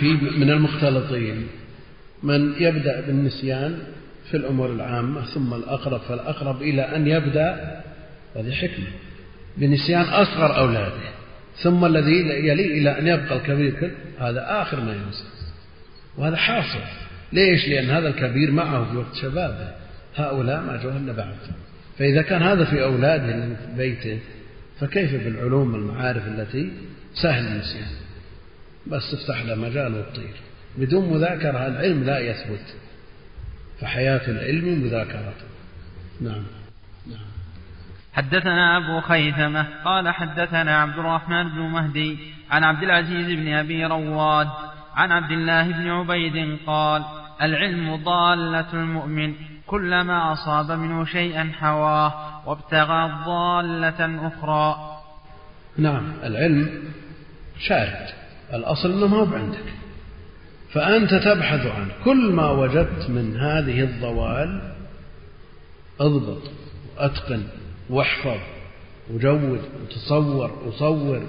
في 0.00 0.12
من 0.12 0.50
المختلطين. 0.50 1.46
من 2.22 2.52
يبدأ 2.58 3.00
بالنسيان 3.00 3.78
في 4.30 4.36
الأمور 4.36 4.72
العامة 4.72 5.24
ثم 5.24 5.54
الأقرب 5.54 6.00
فالأقرب 6.00 6.62
إلى 6.62 6.82
أن 6.96 7.06
يبدأ 7.06 7.80
هذه 8.36 8.52
حكمة. 8.52 8.86
بنسيان 9.56 10.02
أصغر 10.02 10.58
أولاده. 10.58 11.16
ثم 11.62 11.84
الذي 11.84 12.16
يلي 12.48 12.78
إلى 12.78 12.98
أن 12.98 13.06
يبقى 13.06 13.36
الكبير 13.36 13.94
هذا 14.20 14.62
آخر 14.62 14.80
ما 14.80 14.92
ينسى. 14.92 15.24
وهذا 16.18 16.36
حاصل. 16.36 16.80
ليش؟ 17.32 17.68
لأن 17.68 17.90
هذا 17.90 18.08
الكبير 18.08 18.50
معه 18.50 18.90
في 18.90 18.96
وقت 18.96 19.14
شبابه. 19.14 19.74
هؤلاء 20.16 20.60
ما 20.60 20.74
إلا 20.74 21.12
بعد. 21.12 21.36
فإذا 21.98 22.22
كان 22.22 22.42
هذا 22.42 22.64
في 22.64 22.82
أولاده 22.82 23.54
في 23.54 23.76
بيته 23.76 24.18
فكيف 24.80 25.24
بالعلوم 25.24 25.72
والمعارف 25.72 26.26
التي 26.26 26.72
سهل 27.22 27.46
النسيان؟ 27.46 27.90
بس 28.86 29.02
تفتح 29.12 29.42
له 29.42 29.54
مجال 29.54 29.94
وتطير. 29.94 30.34
بدون 30.78 31.14
مذاكرة 31.14 31.66
العلم 31.66 32.04
لا 32.04 32.18
يثبت. 32.18 32.74
فحياة 33.80 34.28
العلم 34.28 34.84
مذاكرته 34.84 35.46
نعم. 36.20 36.42
نعم. 37.06 37.26
حدثنا 38.12 38.76
أبو 38.76 39.00
خيثمة 39.00 39.66
قال 39.84 40.08
حدثنا 40.08 40.78
عبد 40.78 40.98
الرحمن 40.98 41.48
بن 41.48 41.60
مهدي 41.60 42.18
عن 42.50 42.64
عبد 42.64 42.82
العزيز 42.82 43.26
بن 43.26 43.52
أبي 43.52 43.84
رواد 43.84 44.48
عن 44.94 45.12
عبد 45.12 45.30
الله 45.30 45.62
بن 45.62 45.88
عبيد 45.88 46.58
قال 46.66 47.04
العلم 47.42 47.96
ضالة 47.96 48.72
المؤمن 48.72 49.34
كلما 49.66 50.32
أصاب 50.32 50.70
منه 50.70 51.04
شيئا 51.04 51.52
حواه 51.54 52.48
وابتغى 52.48 53.24
ضالة 53.26 54.28
أخرى. 54.28 54.96
نعم 55.78 56.12
العلم 56.22 56.84
شارد 57.58 58.06
الأصل 58.54 58.92
أنه 58.92 59.06
ما 59.06 59.16
هو 59.16 59.34
عندك 59.34 59.74
فأنت 60.72 61.14
تبحث 61.14 61.66
عنه 61.66 61.92
كل 62.04 62.32
ما 62.32 62.50
وجدت 62.50 63.10
من 63.10 63.36
هذه 63.36 63.80
الضوال 63.80 64.72
اضبط 66.00 66.42
وأتقن 66.96 67.42
واحفظ 67.90 68.40
وجود 69.10 69.60
وتصور 69.82 70.50
وصور 70.66 71.22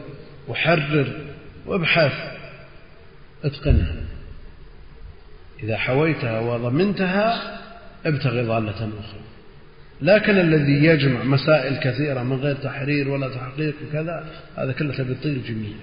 وحرر 0.47 1.21
وابحث 1.65 2.13
اتقنها. 3.43 3.95
إذا 5.63 5.77
حويتها 5.77 6.39
وضمنتها 6.39 7.57
ابتغي 8.05 8.45
ضالة 8.45 8.89
أخرى. 8.99 9.27
لكن 10.01 10.37
الذي 10.37 10.85
يجمع 10.85 11.23
مسائل 11.23 11.77
كثيرة 11.77 12.23
من 12.23 12.37
غير 12.37 12.55
تحرير 12.55 13.09
ولا 13.09 13.29
تحقيق 13.29 13.75
وكذا 13.89 14.25
هذا 14.57 14.71
كله 14.71 14.93
تبي 14.93 15.13
تطير 15.13 15.37
جميعا 15.37 15.79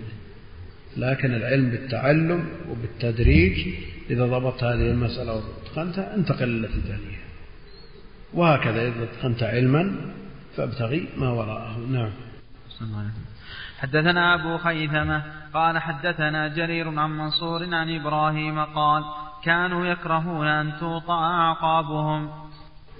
لكن 0.97 1.35
العلم 1.35 1.71
بالتعلم 1.71 2.45
وبالتدريج 2.71 3.69
إذا 4.11 4.27
ضبطت 4.27 4.65
هذه 4.65 4.91
المسألة 4.91 5.35
واتقنتها 5.35 6.15
انتقل 6.15 6.65
التي 6.65 6.81
تليها 6.81 7.25
وهكذا 8.35 8.83
إذا 8.83 9.05
اتقنت 9.05 9.43
علما 9.43 9.95
فابتغي 10.57 11.09
ما 11.17 11.31
وراءه. 11.31 11.79
نعم. 11.79 12.11
حدثنا 13.79 14.35
أبو 14.35 14.59
خيثمة 14.59 15.23
قال 15.55 15.79
حدثنا 15.79 16.49
جرير 16.49 16.99
عن 16.99 17.11
منصور 17.11 17.75
عن 17.75 18.01
إبراهيم 18.01 18.65
قال 18.65 19.03
كانوا 19.45 19.87
يكرهون 19.87 20.47
أن 20.47 20.73
توطأ 20.81 21.25
أعقابهم. 21.25 22.31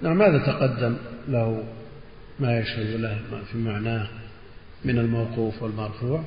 نعم 0.03 0.23
هذا 0.23 0.39
تقدم 0.39 0.97
له؟ 1.29 1.65
ما 2.41 2.59
يشهد 2.59 3.01
له 3.01 3.21
ما 3.33 3.43
في 3.53 3.59
معناه 3.59 4.09
من 4.85 4.99
الموقوف 4.99 5.63
والمرفوع؟ 5.63 6.25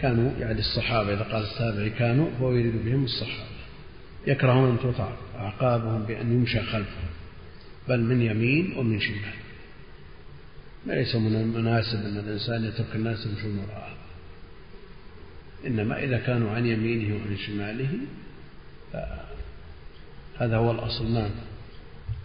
كانوا 0.00 0.32
يعني 0.38 0.58
الصحابة 0.58 1.14
إذا 1.14 1.22
قال 1.22 1.44
التابعي 1.44 1.90
كانوا 1.90 2.30
فهو 2.38 2.52
يريد 2.52 2.84
بهم 2.84 3.04
الصحابة. 3.04 3.54
يكرهون 4.26 4.70
أن 4.70 4.78
توطأ 4.78 5.16
أعقابهم 5.38 6.02
بأن 6.02 6.32
يمشى 6.32 6.60
خلفهم 6.60 7.10
بل 7.88 8.00
من 8.00 8.22
يمين 8.22 8.74
ومن 8.78 9.00
شمال. 9.00 9.34
ليس 10.86 11.16
من 11.16 11.34
المناسب 11.34 11.98
أن 11.98 12.16
الإنسان 12.16 12.64
يترك 12.64 12.94
الناس 12.94 13.26
يمشون 13.26 13.58
وراءه. 13.58 13.94
إنما 15.66 16.04
إذا 16.04 16.18
كانوا 16.18 16.50
عن 16.50 16.66
يمينه 16.66 17.14
وعن 17.14 17.36
شماله 17.36 17.98
هذا 20.38 20.56
هو 20.56 20.70
الأصل 20.70 21.14
نعم. 21.14 21.30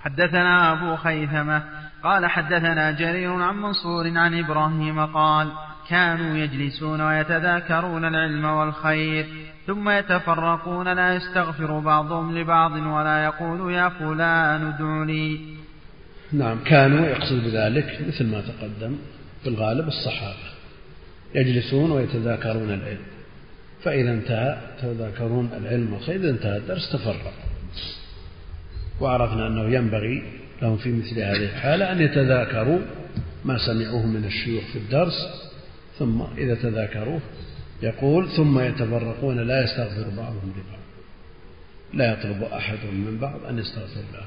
حدثنا 0.02 0.72
أبو 0.72 0.96
خيثمة 0.96 1.64
قال 2.04 2.26
حدثنا 2.26 2.92
جرير 2.92 3.34
عن 3.34 3.56
منصور 3.56 4.18
عن 4.18 4.40
إبراهيم 4.40 5.06
قال 5.06 5.52
كانوا 5.90 6.38
يجلسون 6.38 7.02
ويتذاكرون 7.02 8.06
العلم 8.06 8.46
والخير 8.46 9.26
ثم 9.68 9.90
يتفرقون 9.90 10.94
لا 10.94 11.16
يستغفر 11.16 11.80
بعضهم 11.80 12.38
لبعض 12.38 12.72
ولا 12.72 13.24
يقول 13.24 13.74
يا 13.74 13.90
فلان 13.90 14.68
ادع 14.68 15.04
لي. 15.04 15.40
نعم 16.34 16.64
كانوا 16.64 17.06
يقصد 17.06 17.44
بذلك 17.44 18.00
مثل 18.08 18.26
ما 18.28 18.42
تقدم 18.42 18.96
في 19.44 19.50
الغالب 19.50 19.88
الصحابة 19.88 20.50
يجلسون 21.36 21.92
ويتذاكرون 21.92 22.70
العلم. 22.74 23.19
فإذا 23.84 24.12
انتهى 24.12 24.58
يتذاكرون 24.78 25.50
العلم 25.58 25.94
والخير 25.94 26.16
إذا 26.16 26.30
انتهى 26.30 26.58
الدرس 26.58 26.92
تفرق. 26.92 27.34
وعرفنا 29.02 29.48
أنه 29.48 29.76
ينبغي 29.76 30.24
لهم 30.62 30.78
في 30.78 30.92
مثل 30.92 31.20
هذه 31.20 31.44
الحالة 31.44 31.92
أن 31.92 32.02
يتذاكروا 32.02 32.80
ما 33.46 33.58
سمعوه 33.58 34.06
من 34.06 34.26
الشيوخ 34.26 34.64
في 34.74 34.80
الدرس 34.80 35.14
ثم 36.00 36.22
إذا 36.38 36.56
تذاكروه 36.56 37.22
يقول 37.82 38.30
ثم 38.30 38.60
يتفرقون 38.60 39.40
لا 39.40 39.64
يستغفر 39.64 40.10
بعضهم 40.18 40.54
لبعض. 40.58 40.80
لا 41.94 42.12
يطلب 42.12 42.44
أحد 42.44 42.78
من 42.94 43.18
بعض 43.22 43.46
أن 43.50 43.60
يستغفر 43.60 44.02
له. 44.14 44.26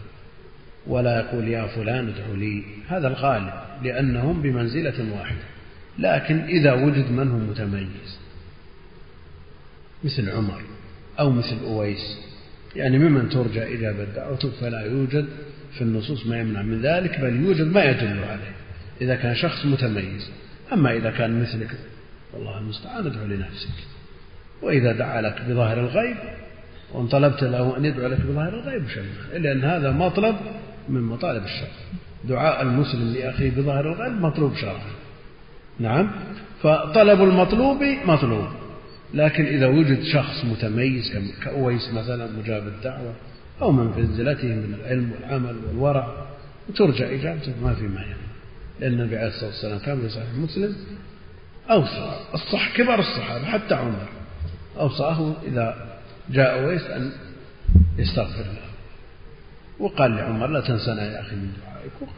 ولا 0.87 1.21
يقول 1.21 1.49
يا 1.49 1.67
فلان 1.67 2.09
ادعو 2.09 2.35
لي. 2.35 2.65
هذا 2.89 3.09
الغالب 3.09 3.53
لأنهم 3.83 4.43
بمنزلة 4.43 5.13
واحدة. 5.13 5.45
لكن 5.99 6.39
إذا 6.39 6.73
وجد 6.73 7.11
من 7.11 7.31
هو 7.31 7.39
متميز 7.39 8.22
مثل 10.05 10.31
عمر 10.31 10.61
أو 11.19 11.31
مثل 11.31 11.57
أويس 11.65 12.19
يعني 12.77 12.99
ممن 12.99 13.29
ترجى 13.29 13.75
إجابة 13.75 14.05
دعوته 14.05 14.51
فلا 14.61 14.81
يوجد 14.81 15.27
في 15.73 15.83
النصوص 15.83 16.27
ما 16.27 16.41
يمنع 16.41 16.63
من 16.63 16.83
ذلك 16.83 17.21
بل 17.21 17.45
يوجد 17.45 17.67
ما 17.67 17.85
يدل 17.85 18.25
عليه. 18.25 18.53
إذا 19.01 19.15
كان 19.15 19.35
شخص 19.35 19.67
متميز 19.67 20.31
أما 20.73 20.97
إذا 20.97 21.11
كان 21.11 21.43
مثلك 21.43 21.71
والله 22.35 22.59
المستعان 22.59 23.07
ادعو 23.07 23.27
لنفسك. 23.27 23.69
وإذا 24.63 24.93
دعا 24.93 25.21
لك 25.21 25.43
بظاهر 25.49 25.81
الغيب 25.81 26.17
وان 26.93 27.07
طلبت 27.07 27.45
له 27.45 27.77
أن 27.77 27.85
يدعو 27.85 28.09
لك 28.09 28.21
بظاهر 28.21 28.55
الغيب 28.55 28.89
شيء 28.89 29.05
إلا 29.33 29.53
أن 29.53 29.65
هذا 29.65 29.91
مطلب 29.91 30.37
من 30.89 31.03
مطالب 31.03 31.45
الشرع. 31.45 31.69
دعاء 32.25 32.63
المسلم 32.63 33.13
لأخيه 33.15 33.51
بظاهر 33.51 33.93
الغيب 33.93 34.13
مطلوب 34.13 34.57
شرعا. 34.57 34.81
نعم 35.81 36.11
فطلب 36.63 37.23
المطلوب 37.23 37.83
مطلوب. 38.07 38.49
لكن 39.15 39.47
إذا 39.47 39.67
وجد 39.67 40.03
شخص 40.03 40.45
متميز 40.45 41.13
كأويس 41.45 41.91
مثلا 41.95 42.29
مجاب 42.39 42.67
الدعوة 42.67 43.15
أو 43.63 43.73
من 43.73 43.93
في 43.93 44.01
منزلته 44.01 44.49
من 44.49 44.75
العلم 44.81 45.13
والعمل 45.13 45.57
والورع 45.67 46.27
وترجى 46.69 47.15
إجابته 47.15 47.53
ما 47.63 47.75
في 47.75 47.83
ما 47.83 48.03
يمنع 48.03 48.33
لأن 48.81 48.93
النبي 48.93 49.17
عليه 49.17 49.29
الصلاة 49.29 49.51
والسلام 49.51 49.79
كان 49.79 50.01
في 50.01 50.09
صحيح 50.09 50.35
مسلم 50.35 50.77
أوصى 51.71 52.21
الصح 52.35 52.77
كبار 52.77 52.99
الصحابة 52.99 53.45
حتى 53.45 53.75
عمر. 53.75 54.09
أوصاه 54.79 55.35
إذا 55.47 55.97
جاء 56.31 56.65
ويس 56.65 56.83
أن 56.83 57.11
يستغفر 57.99 58.43
له. 58.43 58.73
وقال 59.79 60.11
لعمر 60.17 60.47
لا 60.47 60.61
تنسنا 60.61 61.13
يا 61.13 61.21
أخي 61.21 61.37
من 61.37 61.53
دعائك. 61.63 62.13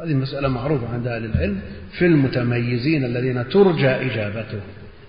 هذه 0.00 0.14
مسألة 0.14 0.48
معروفة 0.48 0.94
عند 0.94 1.06
أهل 1.06 1.24
العلم 1.24 1.60
في 1.98 2.06
المتميزين 2.06 3.04
الذين 3.04 3.48
ترجى 3.48 3.88
إجابتهم 3.88 4.60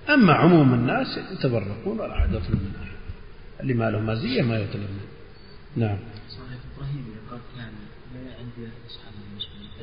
أما 0.10 0.34
عموم 0.34 0.74
الناس 0.74 1.20
يتبركون 1.32 1.99
ولا 1.99 2.18
أحد 2.18 2.30
يطلب 2.30 2.51
من 2.51 2.72
أحد 2.82 2.95
اللي 3.60 3.74
ما 3.74 3.91
له 3.91 3.99
مزية 3.99 4.41
ما 4.41 4.60
يطلب 4.60 4.82
منه 4.82 5.16
نعم. 5.76 5.97
صحيح. 6.30 6.60
إبراهيم 6.76 7.06
قال 7.32 7.39
كان 7.56 7.72
لا 8.14 8.32
عندي 8.39 8.72
أصحاب 8.88 9.14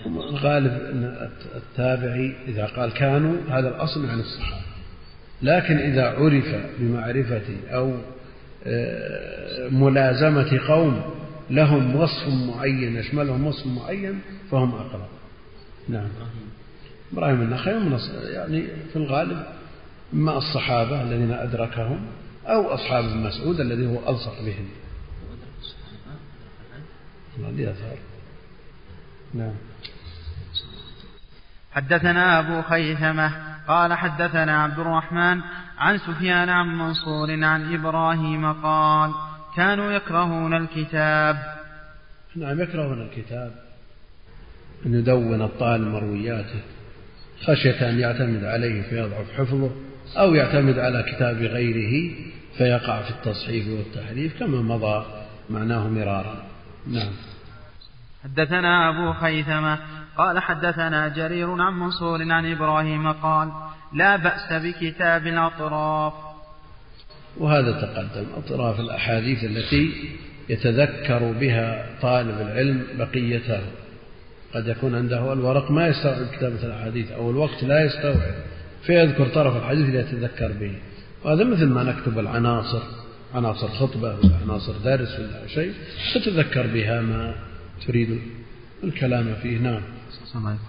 الغالب 0.07 0.73
أن 0.73 1.29
التابعي 1.55 2.35
إذا 2.49 2.67
قال 2.67 2.93
كانوا 2.93 3.37
هذا 3.49 3.69
الأصل 3.69 4.07
عن 4.07 4.21
الصحابة. 4.21 4.67
لكن 5.43 5.77
إذا 5.77 6.05
عرف 6.05 6.55
بمعرفة 6.79 7.57
أو 7.71 7.95
آه، 8.67 9.69
ملازمة 9.69 10.61
قوم 10.69 11.03
لهم 11.51 11.97
وصف 11.97 12.29
معين 12.29 12.97
يشملهم 12.97 13.47
وصف 13.47 13.67
معين 13.67 14.21
فهم 14.51 14.75
أقرب. 14.75 15.09
نعم. 15.89 16.09
إبراهيم. 17.13 17.43
النخعي 17.43 17.75
يعني 18.35 18.65
في 18.93 18.97
الغالب 18.97 19.47
إما 20.13 20.39
الصحابة 20.39 21.03
الذين 21.03 21.33
أدركهم 21.33 22.07
أو 22.47 22.75
أصحاب 22.75 23.05
ابن 23.05 23.17
مسعود 23.17 23.61
الذي 23.61 23.87
هو 23.87 24.11
ألصق 24.11 24.43
بهم؟ 24.43 24.69
نعم. 29.35 29.55
حدثنا 31.73 32.39
أبو 32.39 32.63
خيثمة 32.63 33.33
قال 33.69 33.93
حدثنا 33.93 34.63
عبد 34.63 34.79
الرحمن 34.79 35.41
عن 35.79 35.99
سفيان 35.99 36.49
عن 36.49 36.79
منصور 36.79 37.45
عن 37.45 37.75
إبراهيم 37.75 38.53
قال 38.53 39.15
كانوا 39.57 39.93
يكرهون 39.93 40.55
الكتاب. 40.55 41.37
نعم 42.37 42.61
يكرهون 42.61 43.03
الكتاب. 43.03 43.53
أن 44.87 44.95
يدون 44.95 45.43
الطالب 45.43 45.87
مروياته 45.87 46.61
خشية 47.43 47.91
أن 47.91 47.99
يعتمد 47.99 48.45
عليه 48.45 48.83
فيضعف 48.83 49.33
حفظه. 49.39 49.71
أو 50.17 50.35
يعتمد 50.35 50.79
على 50.79 51.03
كتاب 51.03 51.37
غيره 51.37 52.15
فيقع 52.59 53.03
في 53.03 53.11
التصحيف 53.11 53.69
والتحريف 53.69 54.39
كما 54.39 54.63
مضى 54.63 55.05
معناه 55.51 55.89
مرارا. 55.89 56.37
نعم. 56.87 57.13
حدثنا 58.25 58.89
أبو 58.89 59.13
خيثمة 59.13 59.79
قال 60.17 60.39
حدثنا 60.39 61.09
جرير 61.09 61.63
عن 61.63 61.73
منصور 61.73 62.33
عن 62.33 62.53
إبراهيم 62.53 63.13
قال 63.13 63.53
لا 63.93 64.17
بأس 64.17 64.53
بكتاب 64.53 65.27
الأطراف. 65.27 66.13
وهذا 67.37 67.73
تقدم. 67.73 68.27
أطراف 68.37 68.81
الأحاديث 68.81 69.45
التي 69.45 70.11
يتذكر 70.49 71.33
بها 71.41 71.87
طالب 72.03 72.41
العلم 72.41 72.85
بقيته 72.99 73.61
قد 74.55 74.69
يكون 74.69 74.95
عنده 74.95 75.33
الورق 75.33 75.71
ما 75.71 75.89
يستوعب 75.89 76.27
كتابة 76.37 76.63
الأحاديث 76.63 77.13
أو 77.13 77.31
الوقت 77.31 77.65
لا 77.65 77.85
يستوعب. 77.85 78.35
فيذكر 78.87 79.27
طرف 79.29 79.57
الحديث 79.57 79.89
ليتذكر 79.89 80.53
به. 80.61 80.75
وهذا 81.25 81.45
مثل 81.45 81.67
ما 81.67 81.83
نكتب 81.83 82.19
العناصر 82.19 82.83
عناصر 83.35 83.69
خطبة 83.69 84.09
ولا 84.09 84.37
عناصر 84.43 84.73
درس 84.85 85.21
ولا 85.21 85.47
شيء 85.47 85.73
تتذكر 86.15 86.67
بها 86.67 87.01
ما 87.01 87.35
تريد 87.87 88.21
الكلام 88.85 89.35
فيه. 89.43 89.59
نعم. 89.59 89.83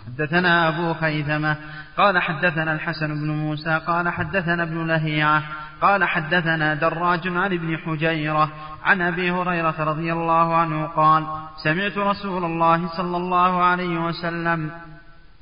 حدثنا 0.08 0.68
أبو 0.68 0.94
خيثمة 0.94 1.58
قال 1.98 2.20
حدثنا 2.20 2.74
الحسن 2.74 3.08
بن 3.08 3.30
موسى 3.30 3.82
قال 3.88 4.10
حدثنا 4.10 4.64
ابن 4.64 4.88
لهيعة 4.88 5.44
قال 5.82 6.04
حدثنا 6.04 6.74
دراج 6.74 7.28
عن 7.28 7.54
ابن 7.54 7.78
حجيرة 7.78 8.52
عن 8.84 9.02
أبي 9.02 9.32
هريرة 9.32 9.76
رضي 9.84 10.14
الله 10.14 10.56
عنه 10.56 10.86
قال 10.86 11.26
سمعت 11.64 11.98
رسول 11.98 12.44
الله 12.46 12.88
صلى 12.88 13.18
الله 13.18 13.64
عليه 13.64 14.06
وسلم 14.06 14.72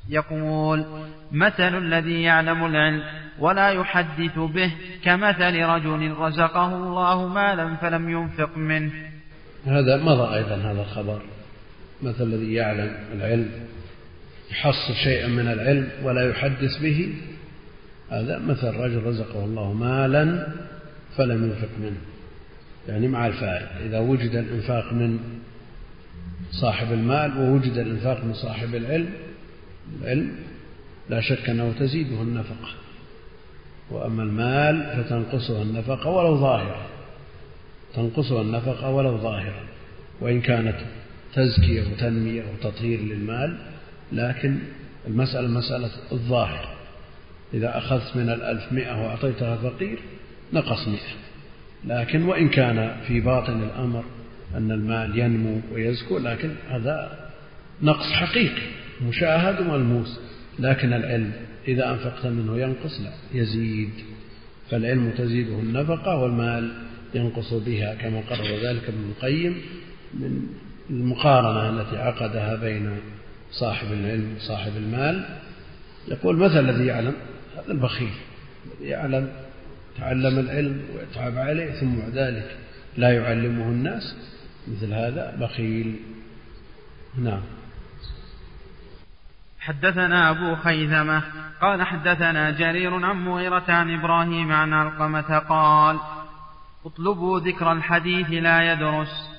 يقول 0.10 0.86
مثل 1.32 1.78
الذي 1.78 2.22
يعلم 2.22 2.66
العلم 2.66 3.04
ولا 3.40 3.70
يحدث 3.70 4.40
به 4.40 4.72
كمثل 5.04 5.56
رجل 5.56 6.12
رزقه 6.12 6.76
الله 6.76 7.28
مالا 7.28 7.76
فلم 7.76 8.10
ينفق 8.10 8.58
منه. 8.58 8.92
هذا 9.66 9.98
مضى 9.98 10.36
أيضا 10.36 10.56
هذا 10.56 10.82
الخبر. 10.82 11.22
مثل 12.02 12.24
الذي 12.24 12.54
يعلم 12.54 12.96
العلم 13.14 13.50
يحصل 14.52 14.94
شيئا 15.04 15.28
من 15.28 15.48
العلم 15.48 15.90
ولا 16.04 16.30
يحدث 16.30 16.82
به 16.82 17.14
هذا 18.12 18.40
مثل 18.40 18.68
رجل 18.68 19.04
رزقه 19.04 19.46
الله 19.46 19.74
مالا 19.74 20.48
فلم 21.18 21.44
ينفق 21.44 21.70
منه. 21.80 21.98
يعني 22.88 23.08
مع 23.08 23.28
الفائد 23.28 23.68
إذا 23.86 24.00
وجد 24.00 24.36
الإنفاق 24.36 24.94
من 24.94 25.20
صاحب 26.52 26.94
المال 26.94 27.38
ووجد 27.38 27.78
الإنفاق 27.78 28.24
من 28.24 28.34
صاحب 28.34 28.76
العلم 28.76 29.10
العلم 30.02 30.36
لا 31.10 31.22
شك 31.22 31.50
أنه 31.50 31.74
تزيده 31.80 32.22
النفقة. 32.22 32.70
وأما 33.92 34.24
المال 34.24 35.04
فتنقصه 35.04 35.62
النفقة 35.62 36.10
ولو 36.10 36.38
ظاهرة. 36.38 36.86
تنقصه 37.96 38.42
النفقة 38.42 38.90
ولو 38.90 39.18
ظاهرة. 39.18 39.64
وإن 40.22 40.42
كانت 40.42 40.76
تزكية 41.34 41.82
وتنمية 41.92 42.44
وتطهير 42.54 43.00
للمال 43.00 43.58
لكن 44.12 44.58
المسألة 45.08 45.48
مسألة 45.48 45.90
الظاهر. 46.12 46.68
إذا 47.54 47.78
أخذت 47.78 48.16
من 48.16 48.30
الألف 48.30 48.74
مئة 48.74 49.02
وأعطيتها 49.02 49.56
فقير 49.56 50.00
نقص 50.54 50.88
مئة. 50.88 51.16
لكن 51.86 52.24
وإن 52.24 52.50
كان 52.50 52.96
في 53.08 53.20
باطن 53.20 53.64
الأمر 53.64 54.04
أن 54.56 54.72
المال 54.72 55.20
ينمو 55.20 55.62
ويزكو 55.72 56.18
لكن 56.18 56.50
هذا 56.70 57.30
نقص 57.82 58.12
حقيقي 58.12 58.62
مشاهد 59.08 59.62
وملموس. 59.62 60.20
لكن 60.60 60.94
العلم 60.94 61.32
إذا 61.68 61.90
أنفقت 61.90 62.26
منه 62.26 62.60
ينقص 62.60 63.02
لا 63.02 63.12
يزيد. 63.42 63.90
فالعلم 64.70 65.12
تزيده 65.18 65.60
النفقة 65.60 66.18
والمال 66.18 66.72
ينقص 67.14 67.54
بها 67.54 67.96
كما 67.96 68.22
قرر 68.30 68.56
ذلك 68.64 68.84
ابن 68.88 69.10
القيم 69.10 69.62
من 70.14 70.48
المقارنة 70.90 71.82
التي 71.82 71.98
عقدها 71.98 72.56
بين 72.56 72.98
صاحب 73.52 73.94
العلم 73.94 74.36
وصاحب 74.36 74.72
المال. 74.78 75.26
يقول 76.08 76.38
مثل 76.38 76.70
الذي 76.70 76.86
يعلم؟ 76.86 77.14
هذا 77.56 77.72
البخيل. 77.72 78.12
الذي 78.66 78.90
يعلم 78.90 79.30
تعلم 79.98 80.40
العلم 80.40 80.82
ويتعب 80.96 81.38
عليه 81.38 81.72
ثم 81.72 81.96
بعد 81.96 82.18
ذلك 82.18 82.58
لا 82.98 83.14
يعلمه 83.14 83.64
الناس. 83.64 84.16
مثل 84.68 84.94
هذا 84.94 85.38
بخيل. 85.40 85.96
نعم. 87.18 87.42
حدثنا 89.62 90.30
أبو 90.30 90.56
خيثمة 90.56 91.24
قال 91.62 91.84
حدثنا 91.84 92.52
جرير 92.52 93.06
عن 93.06 93.16
مغيرة 93.16 93.64
عن 93.68 94.00
إبراهيم 94.00 94.52
عن 94.52 94.74
علقمة 94.74 95.38
قال 95.40 96.00
اطلبوا 96.86 97.40
ذكر 97.40 97.72
الحديث 97.72 98.30
لا 98.30 98.74
يدرس. 98.74 99.30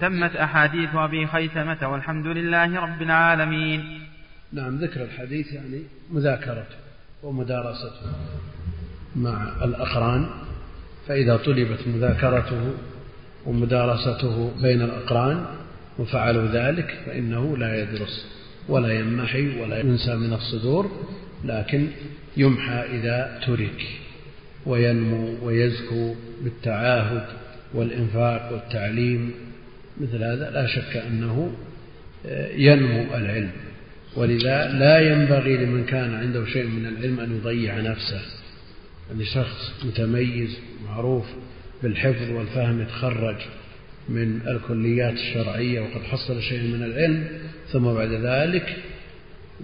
تمت 0.00 0.36
أحاديث 0.36 0.94
أبي 0.94 1.26
خيثمة 1.26 1.88
والحمد 1.88 2.26
لله 2.26 2.80
رب 2.80 3.02
العالمين. 3.02 4.08
نعم 4.52 4.76
ذكر 4.76 5.02
الحديث 5.02 5.52
يعني 5.52 5.82
مذاكرته 6.10 6.76
ومدارسته 7.22 8.12
مع 9.16 9.52
الأقران 9.64 10.30
فإذا 11.08 11.36
طلبت 11.36 11.88
مذاكرته 11.88 12.74
ومدارسته 13.46 14.62
بين 14.62 14.82
الأقران 14.82 15.46
وفعلوا 15.98 16.46
ذلك 16.46 17.02
فإنه 17.06 17.56
لا 17.56 17.82
يدرس. 17.82 18.43
ولا 18.68 18.92
يمحي 18.92 19.60
ولا 19.60 19.80
ينسى 19.80 20.14
من 20.14 20.32
الصدور 20.32 20.90
لكن 21.44 21.88
يمحى 22.36 22.84
إذا 22.98 23.40
ترك 23.46 23.86
وينمو 24.66 25.46
ويزكو 25.46 26.14
بالتعاهد 26.44 27.26
والإنفاق 27.74 28.52
والتعليم. 28.52 29.30
مثل 30.00 30.16
هذا 30.16 30.50
لا 30.50 30.66
شك 30.66 30.96
أنه 30.96 31.52
آه، 32.26 32.52
ينمو 32.56 33.14
العلم. 33.14 33.50
ولذا 34.16 34.72
لا 34.72 34.98
ينبغي 34.98 35.56
لمن 35.56 35.84
كان 35.84 36.14
عنده 36.14 36.46
شيء 36.46 36.66
من 36.66 36.86
العلم 36.86 37.20
أن 37.20 37.36
يضيع 37.36 37.80
نفسه. 37.80 38.20
يعني 39.10 39.24
شخص 39.24 39.84
متميز 39.84 40.56
معروف 40.84 41.26
بالحفظ 41.82 42.30
والفهم 42.30 42.82
يتخرج 42.82 43.36
من 44.08 44.40
الكليات 44.46 45.12
الشرعية 45.12 45.80
وقد 45.80 46.02
حصل 46.02 46.42
شيء 46.42 46.62
من 46.62 46.82
العلم 46.82 47.28
ثم 47.74 47.94
بعد 47.94 48.12
ذلك 48.12 48.76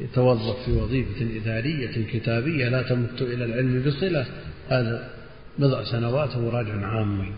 يتوظف 0.00 0.64
في 0.64 0.72
وظيفة 0.72 1.42
إدارية 1.42 2.06
كتابية 2.12 2.68
لا 2.68 2.82
تمت 2.82 3.22
إلى 3.22 3.44
العلم 3.44 3.82
بصلة. 3.86 4.26
هذا 4.68 5.10
بضع 5.58 5.84
سنوات 5.84 6.36
هو 6.36 6.48
راجع 6.48 6.86
عامي. 6.86 7.32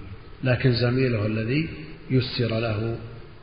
لكن 0.45 0.73
زميله 0.73 1.27
الذي 1.27 1.69
يسر 2.11 2.59
له 2.59 2.97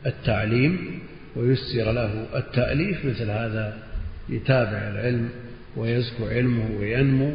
التعليم 0.06 1.00
ويسر 1.36 1.92
له 1.92 2.26
التأليف 2.36 3.06
مثل 3.06 3.30
هذا 3.30 3.78
يتابع 4.30 4.78
العلم 4.92 5.30
ويزكو 5.78 6.28
علمه 6.28 6.80
وينمو 6.80 7.34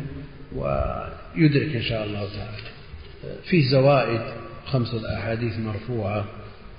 ويدرك 0.57 1.77
إن 1.77 1.83
شاء 1.83 2.05
الله 2.07 2.21
تعالى. 2.21 2.75
فيه 3.45 3.71
زوائد 3.71 4.21
خمسة 4.67 5.19
أحاديث 5.19 5.59
مرفوعة 5.59 6.25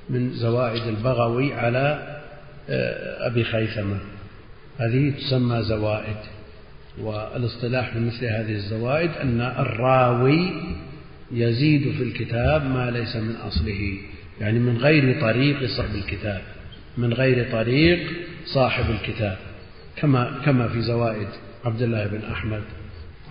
من 0.10 0.34
زوائد 0.34 0.88
البغوي 0.88 1.54
على 1.54 2.16
أبي 3.28 3.44
خيثمة. 3.44 3.98
هذه 4.78 5.10
تسمى 5.10 5.64
زوائد 5.64 6.18
والاصطلاح 6.98 7.94
في 7.94 8.00
مثل 8.00 8.26
هذه 8.26 8.52
الزوائد 8.52 9.12
أن 9.12 9.42
الراوي 9.42 10.52
يزيد 11.32 11.92
في 11.98 12.04
الكتاب 12.04 12.66
ما 12.66 12.92
ليس 12.92 13.16
من 13.16 13.36
أصله 13.36 13.98
يعني 14.42 14.60
من 14.60 14.78
غير 14.78 15.22
طريق 15.22 15.66
صاحب 15.78 15.96
الكتاب 15.96 16.42
من 16.98 17.14
غير 17.14 17.52
طريق 17.52 18.00
صاحب 18.46 18.86
الكتاب 18.90 19.38
كما 19.96 20.42
كما 20.46 20.68
في 20.68 20.82
زوائد 20.82 21.28
عبد 21.66 21.82
الله 21.82 22.08
بن 22.08 22.22
أحمد 22.32 22.64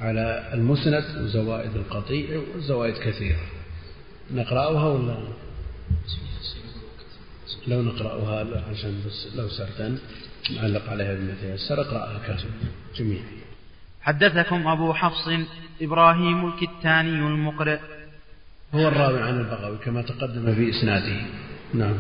على 0.00 0.50
المسند 0.54 1.04
وزوائد 1.20 1.70
القطيع 1.76 2.40
وزوائد 2.56 2.94
كثيرة. 2.94 3.40
نقرأها 4.34 4.88
ولا؟ 4.88 5.16
لو 7.66 7.82
نقرأها 7.82 8.64
عشان 8.70 9.02
بس 9.06 9.36
لو 9.36 9.48
سرتن 9.48 9.98
نعلق 10.56 10.90
عليها 10.90 11.14
بما 11.14 11.34
تيسر 11.40 11.80
اقرأها 11.80 12.18
كاتب 12.26 12.50
جميعا 12.96 13.24
حدثكم 14.02 14.68
أبو 14.68 14.92
حفص 14.92 15.28
إبراهيم 15.82 16.48
الكتاني 16.48 17.10
المقرئ. 17.10 17.78
هو 18.74 18.88
الراوي 18.88 19.22
عن 19.22 19.40
البغوي 19.40 19.78
كما 19.78 20.02
تقدم 20.02 20.54
في 20.54 20.70
إسناده. 20.70 21.16
نعم. 21.74 21.98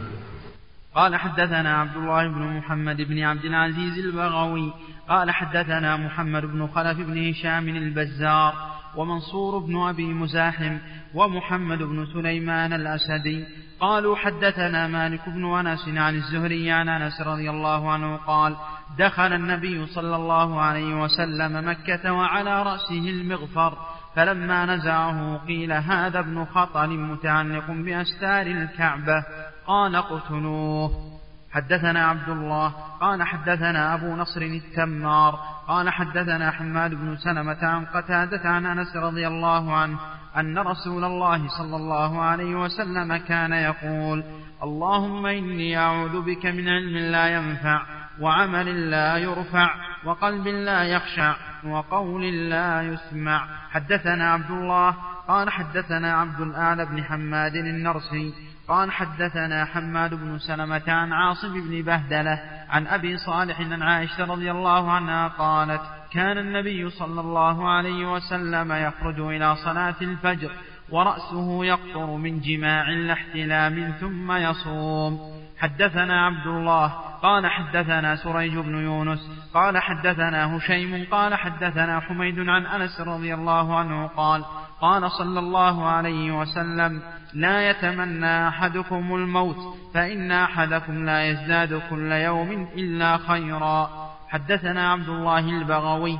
قال 0.94 1.16
حدثنا 1.16 1.80
عبد 1.80 1.96
الله 1.96 2.28
بن 2.28 2.42
محمد 2.42 2.96
بن 2.96 3.22
عبد 3.22 3.44
العزيز 3.44 3.98
البغوي. 3.98 4.72
قال 5.08 5.30
حدثنا 5.30 5.96
محمد 5.96 6.42
بن 6.42 6.66
خلف 6.66 6.98
بن 6.98 7.28
هشام 7.28 7.68
البزار 7.68 8.54
ومنصور 8.96 9.58
بن 9.58 9.76
أبي 9.76 10.06
مزاحم 10.06 10.78
ومحمد 11.14 11.78
بن 11.78 12.06
سليمان 12.12 12.72
الأسدي. 12.72 13.44
قالوا 13.80 14.16
حدثنا 14.16 14.88
مالك 14.88 15.28
بن 15.28 15.44
أنس 15.54 15.88
عن 15.88 16.14
الزهري 16.14 16.70
عن 16.70 16.88
أنس 16.88 17.20
رضي 17.20 17.50
الله 17.50 17.90
عنه 17.90 18.16
قال 18.16 18.56
دخل 18.98 19.32
النبي 19.32 19.86
صلى 19.86 20.16
الله 20.16 20.60
عليه 20.60 21.02
وسلم 21.02 21.68
مكة 21.68 22.12
وعلى 22.12 22.62
رأسه 22.62 23.10
المغفر 23.10 23.78
فلما 24.16 24.66
نزعه 24.66 25.46
قيل 25.46 25.72
هذا 25.72 26.18
ابن 26.18 26.44
خطل 26.44 26.88
متعلق 26.88 27.70
بأستار 27.70 28.46
الكعبة. 28.46 29.24
قال 29.66 29.96
اقتلوه. 29.96 31.13
حدثنا 31.54 32.06
عبد 32.06 32.28
الله 32.28 32.68
قال 33.00 33.22
حدثنا 33.22 33.94
أبو 33.94 34.16
نصر 34.16 34.42
التمار 34.42 35.38
قال 35.68 35.90
حدثنا 35.90 36.50
حماد 36.50 36.90
بن 36.90 37.16
سلمة 37.16 37.58
عن 37.62 37.84
قتادة 37.84 38.40
عن 38.44 38.66
أنس 38.66 38.96
رضي 38.96 39.26
الله 39.26 39.76
عنه 39.76 39.98
أن 40.36 40.58
رسول 40.58 41.04
الله 41.04 41.48
صلى 41.48 41.76
الله 41.76 42.22
عليه 42.22 42.54
وسلم 42.54 43.16
كان 43.16 43.52
يقول 43.52 44.24
اللهم 44.62 45.26
إني 45.26 45.78
أعوذ 45.78 46.22
بك 46.22 46.46
من 46.46 46.68
علم 46.68 46.96
لا 46.96 47.26
ينفع 47.28 47.82
وعمل 48.20 48.90
لا 48.90 49.16
يرفع 49.16 49.74
وقلب 50.04 50.46
لا 50.46 50.82
يخشع 50.82 51.34
وقول 51.64 52.50
لا 52.50 52.82
يسمع. 52.82 53.46
حدثنا 53.70 54.32
عبد 54.32 54.50
الله 54.50 54.96
قال 55.28 55.50
حدثنا 55.50 56.14
عبد 56.14 56.40
الأعلى 56.40 56.86
بن 56.86 57.04
حماد 57.04 57.54
النرسي 57.54 58.53
قال 58.68 58.92
حدثنا 58.92 59.64
حماد 59.64 60.14
بن 60.14 60.38
سلمة 60.38 60.82
عن 60.88 61.12
عاصم 61.12 61.52
بن 61.52 61.82
بهدلة 61.82 62.40
عن 62.68 62.86
أبي 62.86 63.16
صالح 63.16 63.60
عن 63.60 63.82
عائشة 63.82 64.24
رضي 64.24 64.50
الله 64.50 64.90
عنها 64.90 65.28
قالت 65.28 65.82
كان 66.12 66.38
النبي 66.38 66.90
صلى 66.90 67.20
الله 67.20 67.68
عليه 67.68 68.12
وسلم 68.12 68.72
يخرج 68.72 69.20
إلى 69.20 69.56
صلاة 69.56 69.94
الفجر 70.02 70.50
ورأسه 70.90 71.64
يقطر 71.64 72.06
من 72.06 72.40
جماع 72.40 72.90
لاحتلام 72.90 73.92
ثم 74.00 74.32
يصوم. 74.32 75.43
حدثنا 75.64 76.26
عبد 76.26 76.46
الله 76.46 76.86
قال 77.22 77.46
حدثنا 77.46 78.16
سريج 78.16 78.58
بن 78.58 78.74
يونس 78.74 79.30
قال 79.54 79.78
حدثنا 79.78 80.56
هشيم 80.56 81.06
قال 81.10 81.34
حدثنا 81.34 82.00
حميد 82.00 82.38
عن 82.38 82.66
أنس 82.66 83.00
رضي 83.00 83.34
الله 83.34 83.78
عنه 83.78 84.06
قال 84.06 84.44
قال 84.80 85.10
صلى 85.10 85.38
الله 85.38 85.86
عليه 85.86 86.32
وسلم 86.32 87.02
لا 87.34 87.70
يتمنى 87.70 88.48
أحدكم 88.48 89.14
الموت 89.14 89.56
فإن 89.94 90.32
أحدكم 90.32 91.04
لا 91.04 91.24
يزداد 91.24 91.82
كل 91.90 92.12
يوم 92.12 92.68
إلا 92.76 93.16
خيرا. 93.16 93.90
حدثنا 94.28 94.92
عبد 94.92 95.08
الله 95.08 95.38
البغوي 95.38 96.18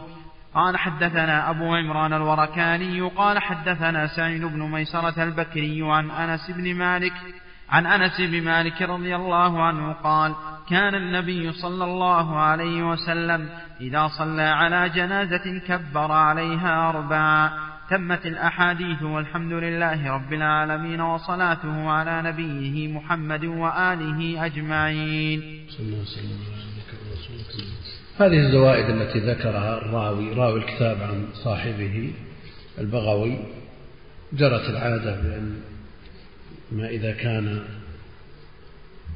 قال 0.54 0.76
حدثنا 0.76 1.50
أبو 1.50 1.74
عمران 1.74 2.12
الوركاني 2.12 3.00
قال 3.00 3.38
حدثنا 3.38 4.06
سعيد 4.06 4.44
بن 4.44 4.62
ميسرة 4.62 5.22
البكري 5.22 5.82
عن 5.82 6.10
أنس 6.10 6.50
بن 6.50 6.74
مالك 6.74 7.12
عن 7.70 7.86
أنس 7.86 8.20
بن 8.20 8.42
مالك 8.42 8.82
رضي 8.82 9.16
الله 9.16 9.62
عنه 9.62 9.92
قال 9.92 10.34
كان 10.68 10.94
النبي 10.94 11.52
صلى 11.52 11.84
الله 11.84 12.36
عليه 12.38 12.90
وسلم 12.90 13.48
إذا 13.80 14.08
صلى 14.18 14.42
على 14.42 14.88
جنازة 14.88 15.58
كبر 15.68 16.12
عليها 16.12 16.88
أربعا 16.88 17.50
تمت 17.90 18.26
الأحاديث 18.26 19.02
والحمد 19.02 19.52
لله 19.52 20.10
رب 20.14 20.32
العالمين 20.32 21.00
وصلاته 21.00 21.90
على 21.90 22.22
نبيه 22.22 22.88
محمد 22.88 23.44
وآله 23.44 24.46
أجمعين. 24.46 25.66
هذه 28.18 28.46
الزوائد 28.46 28.90
التي 28.90 29.18
ذكرها 29.18 29.78
الراوي 29.78 30.32
راوي 30.32 30.58
الكتاب 30.60 31.02
عن 31.02 31.26
صاحبه 31.44 32.12
البغوي 32.78 33.38
جرت 34.32 34.70
العادة 34.70 35.22
بأن 35.22 35.73
ما 36.72 36.88
إذا 36.88 37.12
كان 37.12 37.62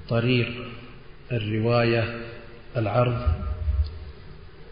طريق 0.09 0.49
الرواية 1.33 2.19
العرض 2.77 3.23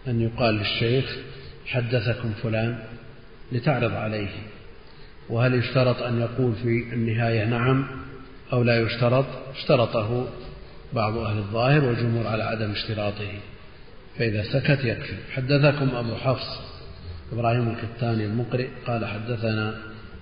أن 0.09 0.21
يقال 0.21 0.55
للشيخ 0.55 1.17
حدثكم 1.67 2.33
فلان 2.43 2.79
لتعرض 3.53 3.93
عليه 3.93 4.29
وهل 5.29 5.55
يشترط 5.55 6.03
أن 6.03 6.21
يقول 6.21 6.55
في 6.55 6.95
النهاية 6.95 7.45
نعم 7.45 7.87
أو 8.53 8.63
لا 8.63 8.81
يشترط؟ 8.81 9.27
اشترطه 9.55 10.29
بعض 10.93 11.19
أهل 11.19 11.39
الظاهر 11.39 11.85
والجمهور 11.85 12.27
على 12.27 12.43
عدم 12.43 12.71
اشتراطه. 12.71 13.33
فإذا 14.19 14.43
سكت 14.43 14.85
يكفي. 14.85 15.17
حدثكم 15.35 15.97
أبو 15.97 16.15
حفص 16.15 16.61
إبراهيم 17.33 17.69
الكتاني 17.69 18.25
المقرئ 18.25 18.69
قال 18.87 19.07
حدثنا 19.07 19.75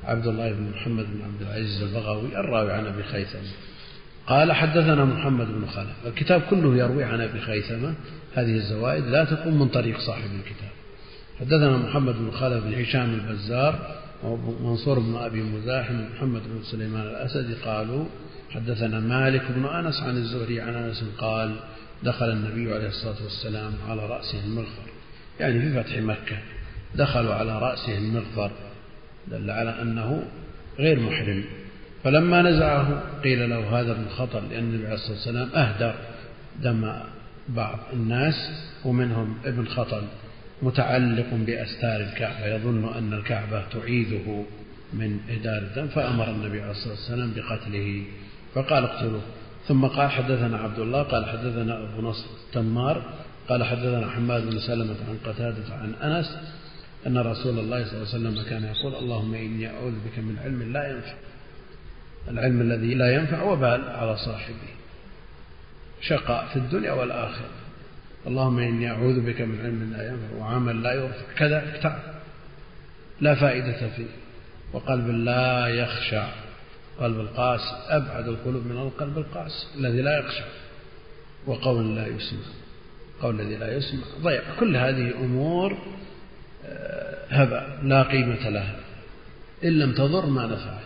عبد 0.07 0.27
الله 0.27 0.53
بن 0.53 0.71
محمد 0.71 1.05
بن 1.05 1.23
عبد 1.25 1.43
العزيز 1.43 1.83
البغوي 1.83 2.41
الراوي 2.41 2.73
عن 2.73 2.87
أبي 2.87 3.03
خيثمة. 3.03 3.51
قال 4.27 4.53
حدثنا 4.53 5.05
محمد 5.05 5.47
بن 5.47 5.67
خلف 5.67 6.07
الكتاب 6.07 6.43
كله 6.51 6.77
يروي 6.77 7.05
عن 7.05 7.21
أبي 7.21 7.41
خيثمة. 7.41 7.95
هذه 8.35 8.55
الزوائد 8.57 9.05
لا 9.05 9.25
تكون 9.25 9.55
من 9.59 9.69
طريق 9.69 10.01
صاحب 10.01 10.31
الكتاب. 10.41 10.71
حدثنا 11.41 11.77
محمد 11.77 12.15
بن 12.15 12.31
خلف 12.31 12.65
بن 12.65 12.75
هشام 12.75 13.15
البزار 13.15 13.97
ومنصور 14.23 14.99
بن 14.99 15.17
أبي 15.17 15.43
مزاحم 15.43 16.01
ومحمد 16.01 16.43
بن 16.43 16.63
سليمان 16.63 17.03
الأسدي 17.03 17.55
قالوا 17.55 18.05
حدثنا 18.51 19.01
مالك 19.01 19.43
بن 19.57 19.67
أنس 19.67 20.03
عن 20.03 20.17
الزهري 20.17 20.61
عن 20.61 20.75
أنس 20.75 21.05
قال 21.19 21.57
دخل 22.03 22.31
النبي 22.31 22.75
عليه 22.75 22.89
الصلاة 22.89 23.23
والسلام 23.23 23.73
على 23.89 24.07
رأسه 24.07 24.45
المغفر. 24.45 24.89
يعني 25.41 25.61
في 25.61 25.83
فتح 25.83 25.99
مكة 25.99 26.39
دخلوا 26.95 27.35
على 27.35 27.59
رأسه 27.59 27.99
المغفر. 27.99 28.51
دل 29.31 29.51
على 29.51 29.83
أنه 29.83 30.25
غير 30.79 31.01
محرم. 31.01 31.45
فلما 32.05 32.43
نزعه 32.43 33.03
قيل 33.25 33.51
له 33.51 33.81
هذا 33.81 33.93
ابن 33.93 34.09
خطر 34.09 34.41
لأن 34.51 34.65
النبي 34.65 34.87
عليه 34.87 34.95
الصلاة 34.95 35.17
والسلام 35.17 35.49
أهدر 35.55 35.95
دم 36.63 36.93
بعض 37.49 37.79
الناس 37.93 38.35
ومنهم 38.85 39.37
ابن 39.45 39.67
خطل 39.67 40.03
متعلق 40.63 41.27
بأستار 41.33 42.01
الكعبة. 42.01 42.47
يظن 42.47 42.95
أن 42.99 43.13
الكعبة 43.13 43.63
تعيذه 43.73 44.45
من 44.93 45.19
إهدار 45.31 45.63
الدم 45.63 45.87
فأمر 45.87 46.31
النبي 46.31 46.61
عليه 46.61 46.71
الصلاة 46.71 46.95
والسلام 46.95 47.33
بقتله 47.37 48.03
فقال 48.55 48.85
اقتلوه. 48.85 49.23
ثم 49.69 49.87
قال 49.87 50.11
حدثنا 50.11 50.59
عبد 50.59 50.79
الله 50.79 51.03
قال 51.03 51.27
حدثنا 51.27 51.79
أبو 51.83 52.09
نصر 52.09 52.27
تمار 52.53 53.03
قال 53.49 53.65
حدثنا 53.65 54.11
حماد 54.11 54.51
بن 54.51 54.59
سلمة 54.59 54.97
عن 55.09 55.33
قتادة 55.33 55.75
عن 55.75 55.95
أنس 55.95 56.37
أن 57.07 57.19
رسول 57.19 57.59
الله 57.59 57.85
صلى 57.85 57.93
الله 57.93 58.15
عليه 58.15 58.19
وسلم 58.19 58.43
كان 58.51 58.65
يقول 58.65 58.95
اللهم 58.95 59.35
إني 59.35 59.69
أعوذ 59.69 59.93
بك 59.93 60.19
من 60.19 60.39
علم 60.45 60.73
لا 60.73 60.91
ينفع. 60.91 61.15
العلم 62.29 62.61
الذي 62.61 62.95
لا 62.95 63.15
ينفع 63.15 63.43
وبال 63.43 63.89
على 63.89 64.17
صاحبه. 64.17 64.75
شقاء 66.01 66.47
في 66.53 66.57
الدنيا 66.57 66.93
والآخرة. 66.93 67.51
اللهم 68.27 68.59
إني 68.59 68.91
أعوذ 68.91 69.21
بك 69.21 69.41
من 69.41 69.61
علم 69.61 69.93
لا 69.97 70.09
ينفع 70.09 70.37
وعمل 70.37 70.83
لا 70.83 70.93
يرفع 70.93 71.35
كذا 71.37 71.81
تعب 71.83 72.03
لا 73.21 73.35
فائدة 73.35 73.89
فيه. 73.89 74.07
وقلب 74.73 75.09
لا 75.09 75.67
يخشع 75.67 76.29
قلب 77.01 77.21
القاس 77.21 77.61
أبعد 77.89 78.29
القلوب 78.29 78.67
من 78.67 78.77
القلب 78.77 79.19
القاس. 79.19 79.69
الذي 79.79 80.03
لا 80.03 80.19
يخشع 80.19 80.45
وقول 81.47 81.97
لا 81.97 82.07
يسمع. 82.07 82.47
القول 83.17 83.41
الذي 83.41 83.57
لا 83.57 83.77
يسمع. 83.77 84.03
ضيع. 84.23 84.43
كل 84.61 84.77
هذه 84.77 85.15
أمور 85.21 85.79
هبة 87.29 87.63
لا 87.83 88.03
قيمة 88.03 88.49
لها 88.49 88.77
إن 89.65 89.79
لم 89.79 89.93
تضر 89.93 90.27
ما 90.27 90.47
نفعت. 90.47 90.85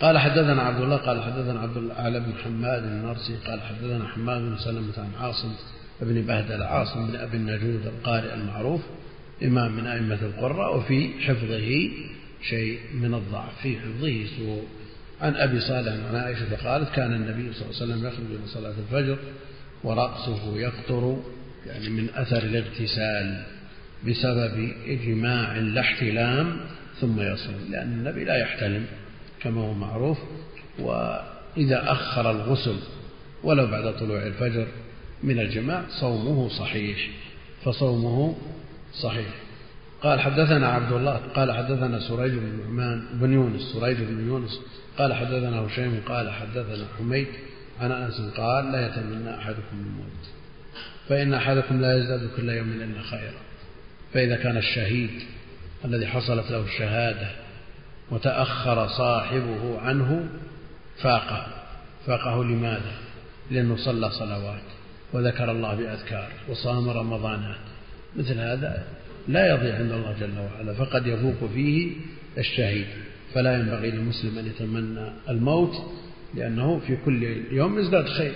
قال 0.00 0.18
حدثنا 0.18 0.62
عبد 0.62 0.80
الله 0.80 0.96
قال 0.96 1.22
حدثنا 1.22 1.60
عبد 1.60 1.76
الأعلى 1.76 2.20
بن 2.20 2.32
حماد 2.44 2.84
النرسي 2.84 3.36
قال 3.46 3.60
حدثنا 3.60 4.08
حماد 4.08 4.40
بن 4.40 4.56
سلمة 4.58 4.92
عن 4.98 5.10
عاصم 5.20 5.52
بن 6.00 6.22
بهدل 6.22 6.62
عاصم 6.62 7.06
بن 7.06 7.16
أبي 7.16 7.36
النجود 7.36 7.86
القارئ 7.86 8.34
المعروف 8.34 8.80
إمام 9.42 9.76
من 9.76 9.86
أئمة 9.86 10.18
القراء 10.22 10.76
وفي 10.76 11.10
حفظه 11.20 11.90
شيء 12.42 12.78
من 12.94 13.14
الضعف. 13.14 13.62
في 13.62 13.76
حفظه 13.78 14.26
سوء. 14.38 14.64
عن 15.20 15.34
أبي 15.34 15.60
صالح 15.60 15.92
عن 16.08 16.16
عائشة 16.16 16.56
قالت 16.64 16.90
كان 16.94 17.14
النبي 17.14 17.52
صلى 17.52 17.62
الله 17.62 17.82
عليه 17.82 17.92
وسلم 17.92 18.06
يخرج 18.06 18.26
إلى 18.30 18.46
صلاة 18.46 18.74
الفجر 18.78 19.18
ورأسه 19.84 20.58
يقطر 20.58 21.22
يعني 21.66 21.88
من 21.88 22.08
أثر 22.14 22.42
الاغتسال. 22.42 23.44
بسبب 24.06 24.72
إجماع 24.86 25.56
لا 25.56 25.80
احتلام 25.80 26.60
ثم 27.00 27.20
يصل 27.20 27.70
لأن 27.70 27.92
النبي 27.92 28.24
لا 28.24 28.36
يحتلم 28.36 28.86
كما 29.42 29.60
هو 29.60 29.74
معروف 29.74 30.18
وإذا 30.78 31.92
أخر 31.92 32.30
الغسل 32.30 32.76
ولو 33.44 33.66
بعد 33.66 33.96
طلوع 33.96 34.22
الفجر 34.22 34.66
من 35.22 35.38
الجماع 35.38 35.82
صومه 36.00 36.48
صحيح 36.48 37.08
فصومه 37.64 38.36
صحيح. 39.02 39.28
قال 40.02 40.20
حدثنا 40.20 40.68
عبد 40.68 40.92
الله 40.92 41.16
قال 41.16 41.52
حدثنا 41.52 42.00
سريج 42.00 42.32
بن 42.32 42.58
نعمان 42.62 43.06
بن 43.12 43.32
يونس 43.32 43.62
سريج 43.62 43.96
بن 43.96 44.26
يونس 44.28 44.60
قال 44.98 45.14
حدثنا 45.14 45.60
هشيم 45.60 46.00
قال 46.06 46.30
حدثنا 46.30 46.84
حميد 46.98 47.26
عن 47.80 47.92
أنس 47.92 48.20
قال 48.36 48.72
لا 48.72 48.86
يتمنى 48.86 49.34
أحدكم 49.34 49.76
الموت 49.86 50.24
فإن 51.08 51.34
أحدكم 51.34 51.80
لا 51.80 51.96
يزداد 51.98 52.30
كل 52.36 52.48
يوم 52.48 52.68
إلا 52.68 53.02
خيرا. 53.02 53.47
فإذا 54.14 54.36
كان 54.36 54.56
الشهيد 54.56 55.10
الذي 55.84 56.06
حصلت 56.06 56.50
له 56.50 56.64
الشهادة 56.64 57.28
وتأخر 58.10 58.88
صاحبه 58.88 59.80
عنه 59.80 60.28
فاقه. 61.02 61.46
فاقه 62.06 62.44
لماذا؟ 62.44 62.92
لأنه 63.50 63.76
صلى 63.76 64.10
صلوات 64.10 64.62
وذكر 65.12 65.50
الله 65.50 65.74
بأذكار 65.74 66.28
وصام 66.48 66.88
رمضانات. 66.88 67.60
مثل 68.16 68.38
هذا 68.38 68.84
لا 69.28 69.54
يضيع 69.54 69.74
عند 69.74 69.92
الله 69.92 70.16
جل 70.20 70.38
وعلا 70.38 70.74
فقد 70.74 71.06
يفوق 71.06 71.50
فيه 71.54 71.92
الشهيد. 72.38 72.86
فلا 73.34 73.58
ينبغي 73.58 73.90
للمسلم 73.90 74.38
أن 74.38 74.46
يتمنى 74.46 75.10
الموت 75.28 75.74
لأنه 76.34 76.80
في 76.86 76.96
كل 77.04 77.22
يوم 77.50 77.78
يزداد 77.78 78.08
خير. 78.08 78.34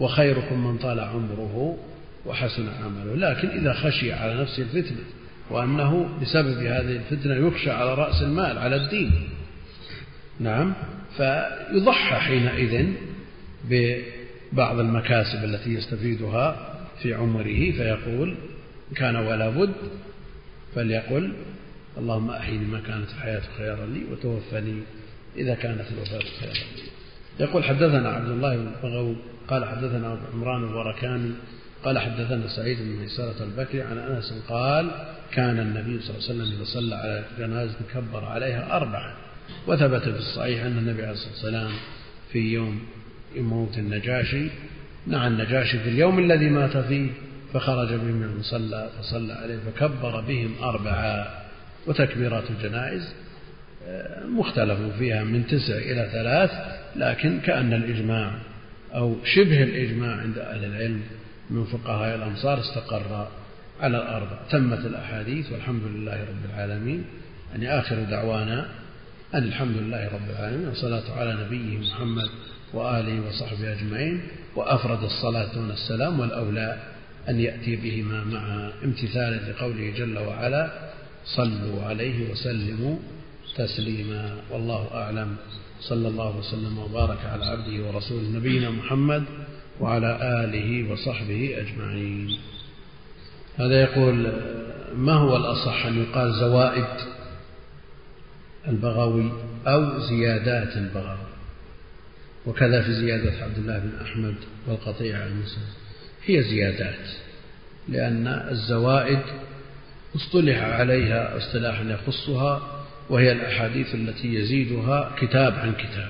وخيركم 0.00 0.66
من 0.66 0.78
طال 0.78 1.00
عمره 1.00 1.78
وحسن 2.26 2.68
عمله. 2.84 3.14
لكن 3.14 3.48
إذا 3.48 3.72
خشي 3.72 4.12
على 4.12 4.40
نفسه 4.40 4.62
الفتنة 4.62 5.04
وأنه 5.50 6.18
بسبب 6.22 6.58
هذه 6.58 6.96
الفتنة 6.96 7.34
يخشى 7.34 7.70
على 7.70 7.94
رأس 7.94 8.22
المال 8.22 8.58
على 8.58 8.76
الدين. 8.76 9.12
نعم. 10.40 10.74
فيضحى 11.16 12.16
حينئذ 12.16 12.86
ببعض 13.70 14.78
المكاسب 14.78 15.44
التي 15.44 15.74
يستفيدها 15.74 16.74
في 17.02 17.14
عمره 17.14 17.70
فيقول 17.70 18.36
كان 18.96 19.16
ولا 19.16 19.50
بد. 19.50 19.74
فليقل 20.74 21.32
اللهم 21.98 22.30
أحيني 22.30 22.64
ما 22.64 22.80
كانت 22.80 23.08
الحياة 23.08 23.42
خيرا 23.58 23.86
لي 23.86 24.04
وتوفني 24.12 24.80
إذا 25.36 25.54
كانت 25.54 25.84
الوفاة 25.92 26.28
خيرا 26.40 26.52
لي. 26.52 26.82
يقول 27.40 27.64
حدثنا 27.64 28.08
عبد 28.08 28.28
الله 28.28 28.56
بن 28.56 29.16
قال 29.48 29.64
حدثنا 29.64 30.18
عمران 30.34 30.64
الوركاني 30.64 31.32
قال 31.86 31.98
حدثنا 31.98 32.48
سعيد 32.48 32.78
بن 32.78 33.00
ميسرة 33.00 33.44
البكري 33.44 33.82
عن 33.82 33.98
أنس 33.98 34.34
قال 34.48 34.90
كان 35.32 35.58
النبي 35.58 36.00
صلى 36.00 36.16
الله 36.16 36.28
عليه 36.28 36.40
وسلم 36.40 36.56
إذا 36.56 36.64
صلى 36.64 36.94
على 36.94 37.24
جنازة 37.38 37.76
كبر 37.94 38.24
عليها 38.24 38.76
أربعة 38.76 39.16
وثبت 39.66 40.02
في 40.02 40.18
الصحيح 40.18 40.64
أن 40.64 40.78
النبي 40.78 41.02
عليه 41.02 41.12
الصلاة 41.12 41.32
والسلام 41.32 41.70
في 42.32 42.38
يوم 42.38 42.80
موت 43.36 43.78
النجاشي 43.78 44.48
نعى 45.06 45.28
النجاشي 45.28 45.78
في 45.78 45.88
اليوم 45.88 46.18
الذي 46.18 46.48
مات 46.48 46.76
فيه 46.76 47.10
فخرج 47.52 47.88
بهم 47.88 48.14
من 48.14 48.24
المصلى 48.24 48.90
فصلى 48.98 49.32
عليه 49.32 49.58
فكبر 49.58 50.20
بهم 50.20 50.54
أربعا 50.62 51.26
وتكبيرات 51.86 52.44
الجنائز 52.50 53.14
آه، 53.86 54.26
مختلف 54.26 54.78
فيها 54.98 55.24
من 55.24 55.46
تسع 55.46 55.76
إلى 55.76 56.08
ثلاث 56.12 56.50
لكن 56.96 57.40
كأن 57.40 57.72
الإجماع 57.72 58.38
أو 58.94 59.16
شبه 59.24 59.62
الإجماع 59.62 60.16
عند 60.16 60.38
أهل 60.38 60.64
العلم 60.64 61.02
من 61.50 61.64
فقهاء 61.64 62.16
الأمصار 62.16 62.60
استقر 62.60 63.28
على 63.80 63.96
الأربع 63.96 64.38
تمت 64.50 64.86
الأحاديث 64.86 65.52
والحمد 65.52 65.82
لله 65.82 66.20
رب 66.24 66.44
العالمين. 66.54 67.04
يعني 67.52 67.78
آخر 67.80 68.02
دعوانا 68.02 68.68
أن 69.34 69.42
الحمد 69.42 69.76
لله 69.76 70.08
رب 70.08 70.30
العالمين 70.30 70.68
والصلاة 70.68 71.02
على 71.16 71.44
نبيه 71.44 71.78
محمد 71.78 72.28
وآله 72.72 73.28
وصحبه 73.28 73.72
أجمعين. 73.72 74.22
وأفرد 74.56 75.02
الصلاة 75.02 75.54
دون 75.54 75.70
السلام 75.70 76.20
والأولى 76.20 76.82
أن 77.28 77.40
يأتي 77.40 77.76
بهما 77.76 78.24
مع 78.24 78.70
امتثالا 78.84 79.50
لقوله 79.50 79.92
جل 79.96 80.18
وعلا 80.18 80.90
صلوا 81.24 81.84
عليه 81.84 82.30
وسلموا 82.30 82.96
تسليما 83.56 84.36
والله 84.50 84.90
أعلم. 84.94 85.36
صلى 85.80 86.08
الله 86.08 86.36
وسلم 86.36 86.78
وبارك 86.78 87.18
على 87.24 87.44
عبده 87.46 87.84
ورسوله 87.84 88.28
نبينا 88.28 88.70
محمد 88.70 89.24
وعلى 89.80 90.18
آله 90.44 90.92
وصحبه 90.92 91.54
أجمعين. 91.58 92.38
هذا 93.56 93.82
يقول 93.82 94.32
ما 94.96 95.12
هو 95.12 95.36
الأصح 95.36 95.86
أن 95.86 96.02
يقال 96.02 96.32
زوائد 96.32 96.86
البغوي 98.68 99.32
أو 99.66 99.98
زيادات 99.98 100.76
البغوي؟ 100.76 101.26
وكذا 102.46 102.82
في 102.82 102.92
زيادة 102.92 103.44
عبد 103.44 103.58
الله 103.58 103.78
بن 103.78 103.90
أحمد 104.02 104.34
والقطيع 104.66 105.26
المسلم 105.26 105.68
هي 106.26 106.42
زيادات 106.42 107.08
لأن 107.88 108.26
الزوائد 108.26 109.20
اصطلح 110.16 110.62
عليها 110.62 111.36
اصطلاحا 111.36 111.84
يخصها 111.84 112.62
وهي 113.10 113.32
الأحاديث 113.32 113.94
التي 113.94 114.34
يزيدها 114.34 115.14
كتاب 115.18 115.54
عن 115.54 115.72
كتاب. 115.72 116.08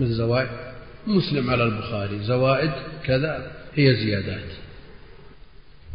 مثل 0.00 0.12
زوائد؟ 0.12 0.69
مسلم 1.06 1.50
على 1.50 1.64
البخاري 1.64 2.22
زوائد 2.22 2.70
كذا 3.04 3.50
هي 3.74 3.96
زيادات. 3.96 4.50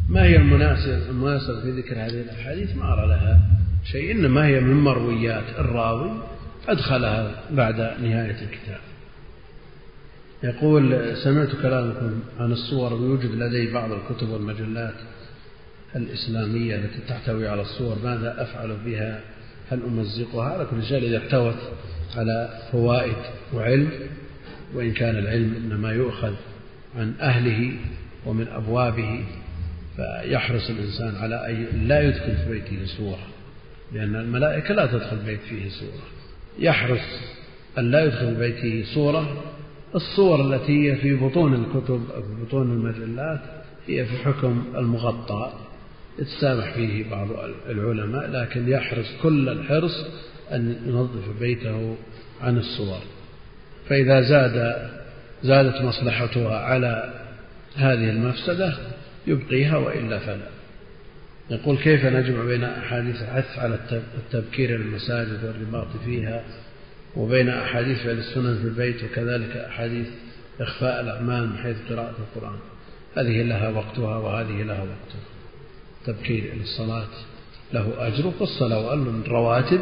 ما 0.08 0.22
هي 0.22 0.36
المناسب 0.36 1.10
المناسب 1.10 1.60
في 1.62 1.70
ذكر 1.70 1.94
هذه 1.94 2.20
الأحاديث؟ 2.20 2.76
ما 2.76 2.92
أرى 2.92 3.08
لها 3.08 3.40
شيء 3.84 4.10
إنما 4.10 4.46
هي 4.46 4.60
من 4.60 4.74
مرويات 4.76 5.44
الراوي 5.58 6.22
أدخلها 6.68 7.42
بعد 7.50 7.80
نهاية 7.80 8.42
الكتاب. 8.42 8.80
يقول 10.42 11.16
سمعت 11.16 11.48
كلامكم 11.62 12.20
عن 12.40 12.52
الصور 12.52 12.94
ويوجد 12.94 13.30
لدي 13.30 13.72
بعض 13.72 13.92
الكتب 13.92 14.28
والمجلات 14.28 14.94
الإسلامية 15.96 16.76
التي 16.76 16.98
تحتوي 17.08 17.48
على 17.48 17.62
الصور 17.62 17.96
ماذا 18.04 18.42
أفعل 18.42 18.76
بها؟ 18.84 19.20
هل 19.70 19.82
أمزقها؟ 19.82 20.44
على 20.44 20.66
كل 20.70 20.84
شيء 20.84 21.08
إذا 21.08 21.18
احتوت 21.18 21.56
على 22.16 22.58
فوائد 22.72 23.16
وعلم 23.54 23.90
وإن 24.74 24.92
كان 24.92 25.16
العلم 25.16 25.54
إنما 25.54 25.92
يؤخذ 25.92 26.34
عن 26.96 27.14
أهله 27.20 27.72
ومن 28.26 28.48
أبوابه 28.48 29.24
فيحرص 29.96 30.70
الإنسان 30.70 31.16
على 31.16 31.50
أن 31.50 31.88
لا 31.88 32.02
يدخل 32.02 32.36
في 32.36 32.50
بيته 32.50 32.84
سورة 32.84 33.26
لأن 33.92 34.16
الملائكة 34.16 34.74
لا 34.74 34.86
تدخل 34.86 35.16
بيت 35.16 35.40
فيه 35.40 35.68
سورة. 35.68 36.02
يحرص 36.58 37.20
أن 37.78 37.90
لا 37.90 38.04
يدخل 38.04 38.34
بيته 38.34 38.94
سورة. 38.94 39.42
الصور 39.94 40.54
التي 40.54 40.90
هي 40.90 40.96
في 40.96 41.14
بطون 41.14 41.54
الكتب 41.54 42.02
أو 42.14 42.22
في 42.22 42.42
بطون 42.42 42.72
المجلات 42.72 43.40
هي 43.86 44.04
في 44.04 44.16
حكم 44.16 44.64
المغطى. 44.76 45.52
يتسامح 46.18 46.74
فيه 46.74 47.10
بعض 47.10 47.28
العلماء 47.68 48.30
لكن 48.30 48.68
يحرص 48.68 49.06
كل 49.22 49.48
الحرص 49.48 50.06
أن 50.52 50.76
ينظف 50.86 51.38
بيته 51.40 51.96
عن 52.40 52.58
الصور. 52.58 53.00
فإذا 53.88 54.20
زاد 54.20 54.88
زادت 55.42 55.82
مصلحتها 55.82 56.58
على 56.58 57.14
هذه 57.76 58.10
المفسدة 58.10 58.74
يبقيها 59.26 59.76
وإلا 59.76 60.18
فلا. 60.18 60.48
يقول 61.50 61.78
كيف 61.78 62.04
نجمع 62.04 62.44
بين 62.44 62.64
أحاديث 62.64 63.22
الحث 63.22 63.58
على 63.58 63.78
التبكير 64.16 64.76
المساجد 64.76 65.44
والرباط 65.44 65.86
فيها 66.04 66.42
وبين 67.16 67.48
أحاديث 67.48 67.98
فعل 67.98 68.18
السنن 68.18 68.58
في 68.58 68.64
البيت 68.64 69.04
وكذلك 69.04 69.56
أحاديث 69.56 70.06
إخفاء 70.60 71.00
الأعمال 71.00 71.48
من 71.48 71.58
حيث 71.58 71.76
قراءة 71.90 72.14
القرآن. 72.18 72.58
هذه 73.16 73.42
لها 73.42 73.68
وقتها 73.68 74.16
وهذه 74.16 74.62
لها 74.62 74.80
وقتها. 74.80 75.26
تبكير 76.06 76.52
إلى 76.52 76.62
الصلاة 76.62 77.08
له 77.72 78.06
أجر 78.06 78.32
والصلاة 78.40 78.94
من 78.94 79.22
الرواتب 79.26 79.80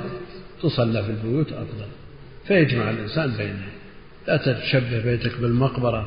تصلى 0.62 1.04
في 1.04 1.10
البيوت 1.10 1.52
أفضل. 1.52 1.86
فيجمع 2.48 2.90
الإنسان 2.90 3.36
بينهم 3.36 3.73
لا 4.28 4.36
تشبه 4.36 5.00
بيتك 5.04 5.38
بالمقبرة 5.40 6.06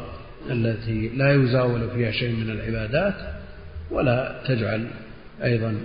التي 0.49 1.09
لا 1.09 1.33
يزاول 1.33 1.89
فيها 1.89 2.11
شيء 2.11 2.35
من 2.35 2.49
العبادات 2.49 3.15
ولا 3.91 4.41
تجعل 4.47 4.87
أيضا 5.43 5.77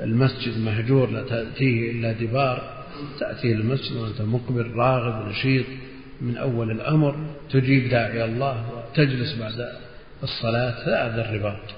المسجد 0.00 0.58
مهجور 0.58 1.10
لا 1.10 1.22
تأتيه 1.22 1.90
إلا 1.90 2.12
دبار. 2.12 2.84
تأتي 3.20 3.52
المسجد 3.52 3.96
وأنت 3.96 4.22
مقبل 4.22 4.70
راغب 4.70 5.28
نشيط 5.28 5.64
من 6.20 6.36
أول 6.36 6.70
الأمر. 6.70 7.16
تجيب 7.50 7.88
داعي 7.88 8.24
الله 8.24 8.64
وتجلس 8.70 9.38
بعد 9.40 9.68
الصلاة 10.22 11.06
هذا 11.06 11.30
الرباط. 11.30 11.74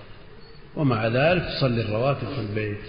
ومع 0.76 1.06
ذلك 1.06 1.42
تصلي 1.44 1.80
الرواتب 1.82 2.28
في 2.28 2.40
البيت. 2.40 2.84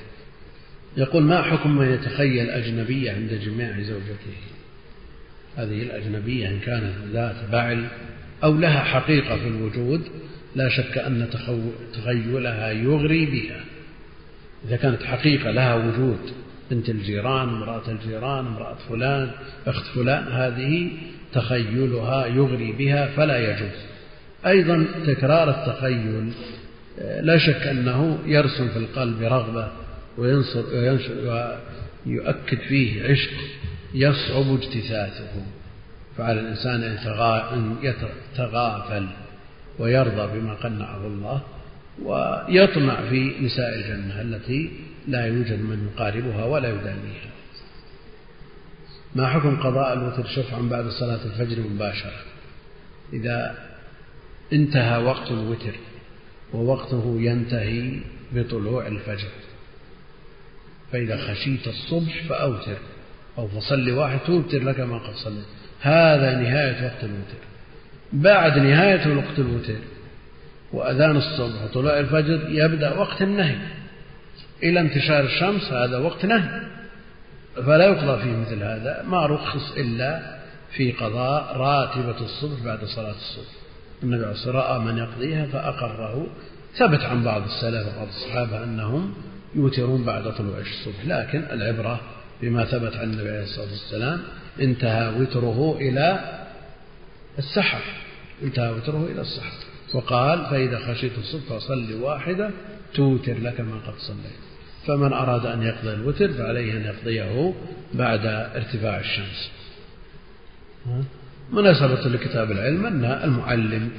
يقول 0.97 1.23
ما 1.23 1.41
حكم 1.41 1.77
من 1.77 1.93
يتخيل 1.93 2.49
أجنبية 2.49 3.11
عند 3.11 3.33
جماع 3.33 3.81
زوجته؟ 3.81 4.37
هذه 5.57 5.83
الأجنبية 5.83 6.47
إن 6.47 6.59
كانت 6.59 6.93
ذات 7.13 7.35
بعل 7.51 7.87
أو 8.43 8.55
لها 8.55 8.79
حقيقة 8.79 9.35
في 9.37 9.47
الوجود 9.47 10.01
لا 10.55 10.69
شك 10.69 10.97
أن 10.97 11.27
تخيلها 11.93 12.71
يغري 12.71 13.25
بها. 13.25 13.59
إذا 14.67 14.75
كانت 14.75 15.03
حقيقة 15.03 15.51
لها 15.51 15.75
وجود 15.75 16.19
بنت 16.71 16.89
الجيران 16.89 17.49
امرأة 17.49 17.91
الجيران 17.91 18.45
امرأة 18.45 18.75
فلان 18.89 19.31
أخت 19.67 19.85
فلان 19.85 20.23
هذه 20.27 20.91
تخيلها 21.33 22.25
يغري 22.25 22.71
بها 22.71 23.07
فلا 23.07 23.51
يجوز. 23.51 23.79
أيضا 24.45 24.85
تكرار 25.05 25.49
التخيل 25.49 26.31
لا 27.21 27.37
شك 27.37 27.67
أنه 27.67 28.19
يرسم 28.25 28.67
في 28.67 28.77
القلب 28.77 29.21
رغبة 29.21 29.71
وينصر 30.17 30.63
ويؤكد 32.05 32.57
فيه 32.57 33.03
عشق. 33.03 33.31
يصعب 33.93 34.53
اجتثاثه 34.53 35.45
فعلى 36.17 36.39
الإنسان 36.39 36.83
أن 37.53 37.75
يتغافل 37.81 39.07
ويرضى 39.79 40.39
بما 40.39 40.53
قنعه 40.53 41.07
الله 41.07 41.41
ويطمع 42.03 43.09
في 43.09 43.33
نساء 43.41 43.75
الجنة 43.75 44.21
التي 44.21 44.71
لا 45.07 45.25
يوجد 45.25 45.59
من 45.59 45.89
يقاربها 45.93 46.45
ولا 46.45 46.69
يدانيها. 46.69 47.31
ما 49.15 49.27
حكم 49.27 49.61
قضاء 49.61 49.93
الوتر؟ 49.93 50.27
شفعا 50.27 50.61
بعد 50.61 50.87
صلاة 50.87 51.19
الفجر 51.25 51.59
مباشرة. 51.61 52.21
إذا 53.13 53.55
انتهى 54.53 55.03
وقت 55.03 55.31
الوتر 55.31 55.75
ووقته 56.53 57.17
ينتهي 57.19 57.99
بطلوع 58.31 58.87
الفجر 58.87 59.29
فإذا 60.91 61.17
خشيت 61.17 61.67
الصبح 61.67 62.23
فأوتر. 62.29 62.77
أو 63.37 63.47
فصل 63.47 63.91
واحد 63.91 64.19
توتر 64.19 64.63
لك 64.63 64.79
ما 64.79 64.97
قد 64.97 65.13
صليت. 65.13 65.45
هذا 65.81 66.35
نهاية 66.35 66.85
وقت 66.85 67.03
الوتر. 67.03 67.41
بعد 68.13 68.57
نهاية 68.57 69.17
وقت 69.17 69.39
الوتر 69.39 69.79
وأذان 70.73 71.17
الصبح 71.17 71.63
وطلوع 71.63 71.99
الفجر 71.99 72.49
يبدأ 72.49 72.93
وقت 72.97 73.21
النهي. 73.21 73.55
إلى 74.63 74.79
انتشار 74.79 75.23
الشمس 75.23 75.73
هذا 75.73 75.97
وقت 75.97 76.25
نهي. 76.25 76.61
فلا 77.55 77.85
يقضى 77.85 78.23
فيه 78.23 78.31
مثل 78.31 78.63
هذا. 78.63 79.03
ما 79.07 79.25
رخص 79.25 79.71
إلا 79.77 80.39
في 80.71 80.91
قضاء 80.91 81.57
راتبة 81.57 82.21
الصبح 82.21 82.63
بعد 82.65 82.85
صلاة 82.85 83.15
الصبح. 83.15 83.51
النبي 84.03 84.23
عليه 84.23 84.33
الصلاة 84.33 84.53
رأى 84.53 84.79
من 84.79 84.97
يقضيها 84.97 85.45
فأقره. 85.45 86.27
ثبت 86.77 86.99
عن 86.99 87.23
بعض 87.23 87.41
السلف 87.43 87.87
وبعض 87.87 88.07
الصحابة 88.07 88.63
أنهم 88.63 89.13
يوترون 89.55 90.03
بعد 90.03 90.23
طلوع 90.23 90.57
الصبح. 90.57 91.05
لكن 91.05 91.43
العبرة 91.51 91.99
بما 92.41 92.65
ثبت 92.65 92.95
عن 92.95 93.13
النبي 93.13 93.29
عليه 93.29 93.43
الصلاة 93.43 93.71
والسلام 93.71 94.21
انتهى 94.61 95.21
وتره 95.21 95.77
إلى 95.81 96.37
السحر. 97.39 97.81
انتهى 98.43 98.71
وتره 98.71 99.07
إلى 99.11 99.21
السحر. 99.21 99.53
وقال 99.93 100.45
فإذا 100.45 100.79
خشيت 100.79 101.11
الصبح 101.17 101.43
فصل 101.57 101.93
واحدة 102.01 102.49
توتر 102.93 103.37
لك 103.37 103.61
ما 103.61 103.75
قد 103.87 103.93
صليت. 103.97 104.41
فمن 104.87 105.13
أراد 105.13 105.45
أن 105.45 105.63
يقضي 105.63 105.93
الوتر 105.93 106.33
فعليه 106.33 106.73
أن 106.73 106.81
يقضيه 106.81 107.53
بعد 107.93 108.25
ارتفاع 108.25 108.99
الشمس. 108.99 109.51
مناسبة 111.53 112.09
لكتاب 112.09 112.51
العلم 112.51 112.85
أن 112.85 113.05
المعلم 113.05 113.91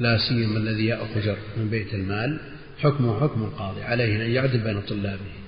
لا 0.00 0.18
سيما 0.28 0.58
الذي 0.58 0.86
يأخذ 0.86 1.34
من 1.56 1.68
بيت 1.70 1.94
المال 1.94 2.38
حكمه 2.78 3.20
حكم 3.20 3.42
القاضي 3.42 3.82
عليه 3.82 4.26
أن 4.26 4.30
يعدل 4.30 4.58
بين 4.58 4.80
طلابه. 4.80 5.41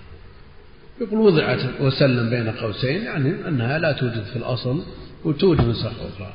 يقول 1.01 1.20
وضعت 1.20 1.80
وسلم 1.80 2.30
بين 2.30 2.51
قوسين 2.51 3.03
يعني 3.03 3.49
أنها 3.49 3.78
لا 3.78 3.92
توجد 3.92 4.22
في 4.22 4.36
الأصل 4.36 4.82
وتوجد 5.24 5.61
نسخ 5.61 5.86
أخرى. 5.86 6.32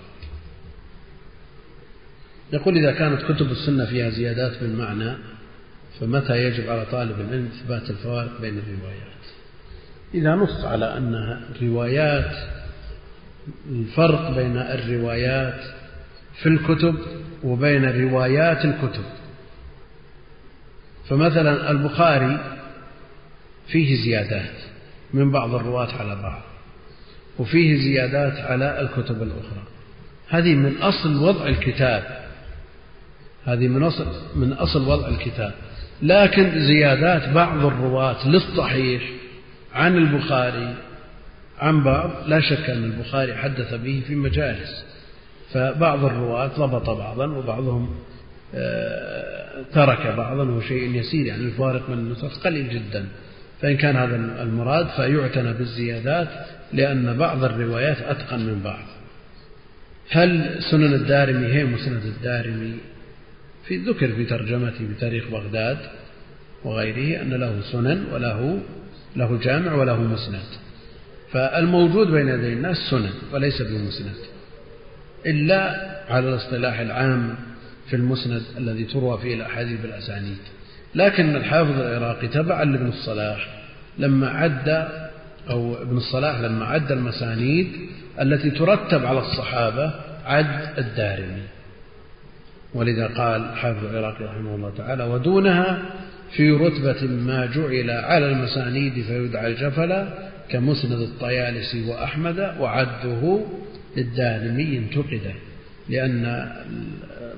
يقول 2.54 2.78
إذا 2.78 2.92
كانت 2.92 3.22
كتب 3.22 3.52
السنة 3.52 3.86
فيها 3.86 4.10
زيادات 4.10 4.60
بالمعنى 4.62 5.16
فمتى 6.00 6.44
يجب 6.44 6.70
على 6.70 6.86
طالب 6.92 7.20
العلم 7.20 7.50
إثبات 7.56 7.90
الفوارق 7.90 8.42
بين 8.42 8.58
الروايات؟ 8.58 9.10
إذا 10.14 10.36
نص 10.36 10.66
على 10.66 10.98
أن 10.98 11.14
الروايات 11.56 12.36
الفرق 13.72 14.36
بين 14.36 14.58
الروايات 14.58 15.62
في 16.42 16.50
الكتب 16.50 16.96
وبين 17.44 17.86
روايات 17.86 18.66
الكتب. 18.66 19.04
فمثلا 21.10 21.72
البخاري 21.72 22.59
فيه 23.72 24.04
زيادات 24.04 24.56
من 25.14 25.32
بعض 25.32 25.56
الرواة 25.56 25.94
على 26.00 26.16
بعض 26.16 26.42
وفيه 27.40 27.78
زيادات 27.78 28.38
على 28.38 28.82
الكتب 28.82 29.24
الأخرى. 29.24 29.64
هذه 30.30 30.56
من 30.56 30.78
أصل 30.78 31.24
وضع 31.24 31.48
الكتاب. 31.48 32.20
هذه 33.46 33.68
من 33.68 33.84
أصل 33.84 34.08
من 34.36 34.54
أصل 34.54 34.88
وضع 34.88 35.08
الكتاب. 35.08 35.54
لكن 36.02 36.60
زيادات 36.68 37.30
بعض 37.30 37.66
الرواة 37.66 38.28
للصحيح 38.28 39.04
عن 39.74 39.98
البخاري 39.98 40.76
عن 41.60 41.84
بعض 41.84 42.12
لا 42.28 42.40
شك 42.40 42.70
أن 42.70 42.84
البخاري 42.84 43.36
حدث 43.36 43.74
به 43.74 44.02
في 44.08 44.16
مجالس. 44.16 44.86
فبعض 45.54 46.06
الرواة 46.06 46.48
ضبط 46.48 46.90
بعضا 46.90 47.26
وبعضهم 47.26 47.90
آه، 48.56 49.64
ترك 49.74 50.08
بعضا 50.18 50.44
وهو 50.44 50.62
شيء 50.62 50.96
يسير. 50.96 51.26
يعني 51.26 51.44
الفارق 51.44 51.90
من 51.90 51.98
النسخ 51.98 52.40
قليل 52.44 52.70
جدا. 52.70 53.06
فإن 53.62 53.78
كان 53.78 53.96
هذا 53.96 54.16
المراد 54.16 54.88
فيعتنى 54.88 55.54
بالزيادات 55.54 56.28
لأن 56.74 57.18
بعض 57.18 57.44
الروايات 57.44 58.02
أتقن 58.02 58.40
من 58.40 58.62
بعض. 58.64 58.86
هل 60.10 60.58
سنن 60.72 60.94
الدارمي 60.94 61.48
هي 61.48 61.66
مسند 61.66 62.06
الدارمي؟ 62.06 62.74
في 63.66 63.78
ذكر 63.78 64.08
في 64.08 64.26
ترجمته 64.26 64.88
بتاريخ 64.96 65.28
بغداد 65.32 65.78
وغيره 66.64 67.22
أن 67.22 67.34
له 67.34 67.62
سنن 67.72 68.06
وله 68.14 68.60
له 69.16 69.40
جامع 69.44 69.74
وله 69.74 70.04
مسند. 70.04 70.46
فالموجود 71.32 72.08
بين 72.08 72.28
يدي 72.28 72.54
الناس 72.54 72.78
سنن 72.78 73.14
وليس 73.34 73.62
بمسند. 73.62 74.16
إلا 75.26 75.90
على 76.10 76.30
الاصطلاح 76.30 76.80
العام 76.80 77.36
في 77.90 77.96
المسند 77.96 78.42
الذي 78.58 78.84
تروى 78.84 79.18
فيه 79.18 79.36
الأحاديث 79.36 79.82
بالأسانيد. 79.82 80.38
لكن 80.96 81.36
الحافظ 81.36 81.80
العراقي 81.82 82.28
تبعا 82.28 82.66
لابن 82.66 82.88
الصلاح 82.88 83.48
لما 83.98 84.30
عد 84.30 84.88
أو 85.50 85.82
ابن 85.82 85.98
الصلاح 85.98 86.40
لما 86.40 86.66
عد 86.66 86.92
المسانيد 86.92 87.68
التي 88.22 88.52
ترتب 88.52 89.06
على 89.06 89.20
الصحابة 89.20 89.92
عد 90.26 90.78
الدارمي. 90.78 91.42
ولذا 92.74 93.08
قال 93.08 93.56
حافظ 93.56 93.86
العراقي 93.86 94.26
رحمه 94.26 94.56
الله 94.56 94.74
تعالى 94.78 95.04
ودونها 95.04 95.82
في 96.32 96.52
رتبة 96.52 97.08
ما 97.08 97.46
جعل 97.46 97.90
على 97.92 98.26
المسانيد 98.26 98.94
فيدعى 98.94 99.48
الجفلا 99.48 100.08
كمسند 100.50 101.00
الطيالسي 101.00 101.90
وأحمد 101.90 102.56
وعده 102.60 103.40
للدارمي 103.98 104.78
انتقد 104.78 105.22
لأن 105.90 106.52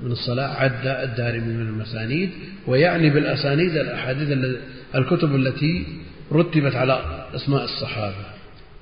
ابن 0.02 0.12
الصلاح 0.12 0.62
عد 0.62 0.86
الدارمي 0.86 1.52
من 1.54 1.68
المسانيد 1.68 2.30
ويعني 2.66 3.10
بالأسانيد 3.10 3.76
الأحاديث 3.76 4.56
الكتب 4.94 5.34
التي 5.34 5.86
رتبت 6.32 6.74
على 6.74 7.26
أسماء 7.34 7.64
الصحابة 7.64 8.24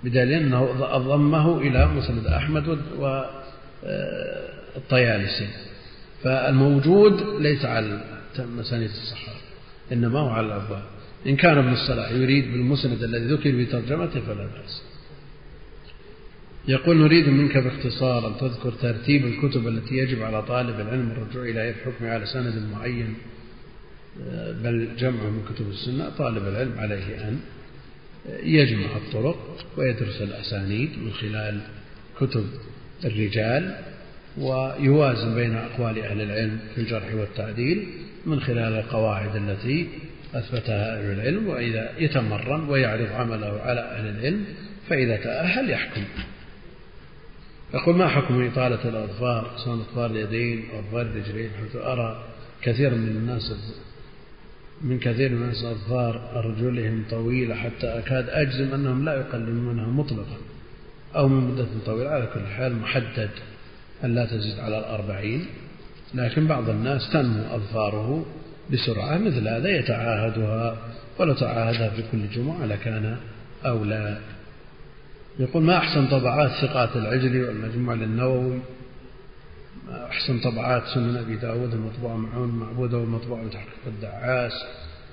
بدليل 0.04 0.32
أنه 0.32 0.64
ضمه 0.98 1.58
إلى 1.58 1.86
مسند 1.86 2.26
أحمد 2.26 2.78
والطيالسي 4.76 5.48
فالموجود 6.22 7.22
ليس 7.40 7.64
على 7.64 8.00
مسانيد 8.38 8.90
الصحابة 8.90 9.38
إنما 9.92 10.20
هو 10.20 10.28
على 10.28 10.46
الأبواب. 10.46 10.82
إن 11.26 11.36
كان 11.36 11.58
ابن 11.58 11.72
الصلاح 11.72 12.10
يريد 12.10 12.52
بالمسند 12.52 13.02
الذي 13.02 13.24
ذكر 13.24 13.52
في 13.52 13.66
ترجمته 13.66 14.20
فلا 14.20 14.46
بأس. 14.46 14.82
يقول 16.70 16.96
نريد 16.96 17.28
منك 17.28 17.58
باختصار 17.58 18.28
أن 18.28 18.36
تذكر 18.40 18.70
ترتيب 18.70 19.26
الكتب 19.26 19.68
التي 19.68 19.94
يجب 19.94 20.22
على 20.22 20.42
طالب 20.42 20.80
العلم 20.80 21.10
الرجوع 21.10 21.42
إليها 21.42 21.72
في 21.72 21.84
حكم 21.84 22.06
على 22.06 22.26
سند 22.26 22.62
معين 22.72 23.14
بل 24.62 24.88
جمعه 24.98 25.30
من 25.30 25.42
كتب 25.54 25.68
السنة 25.68 26.08
طالب 26.18 26.48
العلم 26.48 26.78
عليه 26.78 27.28
أن 27.28 27.40
يجمع 28.42 28.96
الطرق 28.96 29.66
ويدرس 29.76 30.22
الأسانيد 30.22 30.90
من 30.98 31.12
خلال 31.12 31.60
كتب 32.20 32.46
الرجال 33.04 33.76
ويوازن 34.38 35.34
بين 35.34 35.56
أقوال 35.56 35.98
أهل 35.98 36.20
العلم 36.20 36.58
في 36.74 36.80
الجرح 36.80 37.14
والتعديل 37.14 37.88
من 38.26 38.40
خلال 38.40 38.72
القواعد 38.72 39.36
التي 39.36 39.88
أثبتها 40.34 40.98
أهل 40.98 41.12
العلم 41.12 41.48
وإذا 41.48 41.90
يتمرن 41.98 42.68
ويعرض 42.68 43.12
عمله 43.12 43.60
على 43.60 43.80
أهل 43.80 44.06
العلم 44.06 44.44
فإذا 44.88 45.16
تأهل 45.16 45.70
يحكم. 45.70 46.02
يقول 47.74 47.96
ما 47.96 48.08
حكم 48.08 48.46
إطالة 48.46 48.88
الأظفار؟ 48.88 49.50
سواء 49.64 49.76
أظفار 49.76 50.06
اليدين 50.06 50.64
أو 50.72 50.78
أظفار 50.78 51.00
الرجلين 51.00 51.50
حيث 51.60 51.76
أرى 51.76 52.24
كثير 52.62 52.90
من 52.90 53.08
الناس 53.08 53.52
من 54.82 54.98
كثير 54.98 55.30
من 55.30 55.42
الناس 55.42 55.64
أظفار 55.64 56.42
رجلهم 56.44 57.04
طويلة 57.10 57.54
حتى 57.54 57.86
أكاد 57.86 58.28
أجزم 58.28 58.74
أنهم 58.74 59.04
لا 59.04 59.14
يقلمونها 59.14 59.86
مطلقا 59.86 60.36
أو 61.16 61.28
من 61.28 61.50
مدة 61.50 61.66
طويلة. 61.86 62.10
على 62.10 62.28
كل 62.34 62.46
حال 62.46 62.76
محدد 62.76 63.30
أن 64.04 64.14
لا 64.14 64.26
تزيد 64.26 64.58
على 64.58 64.78
الأربعين. 64.78 65.46
لكن 66.14 66.46
بعض 66.46 66.68
الناس 66.68 67.10
تنمو 67.12 67.42
أظفاره 67.54 68.26
بسرعة 68.72 69.18
مثل 69.18 69.48
هذا 69.48 69.68
يتعاهدها 69.68 70.76
ولو 71.18 71.34
تعاهدها 71.34 71.90
في 71.90 72.02
كل 72.12 72.30
جمعة 72.30 72.66
لكان 72.66 73.16
أولى. 73.66 74.18
يقول 75.38 75.62
ما 75.62 75.76
أحسن 75.76 76.06
طبعات 76.08 76.50
ثقات 76.50 76.96
العجلي 76.96 77.42
والمجموع 77.42 77.94
للنووي؟ 77.94 78.58
ما 79.88 80.06
أحسن 80.06 80.38
طبعات 80.38 80.82
سنن 80.94 81.16
أبي 81.16 81.36
داود 81.36 81.72
المطبوعة 81.74 82.16
معون 82.16 82.48
معبودة 82.48 82.98
والمطبوعة 82.98 83.44
بتحقيق 83.44 83.86
الدعاس 83.86 84.52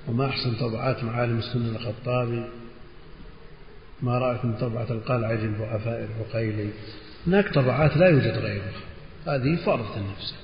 وما 0.08 0.26
أحسن 0.26 0.54
طبعات 0.54 1.04
معالم 1.04 1.38
السنة 1.38 1.76
الخطابي؟ 1.76 2.44
ما 4.02 4.18
رأيكم 4.18 4.54
طبعة 4.54 4.86
القلعج 4.90 5.38
الضعفاء 5.38 6.08
العقيلي؟ 6.08 6.70
هناك 7.26 7.54
طبعات 7.54 7.96
لا 7.96 8.06
يوجد 8.08 8.38
غيرها. 8.38 8.72
هذه 9.26 9.56
فرض 9.56 9.86
النفس. 9.96 10.34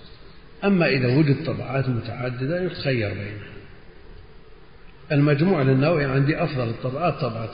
أما 0.64 0.86
إذا 0.86 1.16
وجد 1.16 1.44
طبعات 1.44 1.88
متعددة 1.88 2.62
يتخير 2.62 3.08
بينها. 3.08 3.54
المجموع 5.12 5.62
للنووي 5.62 6.04
عندي 6.04 6.42
أفضل 6.42 6.68
الطبعات 6.68 7.14
طبعة 7.14 7.50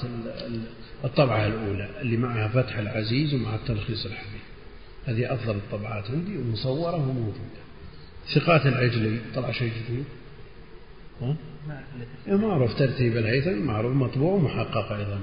الطبعة 1.04 1.46
الأولى 1.46 1.88
اللي 2.00 2.16
معها 2.16 2.48
فتح 2.48 2.78
العزيز 2.78 3.34
ومع 3.34 3.54
التلخيص 3.54 4.06
الحبيب 4.06 4.40
هذه 5.06 5.34
أفضل 5.34 5.56
الطبعات 5.56 6.10
عندي 6.10 6.38
ومصورة 6.38 6.96
وموجودة. 6.96 7.60
ثقات 8.34 8.66
العجلي 8.66 9.18
طلع 9.34 9.50
شيء 9.52 9.72
جديد؟ 9.72 10.04
ها؟ 11.22 11.36
إيه، 12.28 12.36
معروف 12.36 12.78
ترتيب 12.78 13.16
الهيثم 13.16 13.62
معروف 13.66 13.96
مطبوع 13.96 14.32
ومحقق 14.32 14.92
أيضا. 14.92 15.20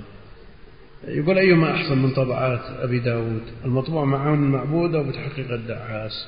يقول 1.07 1.37
أيما 1.37 1.75
أحسن 1.75 1.97
من 1.97 2.13
طبعات 2.13 2.61
أبي 2.79 2.99
داود؟ 2.99 3.41
المطبوع 3.65 4.05
معون 4.05 4.43
المعبود 4.43 4.95
أو 4.95 5.03
بتحقيق 5.03 5.51
الدعاس؟ 5.51 6.27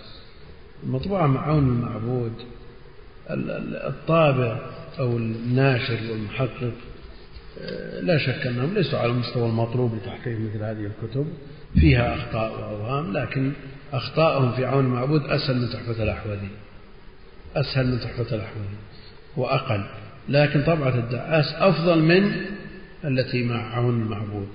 المطبوعة 0.83 1.27
معون 1.27 1.67
المعبود 1.67 2.33
الطابع 3.29 4.59
أو 4.99 5.17
الناشر 5.17 5.99
والمحقق. 6.11 6.73
لا 8.01 8.17
شك 8.17 8.47
أنهم 8.47 8.73
ليسوا 8.73 8.99
على 8.99 9.11
المستوى 9.11 9.49
المطلوب 9.49 9.95
لتحقيق 9.95 10.39
مثل 10.39 10.63
هذه 10.63 10.91
الكتب. 10.91 11.27
فيها 11.79 12.15
أخطاء 12.15 12.51
وأوهام 12.51 13.17
لكن 13.17 13.51
أخطاءهم 13.93 14.51
في 14.51 14.65
عون 14.65 14.85
المعبود 14.85 15.23
أسهل 15.23 15.57
من 15.57 15.69
تحفة 15.69 16.03
الأحوذي. 16.03 16.49
أسهل 17.55 17.87
من 17.87 17.99
تحفة 17.99 18.35
الأحوذي. 18.35 18.77
وأقل 19.37 19.85
لكن 20.29 20.63
طبعة 20.63 20.95
الدعاس 20.95 21.45
أفضل 21.57 21.99
من 22.01 22.31
التي 23.05 23.43
مع 23.43 23.75
عون 23.75 24.01
المعبود 24.01 24.47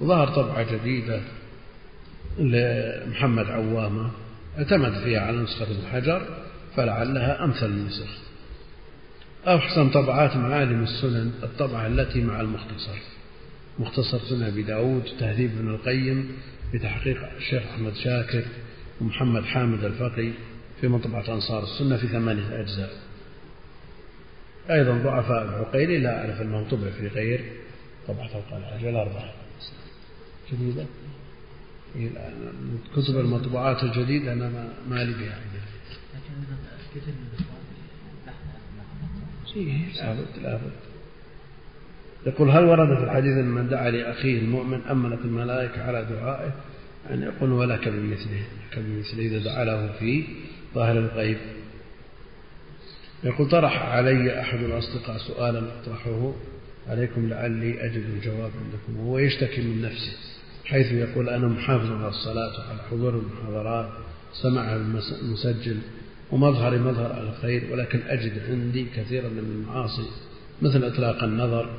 وظهر 0.00 0.28
طبعة 0.28 0.72
جديدة 0.72 1.20
لمحمد 2.38 3.46
عوامة 3.46 4.10
اعتمد 4.58 4.92
فيها 4.92 5.20
على 5.20 5.36
نسخة 5.36 5.64
ابن 5.64 5.86
حجر 5.92 6.22
فلعلها 6.76 7.44
أمثل 7.44 7.66
النسخ. 7.66 8.29
أحسن 9.46 9.90
طبعات 9.90 10.36
معالم 10.36 10.82
السنن 10.82 11.32
الطبعة 11.42 11.86
التي 11.86 12.20
مع 12.20 12.40
المختصر. 12.40 12.98
مختصر 13.78 14.18
سنة 14.18 14.48
أبي 14.48 14.62
داود 14.62 15.02
تهذيب 15.20 15.50
ابن 15.58 15.68
القيم 15.68 16.32
بتحقيق 16.74 17.32
الشيخ 17.36 17.62
أحمد 17.62 17.94
شاكر 17.94 18.44
ومحمد 19.00 19.44
حامد 19.44 19.84
الفقي 19.84 20.30
في 20.80 20.88
مطبعة 20.88 21.34
أنصار 21.34 21.62
السنة 21.62 21.96
في 21.96 22.08
ثمانية 22.08 22.60
أجزاء. 22.60 22.90
أيضا 24.70 24.92
ضعفاء 24.92 25.44
العقيلي 25.44 25.98
لا 25.98 26.20
أعرف 26.20 26.40
أنه 26.40 26.68
طبع 26.70 26.90
في 26.90 27.08
غير. 27.08 27.44
طبعة 28.08 28.26
القلعة 28.26 28.90
الأربعة 28.90 29.32
جديدة؟ 30.52 30.86
كتب 32.96 33.18
المطبوعات 33.18 33.84
الجديدة 33.84 34.32
أنا 34.32 34.68
ما 34.88 35.04
لي 35.04 35.12
بها. 35.12 35.40
إيه، 39.56 39.92
لابد 39.96 40.26
لابد. 40.42 40.72
يقول 42.26 42.50
هل 42.50 42.64
ورد 42.64 42.98
في 42.98 43.04
الحديث 43.04 43.32
أن 43.36 43.44
من 43.44 43.68
دعا 43.68 43.90
لأخيه 43.90 44.38
المؤمن 44.38 44.80
أمنت 44.82 45.20
الملائكة 45.24 45.82
على 45.82 46.06
دعائه؟ 46.10 46.52
أن 47.10 47.22
يقول 47.22 47.52
ولك 47.52 47.88
بمثله. 47.88 48.42
كبمثله 48.72 49.26
إذا 49.26 49.44
دعا 49.44 49.64
له 49.64 49.92
في 49.98 50.24
ظاهر 50.74 50.98
الغيب. 50.98 51.38
يقول 53.24 53.48
طرح 53.48 53.82
علي 53.82 54.40
أحد 54.40 54.58
الأصدقاء 54.58 55.18
سؤالا 55.18 55.62
أطرحه. 55.82 56.32
عليكم 56.88 57.28
لعلي 57.28 57.84
أجد 57.84 58.04
الجواب 58.16 58.50
عندكم. 58.64 59.00
وهو 59.00 59.18
يشتكي 59.18 59.62
من 59.62 59.82
نفسه 59.82 60.16
حيث 60.64 60.92
يقول 60.92 61.28
أنا 61.28 61.48
محافظ 61.48 61.92
على 61.92 62.08
الصلاة 62.08 62.58
وعلى 62.58 62.78
حضور 62.90 63.14
المحاضرات 63.14 63.90
سمعها 64.32 64.76
المسجل. 65.22 65.78
ومظهري 66.32 66.78
مظهر 66.78 67.20
الخير 67.20 67.62
ولكن 67.72 68.00
أجد 68.06 68.32
عندي 68.48 68.86
كثيرا 68.96 69.28
من 69.28 69.38
المعاصي 69.38 70.06
مثل 70.62 70.84
إطلاق 70.84 71.24
النظر 71.24 71.70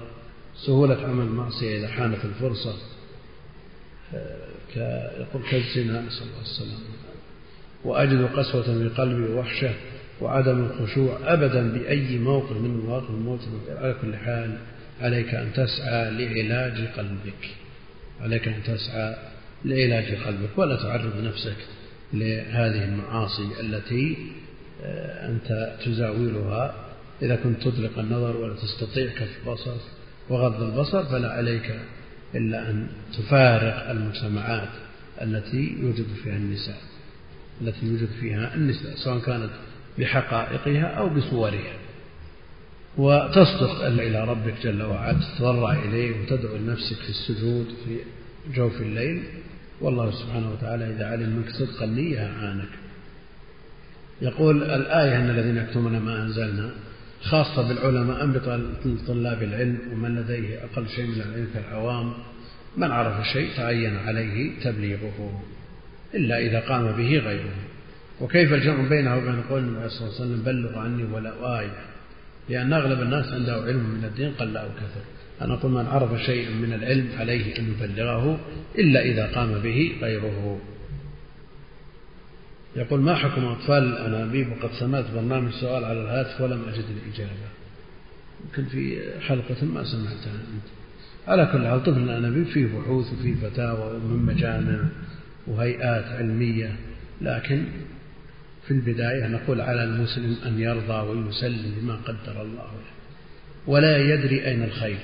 سهولة 0.66 1.02
عمل 1.04 1.26
المعصية 1.26 1.78
إذا 1.78 1.88
حانت 1.88 2.26
الفرصة 2.26 2.74
يقول 5.20 5.44
كالزنا 5.52 6.02
نسأل 6.02 6.28
الله 6.28 6.42
السلامة. 6.42 6.80
وأجد 7.84 8.30
قسوة 8.36 8.62
في 8.62 8.90
قلبي 8.98 9.34
ووحشة 9.34 9.74
وعدم 10.22 10.66
الخشوع 10.66 11.18
أبدا 11.24 11.72
بأي 11.74 12.18
موقف 12.18 12.52
من 12.52 12.80
مواقف 12.86 13.10
الموت 13.10 13.40
على 13.70 13.96
كل 14.02 14.16
حال 14.16 14.58
عليك 15.02 15.36
أن 15.36 15.54
تسعى 15.54 16.12
لعلاج 16.12 16.88
قلبك. 16.98 17.50
عليك 18.22 18.48
أن 18.48 18.64
تسعى 18.64 19.16
لعلاج 19.66 20.16
قلبك 20.16 20.58
ولا 20.58 20.76
تعرض 20.76 21.24
نفسك 21.24 21.58
لهذه 22.14 22.84
المعاصي 22.84 23.48
التي 23.60 24.18
آه، 24.84 25.30
أنت 25.30 25.78
تزاولها. 25.86 26.74
إذا 27.22 27.36
كنت 27.36 27.68
تطلق 27.68 28.00
النظر 28.00 28.38
ولا 28.38 28.54
تستطيع 28.54 29.12
كف 29.12 29.30
البصر 29.48 29.76
وغض 30.30 30.64
البصر 30.64 31.04
فلا 31.04 31.32
عليك 31.32 31.80
إلا 32.36 32.70
أن 32.70 32.88
تفارق 33.18 33.90
المجتمعات 33.90 34.70
التي 35.22 35.78
يوجد 35.80 36.06
فيها 36.24 36.36
النساء 36.36 36.78
التي 37.62 37.86
يوجد 37.86 38.10
فيها 38.20 38.56
النساء 38.56 38.96
سواء 38.96 39.20
كانت 39.20 39.50
بحقائقها 40.00 40.84
أو 40.84 41.10
بصورها. 41.10 41.74
وتصدق 42.98 43.86
إلى 43.86 44.24
ربك 44.26 44.54
جل 44.64 44.84
وعلا 44.84 45.18
تتضرع 45.20 45.74
إليه 45.74 46.22
وتدعو 46.22 46.56
لنفسك 46.56 46.96
في 46.96 47.10
السجود 47.10 47.68
في 47.86 47.98
جوف 48.56 48.82
الليل. 48.82 49.24
والله 49.82 50.12
سبحانه 50.12 50.52
وتعالى 50.52 50.90
إذا 50.90 51.06
علم 51.06 51.30
منك 51.30 51.50
صدق 51.50 51.84
النية 51.84 52.20
أعانك 52.20 52.70
يقول 54.22 54.64
الآية 54.64 55.18
أن 55.18 55.30
الذين 55.30 55.58
يكتمون 55.58 56.00
ما 56.00 56.22
أنزلنا 56.22 56.70
خاصة 57.22 57.68
بالعلماء 57.68 58.24
أم 58.24 58.34
بطلاب 58.86 59.44
العلم 59.44 59.80
ومن 59.92 60.16
لديه 60.16 60.64
أقل 60.64 60.88
شيء 60.88 61.06
من 61.06 61.22
العلم 61.22 61.48
كالعوام 61.54 62.14
من 62.78 62.92
عرف 62.92 63.28
شيء 63.28 63.50
تعين 63.58 63.98
عليه 63.98 64.60
تبليغه 64.64 65.42
إلا 66.14 66.38
إذا 66.38 66.60
قام 66.60 66.92
به 66.92 67.18
غيره. 67.18 67.56
وكيف 68.22 68.54
الجمع 68.54 68.90
بينه 68.90 69.18
وبين 69.18 69.42
قول 69.50 69.60
النبي 69.60 69.90
صلى 69.90 70.08
الله 70.08 70.16
عليه 70.16 70.26
وسلم 70.26 70.44
بلغ 70.44 70.80
عني 70.80 71.04
ولا 71.04 71.60
آية 71.60 71.76
لأن 72.50 72.74
أغلب 72.74 73.02
الناس 73.02 73.34
عنده 73.34 73.54
علم 73.54 73.84
من 73.90 74.04
الدين 74.06 74.32
قل 74.34 74.58
أو 74.58 74.68
كثر. 74.68 75.21
أنا 75.42 75.54
أقول 75.54 75.72
من 75.72 75.86
عرف 75.86 76.22
شيئا 76.22 76.50
من 76.50 76.74
العلم 76.74 77.08
عليه 77.20 77.60
أن 77.60 77.72
يبلغه 77.72 78.40
إلا 78.78 79.02
إذا 79.02 79.26
قام 79.36 79.60
به 79.60 79.92
غيره. 80.02 80.60
يقول 82.76 83.02
ما 83.02 83.16
حكم 83.16 83.46
أطفال 83.46 83.84
الأنابيب 83.84 84.52
وقد 84.52 84.70
سمعت 84.80 85.06
برنامج 85.16 85.52
سؤال 85.52 85.86
على 85.86 86.02
الهاتف 86.02 86.42
ولم 86.42 86.64
أجد 86.70 86.86
الإجابة. 87.06 87.32
يمكن 88.46 88.66
في 88.66 89.00
حلقة 89.22 89.66
ما 89.66 89.84
سمعتها 89.84 90.34
أنت. 90.34 90.68
على 91.28 91.50
كل 91.54 91.68
حال 91.68 91.84
طفل 91.84 92.04
الأنابيب 92.04 92.46
فيه 92.46 92.66
بحوث 92.66 93.14
وفيه 93.14 93.36
فتاوى 93.36 93.96
ومن 93.96 94.26
مجامع 94.26 94.80
وهيئات 95.48 96.06
علمية 96.06 96.76
لكن 97.22 97.64
في 98.68 98.72
البداية 98.72 99.28
نقول 99.28 99.62
على 99.62 99.84
المسلم 99.84 100.36
أن 100.46 100.60
يرضى 100.60 101.08
ويسلم 101.08 101.76
بما 101.82 101.96
قدر 101.96 102.42
الله 102.42 102.64
له. 102.64 102.92
ولا 103.68 103.98
يدري 103.98 104.46
أين 104.46 104.64
الخير. 104.64 105.00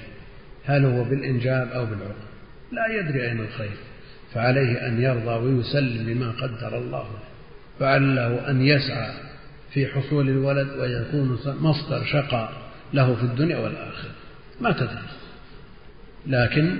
هل 0.67 0.85
هو 0.85 1.03
بالإنجاب 1.03 1.67
أو 1.67 1.85
بالعقل 1.85 2.27
لا 2.71 2.99
يدري 2.99 3.27
أين 3.27 3.39
الخير. 3.39 3.77
فعليه 4.33 4.87
أن 4.87 5.01
يرضى 5.01 5.45
ويسلم 5.45 6.05
بما 6.05 6.31
قدر 6.31 6.77
الله 6.77 7.03
له. 7.03 7.19
فعله 7.79 8.49
أن 8.49 8.61
يسعى 8.61 9.11
في 9.73 9.87
حصول 9.87 10.29
الولد 10.29 10.67
ويكون 10.79 11.39
مصدر 11.45 12.03
شقاء 12.03 12.53
له 12.93 13.15
في 13.15 13.23
الدنيا 13.23 13.57
والآخرة. 13.57 14.11
ما 14.61 14.71
تدري. 14.71 15.07
لكن 16.27 16.77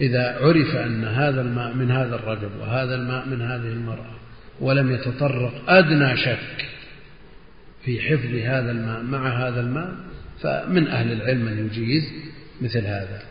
إذا 0.00 0.38
عرف 0.40 0.76
أن 0.76 1.04
هذا 1.04 1.40
الماء 1.40 1.74
من 1.74 1.90
هذا 1.90 2.14
الرجل 2.14 2.48
وهذا 2.60 2.94
الماء 2.94 3.28
من 3.28 3.42
هذه 3.42 3.72
المرأة 3.72 4.14
ولم 4.60 4.92
يتطرق 4.92 5.70
أدنى 5.70 6.16
شك 6.16 6.66
في 7.84 8.00
حفظ 8.00 8.34
هذا 8.34 8.70
الماء 8.70 9.02
مع 9.02 9.48
هذا 9.48 9.60
الماء 9.60 9.94
فمن 10.42 10.88
أهل 10.88 11.12
العلم 11.12 11.44
من 11.44 11.66
يجيز 11.66 12.02
مثل 12.60 12.86
هذا. 12.86 13.22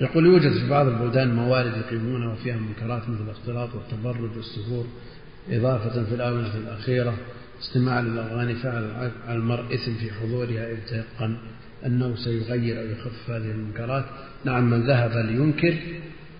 يقول 0.00 0.26
يوجد 0.26 0.52
في 0.52 0.68
بعض 0.68 0.86
البلدان 0.86 1.34
موارد 1.34 1.72
يقيمونها 1.76 2.32
وفيها 2.32 2.56
منكرات 2.56 3.08
مثل 3.08 3.22
الاختلاط 3.22 3.68
والتبرج 3.74 4.36
والسفور 4.36 4.86
إضافة 5.50 6.04
في 6.04 6.14
الآونة 6.14 6.54
الأخيرة 6.56 7.14
استماع 7.60 8.00
للأغاني 8.00 8.54
فعل 8.54 8.90
على 9.26 9.36
المرء 9.36 9.74
إثم 9.74 9.94
في 9.94 10.10
حضورها 10.12 10.72
إذ 10.72 10.78
تيقن 10.88 11.36
أنه 11.86 12.16
سيغير 12.16 12.80
أو 12.80 12.86
يخفف 12.86 13.30
هذه 13.30 13.50
المنكرات. 13.50 14.04
نعم 14.44 14.70
من 14.70 14.86
ذهب 14.86 15.26
لينكر 15.26 15.74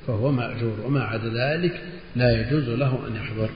فهو 0.07 0.33
مأجور 0.33 0.81
وما 0.85 1.05
عدا 1.05 1.29
ذلك 1.29 1.83
لا 2.17 2.41
يجوز 2.41 2.69
له 2.69 3.09
أن 3.09 3.17
يحضر. 3.17 3.51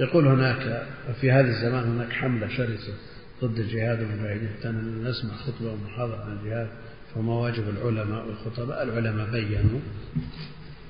يقول 0.00 0.26
هناك 0.26 0.86
في 1.20 1.32
هذا 1.32 1.48
الزمان 1.48 1.84
هناك 1.84 2.12
حملة 2.12 2.48
شرسة 2.48 2.92
ضد 3.44 3.58
الجهاد 3.58 4.00
والمجاهدين 4.00 4.48
حتى 4.58 4.68
نسمع 5.02 5.36
خطبة 5.36 5.72
ومحاضرة 5.72 6.24
عن 6.24 6.38
الجهاد 6.38 6.68
فما 7.14 7.32
واجب 7.32 7.64
العلماء 7.68 8.26
والخطباء. 8.26 8.82
العلماء 8.82 9.30
بينوا 9.30 9.80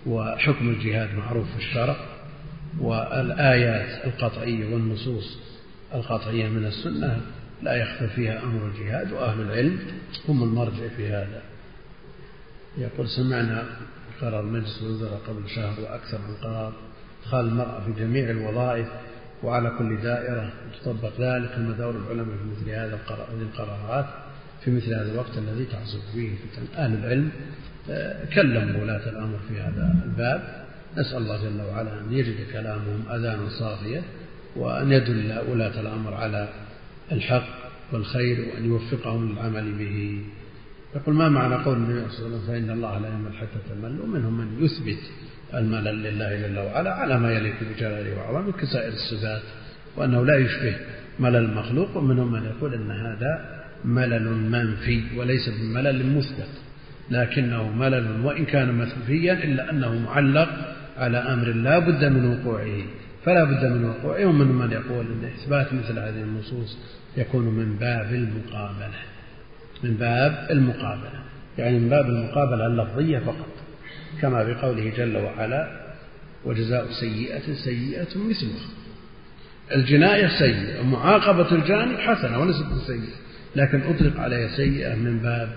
وحكم 0.07 0.69
الجهاد 0.69 1.15
معروف 1.15 1.51
في 1.51 1.57
الشرع 1.57 1.97
والآيات 2.81 4.05
القطعية 4.05 4.75
والنصوص 4.75 5.39
القطعية 5.95 6.49
من 6.49 6.65
السنة 6.65 7.21
لا 7.63 7.75
يخفى 7.75 8.09
فيها 8.09 8.43
أمر 8.43 8.67
الجهاد 8.67 9.13
وأهل 9.13 9.41
العلم 9.41 9.79
هم 10.29 10.43
المرجع 10.43 10.89
في 10.97 11.09
هذا. 11.09 11.43
يقول 12.79 13.09
سمعنا 13.09 13.65
قرار 14.21 14.43
مجلس 14.43 14.83
الوزراء 14.83 15.21
قبل 15.29 15.49
شهر 15.49 15.81
وأكثر 15.81 16.19
عن 16.19 16.35
قرار. 16.43 16.73
إدخال 17.23 17.47
المرأة 17.47 17.81
في 17.81 17.93
جميع 17.93 18.31
الوظائف. 18.31 18.89
وعلى 19.43 19.73
كل 19.79 19.97
دائرة 19.97 20.53
تطبق 20.83 21.21
ذلك 21.21 21.51
ثم 21.51 21.73
دور 21.73 21.97
العلماء 21.97 22.37
في 22.37 22.45
مثل 22.45 22.71
هذه 22.71 22.99
القرارات 23.43 24.07
في 24.65 24.71
مثل 24.71 24.95
هذا 24.95 25.13
الوقت 25.13 25.39
الذي 25.39 25.65
تعصب 25.65 26.01
فيه 26.13 26.31
فتن 26.31 26.77
أهل 26.77 26.95
العلم. 26.95 27.31
آه، 27.91 28.25
كلموا 28.25 28.83
ولاة 28.83 29.09
الأمر 29.11 29.39
في 29.49 29.61
هذا 29.61 29.95
الباب. 30.05 30.67
نسأل 30.99 31.17
الله 31.17 31.45
جل 31.45 31.61
وعلا 31.61 32.01
أن 32.01 32.13
يجد 32.13 32.37
كلامهم 32.53 33.05
أذانا 33.11 33.49
صافية 33.49 34.03
وأن 34.57 34.93
يدل 34.93 35.39
ولاة 35.49 35.81
الأمر 35.81 36.15
على 36.15 36.49
الحق 37.13 37.49
والخير 37.93 38.49
وأن 38.49 38.65
يوفقهم 38.65 39.33
للعمل 39.33 39.73
به. 39.73 40.21
يقول 40.97 41.15
ما 41.15 41.29
معنى 41.29 41.55
قول 41.55 41.77
النبي 41.77 42.11
صلى 42.11 42.27
الله 42.27 42.39
عليه 42.39 42.45
وسلم؟ 42.45 42.47
فإن 42.47 42.71
الله 42.71 42.99
لا 42.99 43.09
يمل 43.09 43.37
حتى 43.37 43.59
تمل. 43.71 44.01
ومنهم 44.01 44.39
من 44.39 44.65
يثبت 44.65 45.03
الملل 45.55 46.03
لله 46.03 46.37
جل 46.37 46.59
وعلا 46.59 46.95
على 46.95 47.19
ما 47.19 47.33
يليق 47.33 47.55
بجلاله 47.71 48.17
وعظمه 48.17 48.53
كسائر 48.53 48.93
الصفات 48.93 49.43
وأنه 49.97 50.25
لا 50.25 50.37
يشبه 50.37 50.77
ملل 51.21 51.37
المخلوق 51.37 51.97
ومنهم 51.97 52.33
من 52.33 52.45
يقول 52.45 52.75
أن 52.75 52.91
هذا 52.91 53.63
ملل 53.85 54.29
منفي 54.29 55.03
وليس 55.17 55.49
بملل 55.49 56.17
مثبت 56.17 56.49
لكنه 57.11 57.69
ملل 57.73 58.21
وإن 58.25 58.45
كان 58.45 58.75
منفيا 58.75 59.33
إلا 59.33 59.71
أنه 59.71 59.99
معلق 59.99 60.49
على 60.97 61.19
أمر 61.19 61.49
لا 61.49 61.79
بد 61.79 62.05
من 62.05 62.25
وقوعه. 62.33 62.83
فلا 63.25 63.45
بد 63.45 63.65
من 63.65 63.85
وقوعه 63.85 64.27
ومن 64.27 64.47
من 64.47 64.73
يقول 64.73 65.07
أن 65.07 65.25
إثبات 65.25 65.75
مثل 65.75 65.99
هذه 65.99 66.23
النصوص 66.23 66.79
يكون 67.17 67.45
من 67.45 67.77
باب 67.77 68.15
المقابلة 68.15 68.99
من 69.83 69.95
باب 69.95 70.47
المقابلة 70.51 71.23
يعني 71.59 71.79
من 71.79 71.89
باب 71.89 72.07
المقابلة 72.07 72.67
اللفظية 72.67 73.19
فقط. 73.19 73.62
كما 74.23 74.45
بقوله 74.45 74.93
جل 74.97 75.17
وعلا 75.17 75.83
وجزاء 76.45 76.87
سيئة 77.01 77.55
سيئة 77.55 78.19
مثلها. 78.19 78.69
الجناية 79.75 80.29
سيئة 80.39 80.81
ومعاقبة 80.81 81.53
الجاني 81.53 81.99
حسنة 81.99 82.39
وليست 82.39 82.87
سيئة 82.87 83.17
لكن 83.57 83.81
أطلق 83.81 84.21
عليها 84.21 84.57
سيئة 84.57 84.95
من 84.95 85.19
باب 85.19 85.49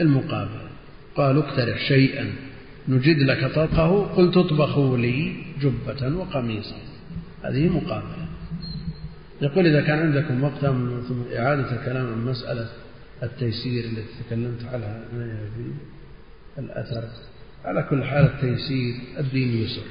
المقابلة. 0.00 0.68
قالوا 1.16 1.42
اقترح 1.42 1.78
شيئا 1.88 2.32
نجد 2.88 3.18
لك 3.18 3.52
طبخه 3.54 4.06
قل 4.06 4.30
تطبخوا 4.30 4.98
لي 4.98 5.36
جبة 5.60 6.16
وقميصا. 6.16 6.76
هذه 7.42 7.68
مقابلة. 7.68 8.28
يقول 9.42 9.66
إذا 9.66 9.80
كان 9.80 9.98
عندكم 9.98 10.44
وقت 10.44 10.60
ثم 11.08 11.22
إعادة 11.36 11.80
الكلام 11.80 12.06
عن 12.06 12.24
مسألة 12.24 12.68
التيسير 13.22 13.84
التي 13.84 14.24
تكلمت 14.26 14.64
عنها 14.64 15.00
في 15.56 16.60
الأثر 16.60 17.04
على 17.64 17.86
كل 17.90 18.04
حال 18.04 18.24
التيسير 18.24 18.94
الدين 19.18 19.62
يسر. 19.62 19.82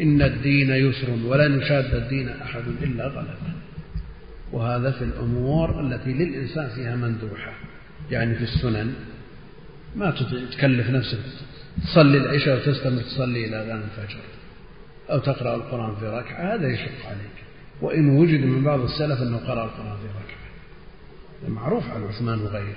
إن 0.00 0.22
الدين 0.22 0.70
يسر 0.70 1.10
ولن 1.24 1.60
يشاد 1.60 1.94
الدين 1.94 2.28
أحد 2.28 2.62
إلا 2.82 3.06
غلبه 3.06 3.52
وهذا 4.52 4.90
في 4.90 5.04
الأمور 5.04 5.80
التي 5.80 6.12
للإنسان 6.12 6.68
فيها 6.68 6.96
مندوحة. 6.96 7.52
يعني 8.10 8.34
في 8.34 8.42
السنن 8.42 8.94
ما 9.96 10.10
تكلف 10.52 10.90
نفسك. 10.90 11.18
تصلي 11.82 12.18
العشاء 12.18 12.56
وتستمر 12.56 13.02
تصلي 13.02 13.46
إلى 13.46 13.62
أذان 13.62 13.82
الفجر. 13.82 14.20
أو 15.10 15.18
تقرأ 15.18 15.56
القرآن 15.56 15.96
في 15.96 16.06
ركعة 16.06 16.54
هذا 16.54 16.68
يشق 16.68 17.06
عليك. 17.06 17.36
وإن 17.80 18.08
وجد 18.08 18.40
من 18.40 18.64
بعض 18.64 18.80
السلف 18.80 19.22
أنه 19.22 19.36
قرأ 19.36 19.64
القرآن 19.64 19.96
في 19.96 20.06
ركعة. 20.06 20.36
معروف 21.48 21.90
عن 21.90 22.02
عثمان 22.02 22.38
وغيره. 22.38 22.76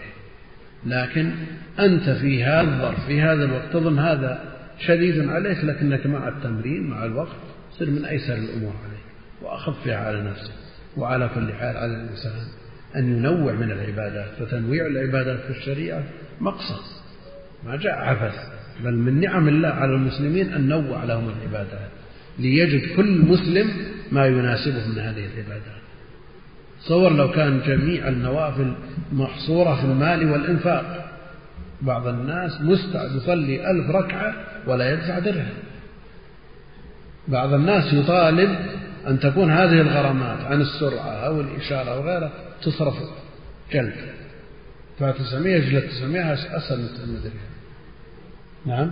لكن 0.86 1.32
أنت 1.80 2.10
في 2.10 2.44
هذا 2.44 2.62
الظرف 2.62 3.06
في 3.06 3.22
هذا 3.22 3.44
الوقت 3.44 3.74
تظن 3.74 4.00
هذا 4.00 4.44
شديد 4.80 5.30
عليك 5.30 5.64
لكنك 5.64 6.06
مع 6.06 6.28
التمرين 6.28 6.90
مع 6.90 7.06
الوقت 7.06 7.36
تصير 7.76 7.90
من 7.90 8.06
أيسر 8.06 8.34
الأمور 8.34 8.74
عليك 8.86 9.04
وأخفها 9.42 9.98
على 9.98 10.24
نفسك 10.24 10.54
وعلى 10.98 11.30
كل 11.36 11.54
حال 11.54 11.78
على 11.78 11.94
الإنسان 11.94 12.32
أن 12.96 13.18
ينوع 13.18 13.54
من 13.54 13.72
العبادات 13.72 14.30
فتنويع 14.40 14.86
العبادات 14.86 15.40
في 15.40 15.50
الشريعة 15.50 16.04
مقصد 16.42 16.82
ما 17.66 17.76
جاء 17.76 17.94
عبث 17.94 18.36
بل 18.84 18.96
من 18.96 19.20
نعم 19.20 19.48
الله 19.48 19.70
على 19.70 19.94
المسلمين 19.94 20.54
أن 20.54 20.68
نوع 20.68 21.04
لهم 21.04 21.30
العبادات 21.30 21.90
ليجد 22.40 22.96
كل 22.96 23.22
مسلم 23.22 23.72
ما 24.12 24.26
يناسبه 24.28 24.88
من 24.88 25.00
هذه 25.00 25.26
العبادات. 25.26 25.80
تصور 26.86 27.14
لو 27.14 27.32
كان 27.32 27.62
جميع 27.68 28.08
النوافل 28.08 28.74
محصورة 29.12 29.76
في 29.76 29.84
المال 29.84 30.32
والإنفاق. 30.32 31.06
بعض 31.82 32.08
الناس 32.08 32.62
مستعد 32.62 33.16
يصلي 33.16 33.72
ألف 33.72 33.90
ركعة 33.90 34.34
ولا 34.68 34.94
يدفع 34.94 35.20
درهم. 35.20 35.54
بعض 37.28 37.54
الناس 37.54 37.94
يطالب 37.94 38.56
أن 39.08 39.20
تكون 39.20 39.52
هذه 39.52 39.82
الغرامات 39.82 40.42
عن 40.46 40.62
السرعة 40.62 41.12
أو 41.12 41.42
الإشارة 41.42 41.90
أو 41.90 42.02
غيرها 42.02 42.32
تصرف 42.64 42.96
جلد. 43.74 43.94
دفع 45.00 45.12
900 45.12 45.56
يجلد 45.56 45.90
900 45.90 46.34
أسهل 46.34 46.80
من 46.80 47.32
نعم؟ 48.66 48.92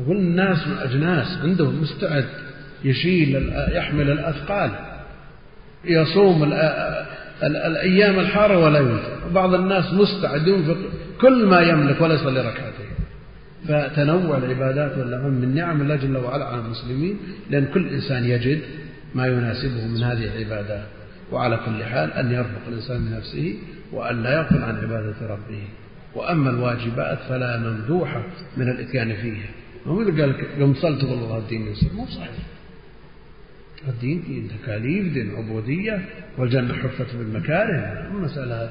يقول 0.00 0.16
الناس 0.16 0.58
أجناس 0.82 1.38
عندهم 1.42 1.82
مستعد 1.82 2.28
يشيل 2.84 3.52
يحمل 3.72 4.10
الأثقال 4.10 4.70
يصوم 5.84 6.44
الأيام 7.46 8.18
الحارة 8.18 8.58
ولا 8.58 8.78
ينفق 8.78 9.28
بعض 9.34 9.54
الناس 9.54 9.94
مستعد 9.94 10.46
ينفق 10.46 10.76
كل 11.20 11.46
ما 11.46 11.60
يملك 11.60 12.00
ولا 12.00 12.14
يصلي 12.14 12.40
ركعتين. 12.40 12.92
فتنوع 13.68 14.36
العبادات 14.36 14.98
والأعمال 14.98 15.32
من 15.32 15.54
نعم 15.54 15.82
الله 15.82 15.96
جل 15.96 16.16
وعلا 16.16 16.44
على 16.44 16.60
المسلمين 16.60 17.18
لأن 17.50 17.66
كل 17.74 17.88
إنسان 17.88 18.24
يجد 18.24 18.60
ما 19.14 19.26
يناسبه 19.26 19.86
من 19.86 20.02
هذه 20.02 20.24
العبادات 20.24 20.86
وعلى 21.32 21.56
كل 21.66 21.84
حال 21.84 22.12
أن 22.12 22.32
يرفق 22.32 22.62
الإنسان 22.68 23.04
بنفسه 23.04 23.54
وأن 23.92 24.22
لا 24.22 24.32
يغفل 24.32 24.62
عن 24.62 24.76
عبادة 24.76 25.16
ربه. 25.22 25.62
وأما 26.14 26.50
الواجبات 26.50 27.18
فلا 27.28 27.58
ممدوحة 27.58 28.22
من 28.56 28.68
الإتيان 28.68 29.14
فيها. 29.14 29.50
ما 29.86 29.92
هو 29.92 29.98
قال 29.98 30.34
قم 30.60 30.74
صل 30.74 30.98
تقول 30.98 31.18
الله 31.18 31.38
الدين 31.38 31.66
يسر 31.66 31.92
مو 31.94 32.06
صحيح. 32.06 32.51
الدين 33.88 34.22
دين 34.26 34.48
تكاليف 34.48 35.12
دين 35.12 35.34
عبودية 35.34 36.08
والجنة 36.38 36.74
حفت 36.74 37.16
بالمكاره. 37.16 38.12
مسألة 38.12 38.70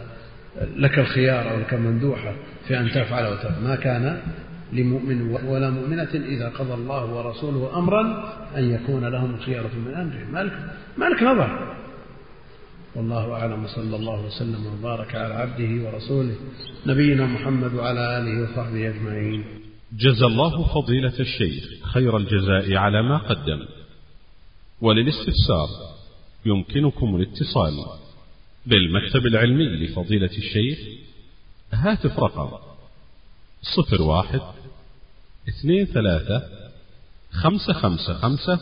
لك 0.77 0.99
الخيار 0.99 1.51
أو 1.51 1.59
لك 1.59 1.73
مندوحة 1.73 2.33
في 2.67 2.79
أن 2.79 2.89
تفعل 2.89 3.33
وتفعل 3.33 3.63
ما 3.63 3.75
كان 3.75 4.21
لمؤمن 4.73 5.21
ولا 5.21 5.69
مؤمنة 5.69 6.09
إذا 6.13 6.49
قضى 6.49 6.73
الله 6.73 7.05
ورسوله 7.05 7.77
أمرا 7.77 8.33
أن 8.57 8.71
يكون 8.71 9.05
لهم 9.05 9.35
الخيارة 9.35 9.71
من 9.85 9.93
أمرهم. 9.93 10.33
مالك 10.33 10.53
مالك 10.97 11.23
نظر. 11.23 11.75
والله 12.95 13.33
أعلم. 13.33 13.67
صلى 13.67 13.95
الله 13.95 14.25
وسلم 14.25 14.65
وبارك 14.65 15.15
على 15.15 15.33
عبده 15.33 15.85
ورسوله 15.85 16.35
نبينا 16.87 17.25
محمد 17.25 17.73
وعلى 17.73 18.17
آله 18.17 18.43
وصحبه 18.43 18.89
أجمعين. 18.89 19.43
جزى 19.93 20.25
الله 20.25 20.63
فضيلة 20.73 21.19
الشيخ 21.19 21.63
خير 21.93 22.17
الجزاء 22.17 22.75
على 22.75 23.03
ما 23.03 23.17
قدم. 23.17 23.59
وللاستفسار 24.81 25.69
يمكنكم 26.45 27.15
الاتصال 27.15 27.85
بالمكتب 28.65 29.25
العلمي 29.25 29.65
لفضيلة 29.65 30.37
الشيخ 30.37 30.79
هاتف 31.73 32.19
رقم 32.19 32.57
صفر 33.61 34.01
واحد 34.01 34.41
اثنين 35.49 35.85
ثلاثة 35.85 36.43
خمسة 37.31 37.73
خمسة 37.73 38.13
خمسة 38.13 38.59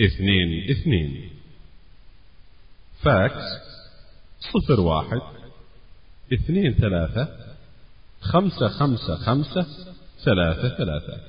اثنين 0.00 0.70
اثنين. 0.70 1.30
فاكس 3.02 3.42
صفر 4.40 4.80
واحد 4.80 5.20
اثنين 6.32 6.74
ثلاثة 6.74 7.28
خمسة 8.20 8.68
خمسة 8.68 9.16
خمسة 9.16 9.66
ثلاثة 10.24 10.76
ثلاثة. 10.76 11.20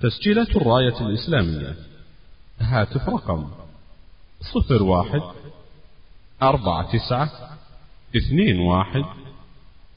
تسجيلات 0.00 0.56
الراية 0.56 1.06
الإسلامية. 1.06 1.76
هاتف 2.60 3.08
رقم 3.08 3.50
صفر 4.40 4.82
واحد 4.82 5.22
أربعة 6.42 6.92
تسعة 6.92 7.30
اثنين 8.16 8.60
واحد 8.60 9.04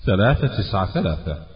ثلاثة 0.06 0.48
تسعة 0.48 0.94
ثلاثة. 0.94 1.55